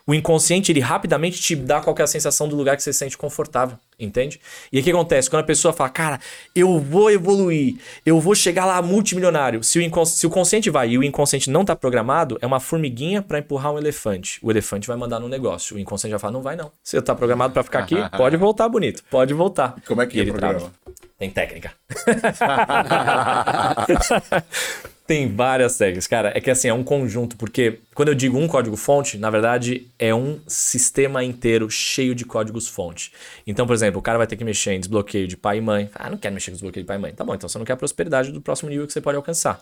O 0.07 0.15
inconsciente, 0.15 0.71
ele 0.71 0.79
rapidamente 0.79 1.39
te 1.39 1.55
dá 1.55 1.79
qualquer 1.79 2.07
sensação 2.07 2.47
do 2.47 2.55
lugar 2.55 2.75
que 2.75 2.81
você 2.81 2.91
se 2.91 2.97
sente 2.97 3.15
confortável, 3.15 3.77
entende? 3.99 4.41
E 4.71 4.77
aí 4.77 4.81
o 4.81 4.83
que 4.83 4.89
acontece? 4.89 5.29
Quando 5.29 5.43
a 5.43 5.45
pessoa 5.45 5.71
fala, 5.71 5.91
cara, 5.91 6.19
eu 6.55 6.79
vou 6.79 7.11
evoluir, 7.11 7.75
eu 8.03 8.19
vou 8.19 8.33
chegar 8.33 8.65
lá 8.65 8.81
multimilionário. 8.81 9.63
Se 9.63 9.77
o, 9.77 10.05
se 10.07 10.25
o 10.25 10.29
consciente 10.31 10.71
vai 10.71 10.89
e 10.89 10.97
o 10.97 11.03
inconsciente 11.03 11.51
não 11.51 11.61
está 11.61 11.75
programado, 11.75 12.39
é 12.41 12.47
uma 12.47 12.59
formiguinha 12.59 13.21
para 13.21 13.37
empurrar 13.37 13.73
um 13.73 13.77
elefante. 13.77 14.39
O 14.41 14.49
elefante 14.49 14.87
vai 14.87 14.97
mandar 14.97 15.19
no 15.19 15.29
negócio. 15.29 15.75
O 15.75 15.79
inconsciente 15.79 16.13
vai 16.13 16.19
falar, 16.19 16.33
não 16.33 16.41
vai 16.41 16.55
não. 16.55 16.71
Você 16.81 16.97
está 16.97 17.13
programado 17.13 17.53
para 17.53 17.61
ficar 17.61 17.79
aqui, 17.79 17.97
pode 18.17 18.35
voltar 18.37 18.67
bonito, 18.69 19.03
pode 19.07 19.35
voltar. 19.35 19.75
Como 19.85 20.01
é 20.01 20.07
que 20.07 20.17
e 20.17 20.21
é 20.21 20.23
o 20.23 20.27
programa? 20.29 20.59
Trava. 20.59 20.73
Tem 21.19 21.29
técnica. 21.29 21.73
Tem 25.11 25.27
várias 25.27 25.77
técnicas. 25.77 26.07
Cara, 26.07 26.31
é 26.33 26.39
que 26.39 26.49
assim, 26.49 26.69
é 26.69 26.73
um 26.73 26.85
conjunto, 26.85 27.35
porque 27.35 27.79
quando 27.93 28.07
eu 28.07 28.15
digo 28.15 28.37
um 28.37 28.47
código-fonte, 28.47 29.17
na 29.17 29.29
verdade 29.29 29.85
é 29.99 30.15
um 30.15 30.39
sistema 30.47 31.21
inteiro 31.21 31.69
cheio 31.69 32.15
de 32.15 32.23
códigos-fonte. 32.23 33.11
Então, 33.45 33.67
por 33.67 33.73
exemplo, 33.73 33.99
o 33.99 34.01
cara 34.01 34.17
vai 34.17 34.25
ter 34.25 34.37
que 34.37 34.45
mexer 34.45 34.71
em 34.71 34.79
desbloqueio 34.79 35.27
de 35.27 35.35
pai 35.35 35.57
e 35.57 35.61
mãe. 35.61 35.89
Ah, 35.93 36.09
não 36.09 36.17
quero 36.17 36.33
mexer 36.33 36.51
em 36.51 36.53
desbloqueio 36.53 36.85
de 36.85 36.87
pai 36.87 36.95
e 36.95 36.99
mãe. 37.01 37.11
Tá 37.11 37.25
bom, 37.25 37.35
então 37.35 37.49
você 37.49 37.57
não 37.57 37.65
quer 37.65 37.73
a 37.73 37.75
prosperidade 37.75 38.31
do 38.31 38.39
próximo 38.39 38.69
nível 38.69 38.87
que 38.87 38.93
você 38.93 39.01
pode 39.01 39.17
alcançar 39.17 39.61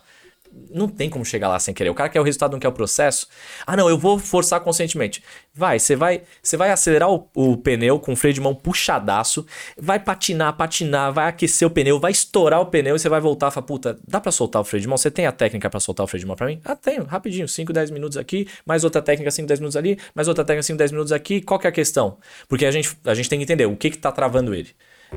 não 0.70 0.88
tem 0.88 1.08
como 1.08 1.24
chegar 1.24 1.48
lá 1.48 1.58
sem 1.58 1.74
querer. 1.74 1.90
O 1.90 1.94
cara 1.94 2.08
quer 2.08 2.20
o 2.20 2.22
resultado, 2.22 2.52
não 2.52 2.58
quer 2.58 2.68
o 2.68 2.72
processo. 2.72 3.26
Ah, 3.66 3.76
não, 3.76 3.88
eu 3.88 3.98
vou 3.98 4.18
forçar 4.18 4.60
conscientemente. 4.60 5.22
Vai, 5.54 5.78
você 5.78 5.96
vai, 5.96 6.22
você 6.42 6.56
vai 6.56 6.70
acelerar 6.70 7.10
o, 7.10 7.28
o, 7.34 7.56
pneu 7.56 7.98
com 7.98 8.12
o 8.12 8.16
freio 8.16 8.34
de 8.34 8.40
mão 8.40 8.54
puxadaço, 8.54 9.46
vai 9.76 9.98
patinar, 9.98 10.56
patinar, 10.56 11.12
vai 11.12 11.28
aquecer 11.28 11.66
o 11.66 11.70
pneu, 11.70 11.98
vai 11.98 12.12
estourar 12.12 12.60
o 12.60 12.66
pneu 12.66 12.96
e 12.96 12.98
você 12.98 13.08
vai 13.08 13.20
voltar 13.20 13.48
e 13.48 13.50
falar, 13.50 13.66
puta, 13.66 13.98
dá 14.06 14.20
para 14.20 14.32
soltar 14.32 14.62
o 14.62 14.64
freio 14.64 14.80
de 14.80 14.88
mão? 14.88 14.96
Você 14.96 15.10
tem 15.10 15.26
a 15.26 15.32
técnica 15.32 15.68
para 15.68 15.80
soltar 15.80 16.04
o 16.04 16.06
freio 16.06 16.20
de 16.20 16.26
mão 16.26 16.36
para 16.36 16.46
mim? 16.46 16.60
Ah, 16.64 16.76
tenho, 16.76 17.04
rapidinho, 17.04 17.48
5, 17.48 17.72
10 17.72 17.90
minutos 17.90 18.16
aqui, 18.16 18.46
mais 18.64 18.84
outra 18.84 19.02
técnica 19.02 19.30
5, 19.30 19.46
10 19.46 19.60
minutos 19.60 19.76
ali, 19.76 19.98
mais 20.14 20.28
outra 20.28 20.44
técnica 20.44 20.62
5, 20.62 20.78
10 20.78 20.92
minutos 20.92 21.12
aqui. 21.12 21.40
Qual 21.40 21.58
que 21.58 21.66
é 21.66 21.70
a 21.70 21.72
questão? 21.72 22.18
Porque 22.48 22.64
a 22.64 22.70
gente, 22.70 22.96
a 23.04 23.14
gente 23.14 23.28
tem 23.28 23.38
que 23.38 23.44
entender 23.44 23.66
o 23.66 23.76
que 23.76 23.90
que 23.90 23.98
tá 23.98 24.12
travando 24.12 24.54
ele 24.54 24.70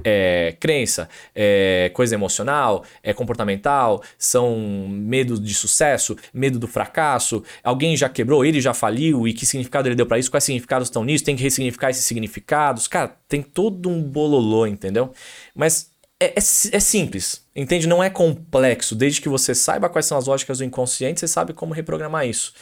é 0.03 0.55
crença, 0.59 1.09
é 1.35 1.91
coisa 1.93 2.15
emocional, 2.15 2.83
é 3.01 3.13
comportamental, 3.13 4.01
são 4.17 4.57
medo 4.87 5.39
de 5.39 5.53
sucesso, 5.53 6.15
medo 6.33 6.59
do 6.59 6.67
fracasso, 6.67 7.43
alguém 7.63 7.95
já 7.97 8.07
quebrou, 8.07 8.45
ele 8.45 8.61
já 8.61 8.73
faliu 8.73 9.27
e 9.27 9.33
que 9.33 9.45
significado 9.45 9.87
ele 9.87 9.95
deu 9.95 10.05
para 10.05 10.19
isso, 10.19 10.31
quais 10.31 10.43
significados 10.43 10.87
estão 10.87 11.03
nisso, 11.03 11.23
tem 11.23 11.35
que 11.35 11.43
ressignificar 11.43 11.89
esses 11.89 12.05
significados. 12.05 12.87
Cara, 12.87 13.15
tem 13.27 13.41
todo 13.41 13.89
um 13.89 14.01
bololô, 14.01 14.65
entendeu? 14.67 15.11
Mas 15.55 15.91
é, 16.19 16.27
é, 16.27 16.37
é, 16.37 16.79
simples, 16.79 17.45
entende? 17.55 17.87
Não 17.87 18.01
é 18.01 18.09
complexo. 18.09 18.95
Desde 18.95 19.19
que 19.19 19.27
você 19.27 19.53
saiba 19.53 19.89
quais 19.89 20.05
são 20.05 20.17
as 20.17 20.25
lógicas 20.25 20.59
do 20.59 20.63
inconsciente, 20.63 21.19
você 21.19 21.27
sabe 21.27 21.53
como 21.53 21.73
reprogramar 21.73 22.25
isso. 22.25 22.53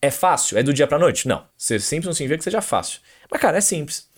É 0.00 0.10
fácil? 0.10 0.56
É 0.56 0.62
do 0.62 0.72
dia 0.72 0.86
para 0.86 0.98
noite? 0.98 1.26
Não. 1.26 1.44
Ser 1.56 1.80
simples 1.80 2.06
não 2.06 2.12
significa 2.12 2.38
que 2.38 2.44
seja 2.44 2.60
fácil. 2.60 3.00
Mas, 3.28 3.40
cara, 3.40 3.58
é 3.58 3.60
simples. 3.60 4.08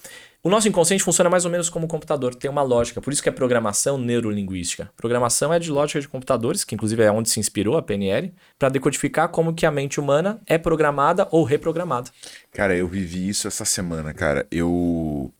O 0.42 0.48
nosso 0.48 0.68
inconsciente 0.68 1.04
funciona 1.04 1.28
mais 1.28 1.44
ou 1.44 1.50
menos 1.50 1.68
como 1.68 1.84
um 1.84 1.88
computador, 1.88 2.34
tem 2.34 2.50
uma 2.50 2.62
lógica, 2.62 3.00
por 3.00 3.12
isso 3.12 3.22
que 3.22 3.28
é 3.28 3.32
programação 3.32 3.98
neurolinguística. 3.98 4.90
Programação 4.96 5.52
é 5.52 5.58
de 5.58 5.70
lógica 5.70 6.00
de 6.00 6.08
computadores, 6.08 6.64
que 6.64 6.74
inclusive 6.74 7.02
é 7.02 7.12
onde 7.12 7.28
se 7.28 7.38
inspirou 7.38 7.76
a 7.76 7.82
PNL, 7.82 8.32
para 8.58 8.70
decodificar 8.70 9.28
como 9.28 9.52
que 9.52 9.66
a 9.66 9.70
mente 9.70 10.00
humana 10.00 10.40
é 10.46 10.56
programada 10.56 11.28
ou 11.30 11.44
reprogramada. 11.44 12.10
Cara, 12.52 12.74
eu 12.74 12.88
vivi 12.88 13.28
isso 13.28 13.46
essa 13.46 13.66
semana, 13.66 14.14
cara. 14.14 14.46
Eu 14.50 15.30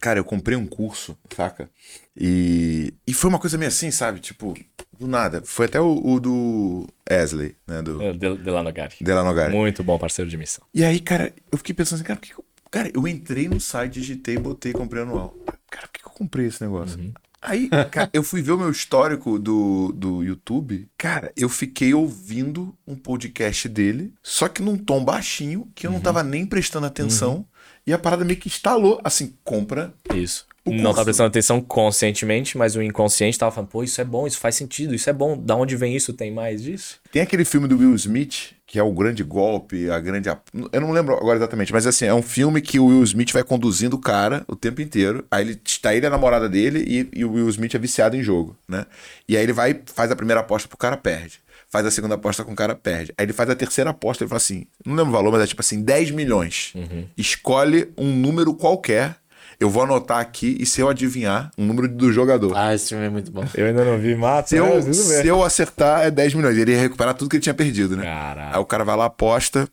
Cara, 0.00 0.18
eu 0.18 0.24
comprei 0.24 0.56
um 0.56 0.66
curso, 0.66 1.16
saca? 1.36 1.68
E, 2.16 2.94
e 3.06 3.12
foi 3.12 3.28
uma 3.28 3.38
coisa 3.38 3.58
meio 3.58 3.68
assim, 3.68 3.90
sabe? 3.90 4.18
Tipo, 4.18 4.54
do 4.98 5.06
nada. 5.06 5.42
Foi 5.44 5.66
até 5.66 5.78
o, 5.78 6.00
o 6.02 6.18
do 6.18 6.88
Esley, 7.08 7.54
né? 7.66 7.82
Do... 7.82 8.00
É, 8.00 8.14
Delano 8.14 8.72
Gari. 8.72 8.96
Delano 8.98 9.34
Gari. 9.34 9.54
Muito 9.54 9.84
bom 9.84 9.98
parceiro 9.98 10.30
de 10.30 10.38
missão. 10.38 10.64
E 10.74 10.82
aí, 10.82 11.00
cara, 11.00 11.34
eu 11.52 11.58
fiquei 11.58 11.74
pensando 11.74 11.96
assim, 11.96 12.04
cara, 12.04 12.18
por 12.18 12.26
que 12.26 12.32
eu 12.32 12.44
Cara, 12.70 12.90
eu 12.94 13.06
entrei 13.08 13.48
no 13.48 13.60
site, 13.60 13.94
digitei, 13.94 14.38
botei, 14.38 14.72
comprei 14.72 15.02
anual. 15.02 15.36
Cara, 15.70 15.88
por 15.88 16.00
que 16.00 16.06
eu 16.06 16.10
comprei 16.10 16.46
esse 16.46 16.62
negócio? 16.62 16.98
Uhum. 16.98 17.12
Aí, 17.42 17.68
cara, 17.90 18.10
eu 18.12 18.22
fui 18.22 18.42
ver 18.42 18.52
o 18.52 18.58
meu 18.58 18.70
histórico 18.70 19.38
do, 19.38 19.92
do 19.92 20.22
YouTube. 20.22 20.86
Cara, 20.96 21.32
eu 21.36 21.48
fiquei 21.48 21.94
ouvindo 21.94 22.76
um 22.86 22.94
podcast 22.94 23.68
dele, 23.68 24.12
só 24.22 24.46
que 24.46 24.62
num 24.62 24.76
tom 24.76 25.02
baixinho, 25.02 25.70
que 25.74 25.86
eu 25.86 25.90
uhum. 25.90 25.96
não 25.96 26.02
tava 26.02 26.22
nem 26.22 26.44
prestando 26.44 26.86
atenção. 26.86 27.36
Uhum. 27.36 27.44
E 27.86 27.92
a 27.92 27.98
parada 27.98 28.24
meio 28.24 28.38
que 28.38 28.48
instalou. 28.48 29.00
Assim, 29.02 29.34
compra. 29.42 29.92
Isso. 30.14 30.46
Não 30.66 30.94
tá 30.94 31.02
prestando 31.02 31.28
atenção 31.28 31.60
conscientemente, 31.60 32.56
mas 32.58 32.76
o 32.76 32.82
inconsciente 32.82 33.38
tava 33.38 33.50
falando, 33.50 33.70
pô, 33.70 33.82
isso 33.82 34.00
é 34.00 34.04
bom, 34.04 34.26
isso 34.26 34.38
faz 34.38 34.54
sentido, 34.54 34.94
isso 34.94 35.08
é 35.08 35.12
bom. 35.12 35.36
Da 35.36 35.56
onde 35.56 35.74
vem 35.74 35.96
isso? 35.96 36.12
Tem 36.12 36.30
mais 36.30 36.62
disso? 36.62 37.00
Tem 37.10 37.22
aquele 37.22 37.44
filme 37.44 37.66
do 37.66 37.78
Will 37.78 37.94
Smith, 37.94 38.52
que 38.70 38.78
é 38.78 38.82
o 38.84 38.92
grande 38.92 39.24
golpe, 39.24 39.90
a 39.90 39.98
grande. 39.98 40.28
Eu 40.28 40.80
não 40.80 40.92
lembro 40.92 41.16
agora 41.16 41.36
exatamente, 41.36 41.72
mas 41.72 41.88
assim, 41.88 42.04
é 42.04 42.14
um 42.14 42.22
filme 42.22 42.60
que 42.60 42.78
o 42.78 42.86
Will 42.86 43.02
Smith 43.02 43.32
vai 43.32 43.42
conduzindo 43.42 43.96
o 43.96 43.98
cara 43.98 44.44
o 44.46 44.54
tempo 44.54 44.80
inteiro. 44.80 45.26
Aí 45.28 45.42
ele 45.42 45.60
está 45.64 45.92
ele 45.92 46.06
a 46.06 46.10
namorada 46.10 46.48
dele 46.48 46.84
e, 46.86 47.18
e, 47.18 47.24
o 47.24 47.32
Will 47.32 47.48
Smith 47.48 47.74
é 47.74 47.78
viciado 47.80 48.16
em 48.16 48.22
jogo, 48.22 48.56
né? 48.68 48.86
E 49.28 49.36
aí 49.36 49.42
ele 49.42 49.52
vai, 49.52 49.80
faz 49.92 50.12
a 50.12 50.14
primeira 50.14 50.40
aposta 50.40 50.68
pro 50.68 50.78
cara, 50.78 50.96
perde. 50.96 51.40
Faz 51.68 51.84
a 51.84 51.90
segunda 51.90 52.14
aposta 52.14 52.44
com 52.44 52.52
o 52.52 52.54
cara, 52.54 52.76
perde. 52.76 53.12
Aí 53.18 53.26
ele 53.26 53.32
faz 53.32 53.50
a 53.50 53.56
terceira 53.56 53.90
aposta, 53.90 54.22
ele 54.22 54.28
fala 54.28 54.36
assim: 54.36 54.64
não 54.86 54.94
lembro 54.94 55.10
o 55.10 55.16
valor, 55.16 55.32
mas 55.32 55.42
é 55.42 55.46
tipo 55.48 55.62
assim, 55.62 55.82
10 55.82 56.12
milhões. 56.12 56.72
Uhum. 56.76 57.08
Escolhe 57.18 57.92
um 57.98 58.14
número 58.14 58.54
qualquer 58.54 59.16
eu 59.60 59.68
vou 59.68 59.82
anotar 59.82 60.18
aqui 60.18 60.56
e 60.58 60.64
se 60.64 60.80
eu 60.80 60.88
adivinhar 60.88 61.50
o 61.56 61.62
número 61.62 61.86
do 61.86 62.10
jogador. 62.10 62.56
Ah, 62.56 62.74
esse 62.74 62.88
filme 62.88 63.04
é 63.04 63.10
muito 63.10 63.30
bom. 63.30 63.44
Eu 63.54 63.66
ainda 63.66 63.84
não 63.84 63.98
vi, 63.98 64.16
mata. 64.16 64.48
Se, 64.48 64.56
eu, 64.56 64.92
se 64.92 65.26
eu 65.26 65.44
acertar, 65.44 66.00
é 66.00 66.10
10 66.10 66.32
milhões. 66.32 66.56
Ele 66.56 66.72
ia 66.72 66.80
recuperar 66.80 67.12
tudo 67.12 67.28
que 67.28 67.36
ele 67.36 67.42
tinha 67.42 67.54
perdido, 67.54 67.94
né? 67.94 68.04
Caraca. 68.04 68.56
Aí 68.56 68.60
o 68.60 68.64
cara 68.64 68.84
vai 68.84 68.96
lá, 68.96 69.04
aposta. 69.04 69.68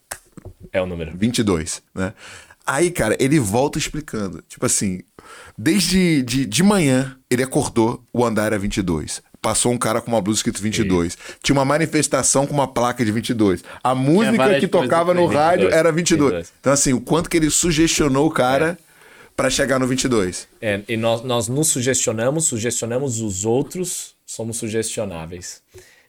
É 0.73 0.81
o 0.81 0.85
número. 0.85 1.15
22, 1.15 1.81
né? 1.95 2.13
Aí, 2.65 2.91
cara, 2.91 3.15
ele 3.17 3.39
volta 3.39 3.77
explicando. 3.79 4.43
Tipo 4.49 4.65
assim, 4.65 4.99
desde 5.57 6.21
de, 6.21 6.45
de 6.45 6.63
manhã, 6.63 7.15
ele 7.31 7.41
acordou, 7.41 8.03
o 8.11 8.25
andar 8.25 8.47
era 8.47 8.59
22 8.59 9.25
passou 9.39 9.71
um 9.71 9.77
cara 9.77 10.01
com 10.01 10.11
uma 10.11 10.19
blusa 10.19 10.39
escrito 10.39 10.61
22. 10.61 11.13
Sim. 11.13 11.19
Tinha 11.41 11.55
uma 11.55 11.63
manifestação 11.63 12.45
com 12.45 12.53
uma 12.53 12.67
placa 12.67 13.05
de 13.05 13.11
22. 13.13 13.63
A 13.81 13.95
música 13.95 14.59
que 14.59 14.67
tocava 14.67 15.13
no 15.13 15.21
22, 15.21 15.33
rádio 15.33 15.69
era 15.69 15.89
22. 15.89 16.31
22. 16.31 16.53
Então, 16.59 16.73
assim, 16.73 16.91
o 16.91 16.99
quanto 16.99 17.29
que 17.29 17.37
ele 17.37 17.49
sugestionou 17.49 18.27
o 18.27 18.31
cara. 18.31 18.77
É 18.83 18.86
para 19.37 19.51
chegar 19.51 19.79
no 19.79 19.85
22. 19.85 20.47
É, 20.59 20.81
e 20.89 20.97
nós, 20.97 21.23
nós 21.23 21.47
nos 21.47 21.67
sugestionamos, 21.67 22.45
sugestionamos 22.45 23.21
os 23.21 23.45
outros, 23.45 24.15
somos 24.25 24.57
sugestionáveis. 24.57 25.61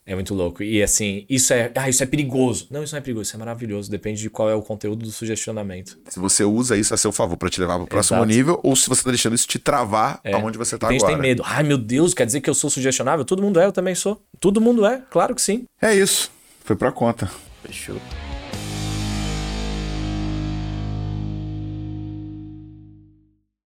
É 0.07 0.15
muito 0.15 0.35
louco. 0.35 0.63
E 0.63 0.83
assim, 0.83 1.27
isso 1.29 1.53
é, 1.53 1.71
ah, 1.75 1.87
isso 1.87 2.03
é 2.03 2.07
perigoso. 2.07 2.67
Não, 2.71 2.83
isso 2.83 2.95
não 2.95 2.99
é 2.99 3.03
perigoso, 3.03 3.29
isso 3.29 3.37
é 3.37 3.39
maravilhoso. 3.39 3.91
Depende 3.91 4.23
de 4.23 4.31
qual 4.31 4.49
é 4.49 4.55
o 4.55 4.63
conteúdo 4.63 5.05
do 5.05 5.13
sugestionamento. 5.13 5.99
Se 6.09 6.19
você 6.19 6.43
usa 6.45 6.79
isso 6.79 6.95
a 6.95 6.97
seu 6.97 7.13
favor 7.13 7.37
para 7.37 7.51
te 7.51 7.61
levar 7.61 7.75
para 7.75 7.85
o 7.85 7.87
próximo 7.87 8.17
Exato. 8.21 8.33
nível, 8.33 8.59
ou 8.63 8.75
se 8.75 8.89
você 8.89 9.05
tá 9.05 9.11
deixando 9.11 9.35
isso 9.35 9.47
te 9.47 9.59
travar 9.59 10.19
é. 10.25 10.33
aonde 10.33 10.57
você 10.57 10.79
tá 10.79 10.87
agora. 10.87 10.97
A 10.97 10.99
gente 10.99 11.07
tem 11.07 11.21
medo. 11.21 11.43
Ai, 11.45 11.63
meu 11.63 11.77
Deus, 11.77 12.15
quer 12.15 12.25
dizer 12.25 12.41
que 12.41 12.49
eu 12.49 12.55
sou 12.55 12.71
sugestionável? 12.71 13.27
Todo 13.27 13.43
mundo 13.43 13.61
é, 13.61 13.67
eu 13.67 13.73
também 13.73 13.95
sou. 13.95 14.23
Todo 14.41 14.63
mundo 14.63 14.87
é, 14.87 15.03
claro 15.11 15.35
que 15.35 15.43
sim. 15.43 15.67
É 15.83 15.95
isso. 15.95 16.31
Foi 16.65 16.75
pra 16.75 16.91
conta. 16.91 17.31
Fechou. 17.63 18.01